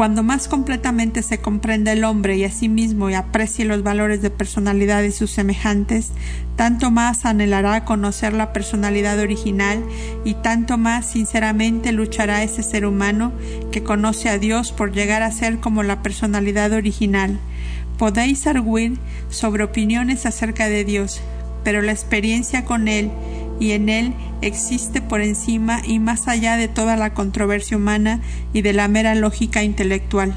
Cuando 0.00 0.22
más 0.22 0.48
completamente 0.48 1.22
se 1.22 1.42
comprenda 1.42 1.92
el 1.92 2.04
hombre 2.04 2.38
y 2.38 2.44
a 2.44 2.50
sí 2.50 2.70
mismo 2.70 3.10
y 3.10 3.14
aprecie 3.14 3.66
los 3.66 3.82
valores 3.82 4.22
de 4.22 4.30
personalidad 4.30 5.02
de 5.02 5.12
sus 5.12 5.30
semejantes, 5.30 6.12
tanto 6.56 6.90
más 6.90 7.26
anhelará 7.26 7.84
conocer 7.84 8.32
la 8.32 8.54
personalidad 8.54 9.18
original 9.18 9.84
y 10.24 10.32
tanto 10.32 10.78
más 10.78 11.04
sinceramente 11.04 11.92
luchará 11.92 12.42
ese 12.42 12.62
ser 12.62 12.86
humano 12.86 13.34
que 13.72 13.82
conoce 13.82 14.30
a 14.30 14.38
Dios 14.38 14.72
por 14.72 14.90
llegar 14.90 15.22
a 15.22 15.32
ser 15.32 15.58
como 15.58 15.82
la 15.82 16.00
personalidad 16.00 16.72
original. 16.72 17.38
Podéis 17.98 18.46
arguir 18.46 18.96
sobre 19.28 19.64
opiniones 19.64 20.24
acerca 20.24 20.70
de 20.70 20.82
Dios, 20.86 21.20
pero 21.62 21.82
la 21.82 21.92
experiencia 21.92 22.64
con 22.64 22.88
Él 22.88 23.10
y 23.60 23.72
en 23.72 23.88
él 23.88 24.14
existe 24.40 25.00
por 25.00 25.20
encima 25.20 25.82
y 25.86 26.00
más 26.00 26.26
allá 26.26 26.56
de 26.56 26.66
toda 26.66 26.96
la 26.96 27.14
controversia 27.14 27.76
humana 27.76 28.20
y 28.52 28.62
de 28.62 28.72
la 28.72 28.88
mera 28.88 29.14
lógica 29.14 29.62
intelectual. 29.62 30.34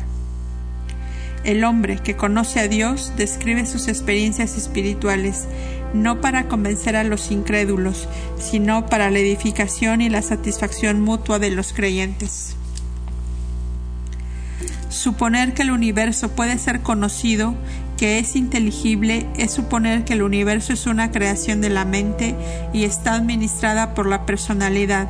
El 1.43 1.63
hombre 1.63 1.97
que 1.97 2.15
conoce 2.15 2.59
a 2.59 2.67
Dios 2.67 3.13
describe 3.17 3.65
sus 3.65 3.87
experiencias 3.87 4.57
espirituales, 4.57 5.47
no 5.93 6.21
para 6.21 6.47
convencer 6.47 6.95
a 6.95 7.03
los 7.03 7.31
incrédulos, 7.31 8.07
sino 8.37 8.85
para 8.85 9.09
la 9.09 9.19
edificación 9.19 10.01
y 10.01 10.09
la 10.09 10.21
satisfacción 10.21 11.01
mutua 11.01 11.39
de 11.39 11.49
los 11.49 11.73
creyentes. 11.73 12.55
Suponer 14.89 15.53
que 15.53 15.63
el 15.63 15.71
universo 15.71 16.29
puede 16.29 16.57
ser 16.57 16.81
conocido 16.81 17.55
que 17.97 18.19
es 18.19 18.35
inteligible 18.35 19.27
es 19.37 19.51
suponer 19.51 20.03
que 20.03 20.13
el 20.13 20.23
universo 20.23 20.73
es 20.73 20.87
una 20.87 21.11
creación 21.11 21.61
de 21.61 21.69
la 21.69 21.85
mente 21.85 22.35
y 22.73 22.83
está 22.83 23.13
administrada 23.13 23.93
por 23.93 24.07
la 24.07 24.25
personalidad. 24.25 25.09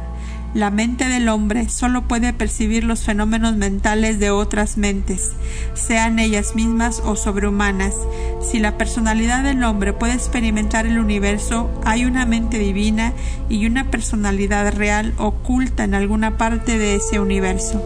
La 0.54 0.70
mente 0.70 1.06
del 1.06 1.30
hombre 1.30 1.68
solo 1.68 2.04
puede 2.08 2.32
percibir 2.32 2.84
los 2.84 3.04
fenómenos 3.04 3.56
mentales 3.56 4.20
de 4.20 4.30
otras 4.30 4.78
mentes, 4.78 5.32
sean 5.74 6.20
ellas 6.20 6.54
mismas 6.54 7.02
o 7.04 7.16
sobrehumanas. 7.16 7.96
Si 8.40 8.60
la 8.60 8.78
personalidad 8.78 9.44
del 9.44 9.64
hombre 9.64 9.94
puede 9.94 10.14
experimentar 10.14 10.86
el 10.86 11.00
universo, 11.00 11.72
hay 11.86 12.06
una 12.06 12.28
mente 12.28 12.60
divina 12.60 13.14
y 13.50 13.66
una 13.66 13.90
personalidad 13.90 14.72
real 14.76 15.16
oculta 15.18 15.86
en 15.86 15.96
alguna 15.96 16.38
parte 16.38 16.78
de 16.78 16.96
ese 16.98 17.20
universo. 17.20 17.82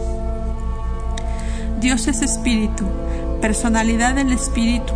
Dios 1.80 2.06
es 2.06 2.20
espíritu, 2.20 2.84
personalidad 3.40 4.14
del 4.14 4.32
espíritu. 4.32 4.92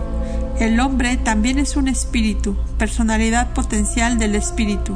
El 0.61 0.79
hombre 0.81 1.17
también 1.17 1.59
es 1.59 1.77
un 1.77 1.89
espíritu, 1.89 2.57
personalidad 2.79 3.53
potencial 3.53 4.19
del 4.19 4.35
espíritu. 4.35 4.95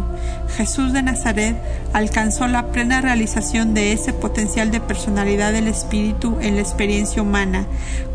Jesús 0.57 0.93
de 0.93 1.03
Nazaret 1.03 1.57
alcanzó 1.93 2.47
la 2.47 2.71
plena 2.71 3.01
realización 3.01 3.75
de 3.75 3.93
ese 3.93 4.13
potencial 4.13 4.71
de 4.71 4.81
personalidad 4.81 5.53
del 5.53 5.67
espíritu 5.67 6.37
en 6.41 6.55
la 6.55 6.61
experiencia 6.61 7.23
humana. 7.23 7.67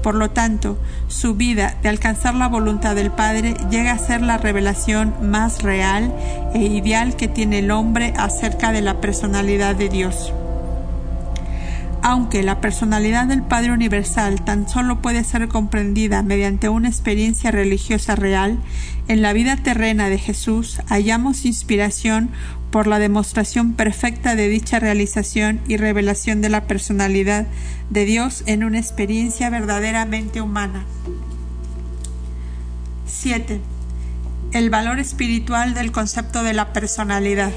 Por 0.02 0.16
lo 0.16 0.30
tanto, 0.30 0.78
su 1.08 1.36
vida 1.36 1.76
de 1.82 1.90
alcanzar 1.90 2.36
la 2.36 2.48
voluntad 2.48 2.96
del 2.96 3.12
Padre 3.12 3.56
llega 3.70 3.92
a 3.92 4.00
ser 4.00 4.22
la 4.22 4.38
revelación 4.38 5.14
más 5.22 5.62
real 5.62 6.14
e 6.54 6.60
ideal 6.60 7.16
que 7.16 7.28
tiene 7.28 7.60
el 7.60 7.72
hombre 7.72 8.14
acerca 8.18 8.72
de 8.72 8.82
la 8.82 9.02
personalidad 9.02 9.76
de 9.76 9.90
Dios. 9.90 10.32
Aunque 12.04 12.42
la 12.42 12.62
personalidad 12.62 13.28
del 13.28 13.44
Padre 13.44 13.72
Universal 13.72 14.44
tan 14.44 14.68
solo 14.68 15.04
puede 15.04 15.24
ser 15.24 15.48
comprendida 15.48 16.24
mediante 16.24 16.68
una 16.68 16.90
experiencia 16.90 17.52
religiosa 17.52 18.16
real, 18.16 18.58
en 19.08 19.22
la 19.22 19.34
vida 19.34 19.56
terrena 19.58 20.10
de 20.10 20.18
Jesús 20.18 20.82
hallamos 20.88 21.46
inspiración 21.46 22.32
por 22.72 22.88
la 22.88 22.98
demostración 22.98 23.74
perfecta 23.74 24.36
de 24.36 24.48
dicha 24.48 24.80
realización 24.80 25.62
y 25.68 25.78
revelación 25.78 26.42
de 26.42 26.50
la 26.50 26.66
personalidad 26.66 27.46
de 27.92 28.06
Dios 28.06 28.44
en 28.48 28.64
una 28.64 28.80
experiencia 28.80 29.52
verdaderamente 29.52 30.42
humana. 30.42 30.86
7. 33.06 33.62
El 34.54 34.70
valor 34.72 35.00
espiritual 35.00 35.76
del 35.76 35.92
concepto 35.92 36.42
de 36.42 36.54
la 36.54 36.74
personalidad. 36.74 37.52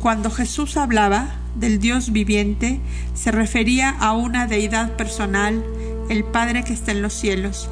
Cuando 0.00 0.30
Jesús 0.30 0.76
hablaba, 0.76 1.41
del 1.54 1.78
Dios 1.78 2.12
viviente 2.12 2.80
se 3.14 3.30
refería 3.30 3.90
a 3.90 4.12
una 4.12 4.46
deidad 4.46 4.96
personal, 4.96 5.64
el 6.08 6.24
Padre 6.24 6.64
que 6.64 6.72
está 6.72 6.92
en 6.92 7.02
los 7.02 7.12
cielos. 7.12 7.70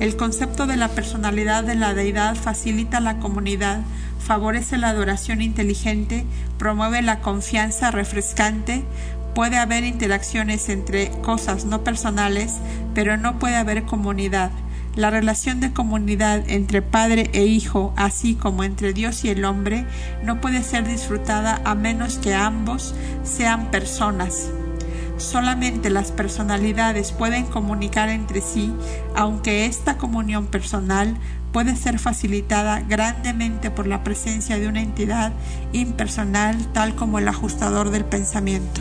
El 0.00 0.16
concepto 0.16 0.66
de 0.66 0.76
la 0.76 0.88
personalidad 0.88 1.62
de 1.62 1.74
la 1.74 1.94
deidad 1.94 2.34
facilita 2.34 3.00
la 3.00 3.18
comunidad, 3.18 3.82
favorece 4.18 4.78
la 4.78 4.88
adoración 4.88 5.42
inteligente, 5.42 6.24
promueve 6.58 7.02
la 7.02 7.20
confianza 7.20 7.90
refrescante, 7.90 8.82
puede 9.34 9.58
haber 9.58 9.84
interacciones 9.84 10.68
entre 10.68 11.10
cosas 11.22 11.64
no 11.64 11.84
personales, 11.84 12.54
pero 12.94 13.16
no 13.16 13.38
puede 13.38 13.56
haber 13.56 13.84
comunidad. 13.84 14.50
La 14.96 15.10
relación 15.10 15.60
de 15.60 15.72
comunidad 15.72 16.42
entre 16.48 16.82
padre 16.82 17.30
e 17.32 17.44
hijo, 17.44 17.94
así 17.96 18.34
como 18.34 18.64
entre 18.64 18.92
Dios 18.92 19.24
y 19.24 19.28
el 19.28 19.44
hombre, 19.44 19.86
no 20.24 20.40
puede 20.40 20.64
ser 20.64 20.86
disfrutada 20.86 21.60
a 21.64 21.76
menos 21.76 22.18
que 22.18 22.34
ambos 22.34 22.94
sean 23.22 23.70
personas. 23.70 24.50
Solamente 25.16 25.90
las 25.90 26.10
personalidades 26.10 27.12
pueden 27.12 27.44
comunicar 27.44 28.08
entre 28.08 28.40
sí, 28.40 28.72
aunque 29.14 29.66
esta 29.66 29.96
comunión 29.96 30.46
personal 30.46 31.16
puede 31.52 31.76
ser 31.76 31.98
facilitada 31.98 32.80
grandemente 32.80 33.70
por 33.70 33.86
la 33.86 34.02
presencia 34.02 34.58
de 34.58 34.66
una 34.66 34.82
entidad 34.82 35.32
impersonal 35.72 36.56
tal 36.72 36.96
como 36.96 37.18
el 37.18 37.28
ajustador 37.28 37.90
del 37.90 38.04
pensamiento. 38.04 38.80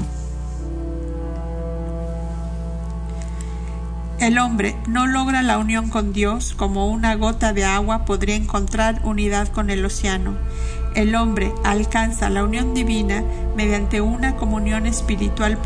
El 4.19 4.37
hombre 4.37 4.75
no 4.85 5.07
logra 5.07 5.41
la 5.43 5.57
unión 5.57 5.89
con 5.89 6.11
Dios 6.11 6.53
como 6.53 6.89
una 6.89 7.15
gota 7.15 7.53
de 7.53 7.63
agua 7.63 8.03
podría 8.03 8.35
encontrar 8.35 8.99
unidad 9.05 9.47
con 9.47 9.69
el 9.69 9.85
océano. 9.85 10.33
El 10.93 11.15
hombre 11.15 11.53
alcanza 11.63 12.29
la 12.29 12.43
unión 12.43 12.73
divina 12.73 13.23
mediante 13.55 14.01
una 14.01 14.35
comunión 14.35 14.87
espiritual 14.87 15.57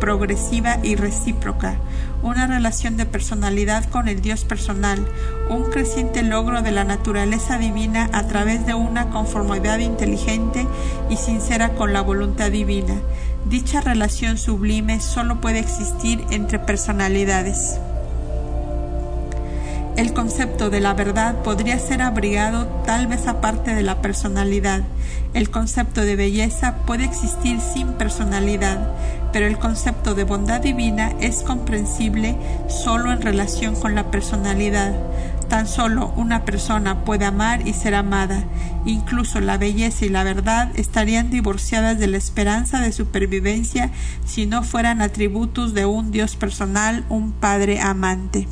progresiva 0.00 0.78
y 0.82 0.96
recíproca, 0.96 1.76
una 2.24 2.48
relación 2.48 2.96
de 2.96 3.06
personalidad 3.06 3.84
con 3.84 4.08
el 4.08 4.20
Dios 4.20 4.44
personal, 4.44 5.06
un 5.48 5.70
creciente 5.70 6.24
logro 6.24 6.62
de 6.62 6.72
la 6.72 6.82
naturaleza 6.82 7.58
divina 7.58 8.10
a 8.12 8.26
través 8.26 8.66
de 8.66 8.74
una 8.74 9.10
conformidad 9.10 9.78
inteligente 9.78 10.66
y 11.08 11.16
sincera 11.16 11.74
con 11.74 11.92
la 11.92 12.00
voluntad 12.00 12.50
divina. 12.50 12.96
Dicha 13.48 13.80
relación 13.80 14.36
sublime 14.36 15.00
solo 15.00 15.40
puede 15.40 15.60
existir 15.60 16.24
entre 16.30 16.58
personalidades. 16.58 17.78
El 19.96 20.14
concepto 20.14 20.70
de 20.70 20.80
la 20.80 20.94
verdad 20.94 21.42
podría 21.42 21.78
ser 21.78 22.00
abrigado 22.00 22.66
tal 22.86 23.06
vez 23.06 23.26
aparte 23.26 23.74
de 23.74 23.82
la 23.82 24.00
personalidad. 24.00 24.82
El 25.34 25.50
concepto 25.50 26.00
de 26.00 26.16
belleza 26.16 26.76
puede 26.86 27.04
existir 27.04 27.60
sin 27.60 27.92
personalidad, 27.94 28.94
pero 29.32 29.46
el 29.46 29.58
concepto 29.58 30.14
de 30.14 30.24
bondad 30.24 30.60
divina 30.60 31.12
es 31.20 31.42
comprensible 31.42 32.36
solo 32.68 33.12
en 33.12 33.20
relación 33.20 33.74
con 33.74 33.94
la 33.94 34.10
personalidad. 34.10 34.94
Tan 35.48 35.66
solo 35.66 36.14
una 36.16 36.44
persona 36.44 37.04
puede 37.04 37.24
amar 37.24 37.66
y 37.66 37.72
ser 37.72 37.96
amada. 37.96 38.44
Incluso 38.86 39.40
la 39.40 39.58
belleza 39.58 40.06
y 40.06 40.08
la 40.08 40.22
verdad 40.22 40.70
estarían 40.76 41.30
divorciadas 41.30 41.98
de 41.98 42.06
la 42.06 42.16
esperanza 42.16 42.80
de 42.80 42.92
supervivencia 42.92 43.90
si 44.24 44.46
no 44.46 44.62
fueran 44.62 45.02
atributos 45.02 45.74
de 45.74 45.86
un 45.86 46.12
Dios 46.12 46.36
personal, 46.36 47.04
un 47.08 47.32
Padre 47.32 47.80
amante. 47.80 48.46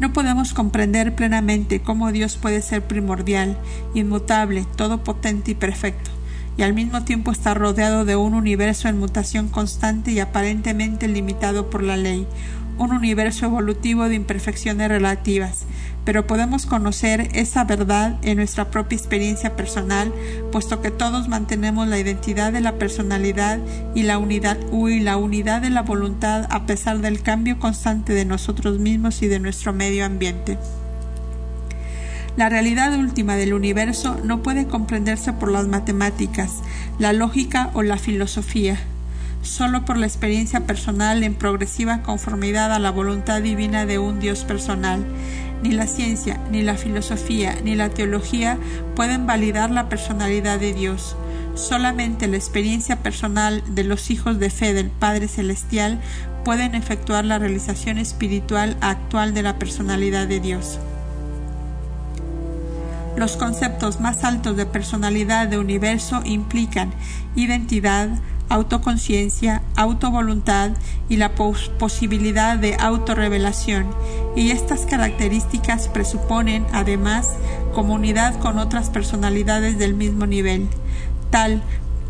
No 0.00 0.14
podemos 0.14 0.54
comprender 0.54 1.14
plenamente 1.14 1.82
cómo 1.82 2.10
Dios 2.10 2.38
puede 2.38 2.62
ser 2.62 2.82
primordial, 2.82 3.58
inmutable, 3.92 4.64
todopotente 4.74 5.50
y 5.50 5.54
perfecto, 5.54 6.10
y 6.56 6.62
al 6.62 6.72
mismo 6.72 7.04
tiempo 7.04 7.30
estar 7.30 7.58
rodeado 7.58 8.06
de 8.06 8.16
un 8.16 8.32
universo 8.32 8.88
en 8.88 8.98
mutación 8.98 9.48
constante 9.48 10.12
y 10.12 10.20
aparentemente 10.20 11.06
limitado 11.06 11.68
por 11.68 11.82
la 11.82 11.98
ley, 11.98 12.26
un 12.78 12.92
universo 12.92 13.44
evolutivo 13.44 14.08
de 14.08 14.14
imperfecciones 14.14 14.88
relativas, 14.88 15.66
pero 16.04 16.26
podemos 16.26 16.66
conocer 16.66 17.28
esa 17.34 17.64
verdad 17.64 18.16
en 18.22 18.38
nuestra 18.38 18.70
propia 18.70 18.96
experiencia 18.96 19.56
personal, 19.56 20.12
puesto 20.50 20.80
que 20.80 20.90
todos 20.90 21.28
mantenemos 21.28 21.88
la 21.88 21.98
identidad 21.98 22.52
de 22.52 22.60
la 22.60 22.76
personalidad 22.76 23.58
y 23.94 24.02
la 24.02 24.18
unidad 24.18 24.58
y 24.72 25.00
la 25.00 25.16
unidad 25.16 25.62
de 25.62 25.70
la 25.70 25.82
voluntad 25.82 26.46
a 26.50 26.66
pesar 26.66 27.00
del 27.00 27.22
cambio 27.22 27.58
constante 27.58 28.12
de 28.12 28.24
nosotros 28.24 28.78
mismos 28.78 29.22
y 29.22 29.28
de 29.28 29.40
nuestro 29.40 29.72
medio 29.72 30.04
ambiente. 30.04 30.58
La 32.36 32.48
realidad 32.48 32.96
última 32.96 33.36
del 33.36 33.52
universo 33.52 34.18
no 34.24 34.42
puede 34.42 34.66
comprenderse 34.66 35.32
por 35.32 35.50
las 35.50 35.66
matemáticas, 35.66 36.52
la 36.98 37.12
lógica 37.12 37.70
o 37.74 37.82
la 37.82 37.98
filosofía 37.98 38.78
solo 39.42 39.84
por 39.84 39.96
la 39.96 40.06
experiencia 40.06 40.66
personal 40.66 41.22
en 41.22 41.34
progresiva 41.34 42.02
conformidad 42.02 42.72
a 42.72 42.78
la 42.78 42.90
voluntad 42.90 43.40
divina 43.40 43.86
de 43.86 43.98
un 43.98 44.20
Dios 44.20 44.44
personal. 44.44 45.04
Ni 45.62 45.72
la 45.72 45.86
ciencia, 45.86 46.40
ni 46.50 46.62
la 46.62 46.76
filosofía, 46.76 47.56
ni 47.62 47.74
la 47.74 47.90
teología 47.90 48.58
pueden 48.96 49.26
validar 49.26 49.70
la 49.70 49.88
personalidad 49.88 50.58
de 50.58 50.72
Dios. 50.72 51.16
Solamente 51.54 52.28
la 52.28 52.36
experiencia 52.36 53.02
personal 53.02 53.62
de 53.68 53.84
los 53.84 54.10
hijos 54.10 54.38
de 54.38 54.48
fe 54.48 54.72
del 54.72 54.88
Padre 54.88 55.28
Celestial 55.28 56.00
pueden 56.44 56.74
efectuar 56.74 57.24
la 57.24 57.38
realización 57.38 57.98
espiritual 57.98 58.76
actual 58.80 59.34
de 59.34 59.42
la 59.42 59.58
personalidad 59.58 60.26
de 60.26 60.40
Dios. 60.40 60.78
Los 63.16 63.36
conceptos 63.36 64.00
más 64.00 64.24
altos 64.24 64.56
de 64.56 64.64
personalidad 64.64 65.48
de 65.48 65.58
universo 65.58 66.22
implican 66.24 66.92
identidad, 67.36 68.08
autoconciencia, 68.50 69.62
autovoluntad 69.76 70.72
y 71.08 71.16
la 71.16 71.34
posibilidad 71.34 72.58
de 72.58 72.76
autorrevelación, 72.78 73.86
y 74.36 74.50
estas 74.50 74.80
características 74.80 75.88
presuponen, 75.88 76.66
además, 76.72 77.28
comunidad 77.74 78.38
con 78.40 78.58
otras 78.58 78.90
personalidades 78.90 79.78
del 79.78 79.94
mismo 79.94 80.26
nivel, 80.26 80.68
tal 81.30 81.62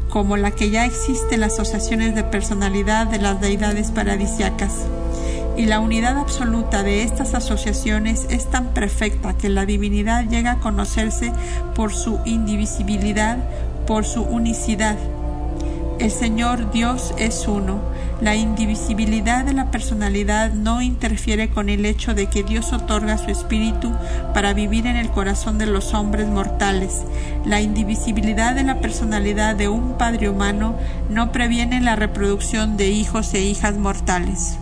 como 0.09 0.36
la 0.36 0.51
que 0.51 0.70
ya 0.70 0.86
existe 0.86 1.36
en 1.36 1.43
las 1.43 1.53
asociaciones 1.53 2.14
de 2.14 2.24
personalidad 2.24 3.07
de 3.07 3.18
las 3.18 3.41
deidades 3.41 3.91
paradisiacas. 3.91 4.86
Y 5.57 5.66
la 5.66 5.78
unidad 5.78 6.18
absoluta 6.18 6.82
de 6.82 7.03
estas 7.03 7.34
asociaciones 7.34 8.26
es 8.30 8.51
tan 8.51 8.68
perfecta 8.68 9.36
que 9.36 9.51
la 9.51 9.66
divinidad 9.66 10.24
llega 10.26 10.53
a 10.53 10.59
conocerse 10.61 11.32
por 11.74 11.93
su 11.93 12.18
indivisibilidad, 12.24 13.36
por 13.86 14.05
su 14.07 14.22
unicidad, 14.22 14.97
el 16.01 16.11
Señor 16.11 16.73
Dios 16.73 17.15
es 17.19 17.47
uno. 17.47 17.79
La 18.23 18.35
indivisibilidad 18.35 19.45
de 19.45 19.53
la 19.53 19.71
personalidad 19.71 20.51
no 20.53 20.81
interfiere 20.81 21.51
con 21.51 21.69
el 21.69 21.85
hecho 21.85 22.15
de 22.15 22.27
que 22.27 22.43
Dios 22.43 22.73
otorga 22.73 23.19
su 23.19 23.31
espíritu 23.31 23.93
para 24.33 24.55
vivir 24.55 24.87
en 24.87 24.97
el 24.97 25.11
corazón 25.11 25.59
de 25.59 25.67
los 25.67 25.93
hombres 25.93 26.27
mortales. 26.27 27.03
La 27.45 27.61
indivisibilidad 27.61 28.55
de 28.55 28.65
la 28.65 28.81
personalidad 28.81 29.55
de 29.57 29.69
un 29.69 29.99
Padre 29.99 30.31
humano 30.31 30.75
no 31.11 31.33
previene 31.33 31.81
la 31.81 31.97
reproducción 31.97 32.77
de 32.79 32.89
hijos 32.89 33.35
e 33.35 33.43
hijas 33.43 33.77
mortales. 33.77 34.59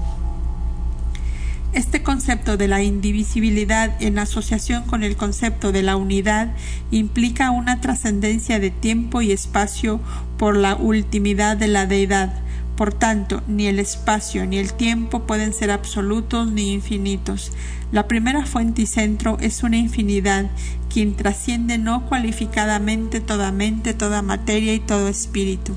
Este 1.79 2.03
concepto 2.03 2.57
de 2.57 2.67
la 2.67 2.83
indivisibilidad 2.83 4.03
en 4.03 4.19
asociación 4.19 4.83
con 4.83 5.05
el 5.05 5.17
concepto 5.17 5.71
de 5.71 5.85
la 5.85 5.95
unidad 5.95 6.53
implica 6.91 7.53
una 7.53 7.81
trascendencia 7.81 8.59
de 8.59 8.73
tiempo 8.73 9.23
y 9.23 9.31
espacio 9.31 10.01
por 10.39 10.57
la 10.57 10.75
ultimidad 10.75 11.57
de 11.57 11.69
la 11.69 11.87
deidad. 11.87 12.35
Por 12.77 12.93
tanto, 12.93 13.45
ni 13.47 13.69
el 13.69 13.79
espacio 13.79 14.45
ni 14.45 14.59
el 14.59 14.73
tiempo 14.73 15.25
pueden 15.25 15.53
ser 15.53 15.71
absolutos 15.71 16.51
ni 16.51 16.73
infinitos. 16.73 17.53
La 17.93 18.09
primera 18.09 18.45
fuente 18.45 18.83
y 18.83 18.87
centro 18.87 19.39
es 19.41 19.63
una 19.63 19.77
infinidad, 19.77 20.51
quien 20.93 21.15
trasciende 21.15 21.79
no 21.79 22.07
cualificadamente 22.07 23.21
toda 23.21 23.53
mente, 23.53 23.95
toda 23.95 24.21
materia 24.21 24.75
y 24.75 24.81
todo 24.81 25.07
espíritu. 25.07 25.77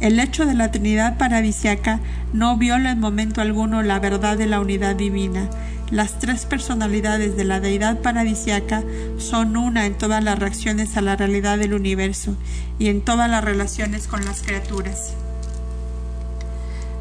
El 0.00 0.18
hecho 0.18 0.44
de 0.44 0.54
la 0.54 0.70
Trinidad 0.70 1.18
paradisiaca 1.18 2.00
no 2.32 2.56
viola 2.56 2.90
en 2.90 3.00
momento 3.00 3.40
alguno 3.40 3.82
la 3.82 4.00
verdad 4.00 4.36
de 4.36 4.46
la 4.46 4.60
unidad 4.60 4.96
divina. 4.96 5.48
Las 5.90 6.18
tres 6.18 6.46
personalidades 6.46 7.36
de 7.36 7.44
la 7.44 7.60
deidad 7.60 8.00
paradisiaca 8.00 8.82
son 9.18 9.56
una 9.56 9.86
en 9.86 9.94
todas 9.94 10.22
las 10.22 10.38
reacciones 10.38 10.96
a 10.96 11.00
la 11.00 11.16
realidad 11.16 11.58
del 11.58 11.74
universo 11.74 12.36
y 12.78 12.88
en 12.88 13.02
todas 13.02 13.30
las 13.30 13.44
relaciones 13.44 14.08
con 14.08 14.24
las 14.24 14.42
criaturas. 14.42 15.14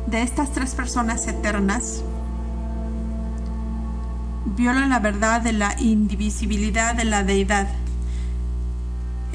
De 0.08 0.22
estas 0.22 0.52
tres 0.52 0.76
personas 0.76 1.28
eternas, 1.28 2.04
viola 4.46 4.86
la 4.86 5.00
verdad 5.00 5.42
de 5.42 5.54
la 5.54 5.76
indivisibilidad 5.80 6.94
de 6.94 7.06
la 7.06 7.24
deidad 7.24 7.68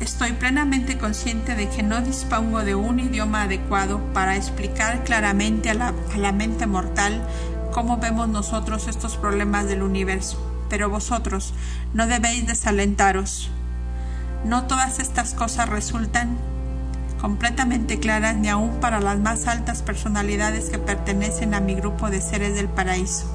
Estoy 0.01 0.33
plenamente 0.33 0.97
consciente 0.97 1.57
de 1.57 1.69
que 1.69 1.83
no 1.83 2.01
dispongo 2.01 2.63
de 2.63 2.77
un 2.77 3.01
idioma 3.01 3.43
adecuado 3.43 4.01
para 4.15 4.37
explicar 4.37 5.03
claramente 5.03 5.71
a 5.71 5.75
la, 5.75 6.33
mente 6.33 6.69
mortal 6.69 7.27
cómo 7.73 7.97
vemos 7.97 8.29
nosotros 8.29 8.87
estos 8.87 9.17
problemas 9.17 9.67
del 9.67 9.83
universo. 9.83 10.41
Pero 10.71 10.89
vosotros 10.89 11.53
no 11.95 12.07
debéis 12.07 12.47
desalentaros. 12.47 13.51
No 14.45 14.67
todas 14.67 15.01
estas 15.01 15.35
cosas 15.35 15.69
resultan 15.69 16.39
completamente 17.21 17.99
claras 17.99 18.37
ni 18.37 18.49
aun 18.49 18.79
para 18.81 19.01
las 19.01 19.19
más 19.19 19.49
altas 19.49 19.83
personalidades 19.83 20.71
que 20.71 20.79
pertenecen 20.79 21.55
a 21.55 21.61
mi 21.61 21.75
grupo 21.75 22.09
de 22.09 22.21
seres 22.21 22.55
del 22.55 22.69
paraíso. 22.69 23.27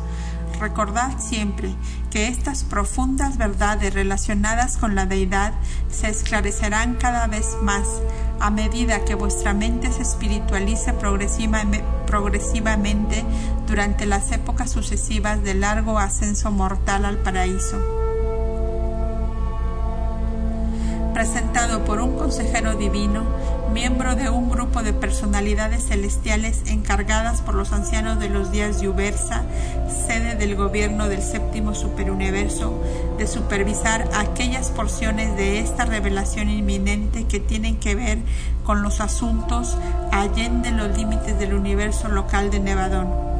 Recordad 0.63 1.19
siempre 1.19 1.75
que 2.09 2.29
estas 2.29 2.63
profundas 2.63 3.37
verdades 3.37 3.93
relacionadas 3.93 4.77
con 4.77 4.95
la 4.95 5.05
deidad 5.05 5.51
se 5.91 6.07
esclarecerán 6.07 6.93
cada 6.93 7.27
vez 7.27 7.57
más 7.61 7.85
a 8.39 8.49
medida 8.49 9.03
que 9.03 9.13
vuestra 9.13 9.53
mente 9.53 9.91
se 9.91 10.03
espiritualice 10.03 10.93
progresivamente 10.93 13.25
durante 13.67 14.05
las 14.05 14.31
épocas 14.31 14.71
sucesivas 14.71 15.43
del 15.43 15.59
largo 15.59 15.99
ascenso 15.99 16.49
mortal 16.49 17.03
al 17.03 17.17
paraíso. 17.17 17.77
presentado 21.13 21.85
por 21.85 22.01
un 22.01 22.17
consejero 22.17 22.75
divino, 22.75 23.23
miembro 23.73 24.13
de 24.15 24.29
un 24.29 24.51
grupo 24.51 24.83
de 24.83 24.93
personalidades 24.93 25.87
celestiales 25.87 26.61
encargadas 26.67 27.41
por 27.41 27.55
los 27.55 27.71
ancianos 27.71 28.19
de 28.19 28.29
los 28.29 28.51
días 28.51 28.79
de 28.79 28.87
Ubersa, 28.87 29.43
sede 29.89 30.35
del 30.35 30.55
gobierno 30.55 31.09
del 31.09 31.23
séptimo 31.23 31.73
superuniverso, 31.73 32.79
de 33.17 33.25
supervisar 33.25 34.07
aquellas 34.13 34.69
porciones 34.69 35.35
de 35.35 35.59
esta 35.59 35.85
revelación 35.85 36.49
inminente 36.49 37.25
que 37.25 37.39
tienen 37.39 37.77
que 37.77 37.95
ver 37.95 38.19
con 38.63 38.83
los 38.83 39.01
asuntos 39.01 39.75
allende 40.11 40.71
los 40.71 40.95
límites 40.95 41.39
del 41.39 41.55
universo 41.55 42.07
local 42.09 42.51
de 42.51 42.59
Nevadón 42.59 43.32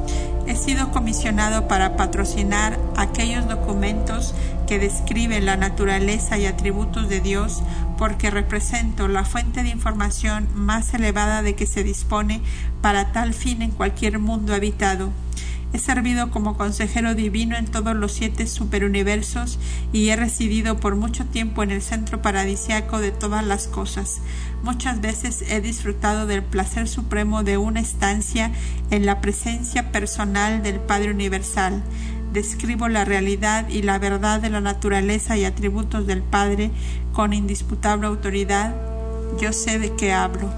he 0.48 0.56
sido 0.56 0.92
comisionado 0.92 1.68
para 1.68 1.96
patrocinar 1.96 2.80
aquellos 2.96 3.48
documentos 3.48 4.34
que 4.68 4.80
describen 4.80 5.46
la 5.46 5.58
naturaleza 5.58 6.38
y 6.38 6.46
atributos 6.46 7.10
de 7.10 7.20
Dios 7.20 7.64
porque 7.98 8.30
represento 8.30 9.08
la 9.08 9.26
fuente 9.26 9.64
de 9.64 9.70
información 9.70 10.48
más 10.54 10.94
elevada 10.94 11.42
de 11.42 11.56
que 11.56 11.66
se 11.66 11.84
dispone 11.84 12.42
para 12.82 13.12
tal 13.12 13.34
fin 13.34 13.62
en 13.62 13.72
cualquier 13.72 14.20
mundo 14.20 14.54
habitado. 14.54 15.12
He 15.74 15.80
servido 15.80 16.30
como 16.30 16.56
consejero 16.56 17.16
divino 17.16 17.58
en 17.58 17.66
todos 17.66 17.96
los 17.96 18.12
siete 18.12 18.46
superuniversos 18.46 19.58
y 19.92 20.10
he 20.10 20.16
residido 20.16 20.80
por 20.80 20.96
mucho 20.96 21.26
tiempo 21.26 21.64
en 21.64 21.72
el 21.72 21.82
centro 21.82 22.22
paradisiaco 22.22 23.00
de 23.00 23.12
todas 23.12 23.44
las 23.44 23.68
cosas. 23.68 24.22
Muchas 24.62 25.02
veces 25.02 25.44
he 25.50 25.62
disfrutado 25.62 26.28
del 26.28 26.44
placer 26.44 26.88
supremo 26.88 27.44
de 27.44 27.58
una 27.58 27.80
estancia 27.80 28.52
en 28.92 29.08
la 29.08 29.20
presencia 29.20 29.92
personal 29.92 30.62
del 30.62 30.80
Padre 30.80 31.10
Universal. 31.10 31.82
Describo 32.34 32.88
la 32.88 33.04
realidad 33.04 33.68
y 33.68 33.82
la 33.82 33.98
verdad 33.98 34.42
de 34.42 34.52
la 34.52 34.62
naturaleza 34.62 35.38
y 35.38 35.46
atributos 35.46 36.06
del 36.06 36.22
Padre 36.22 36.70
con 37.14 37.34
indisputable 37.34 38.06
autoridad. 38.06 38.76
Yo 39.42 39.52
sé 39.54 39.80
de 39.80 39.96
qué 39.96 40.14
hablo. 40.14 40.52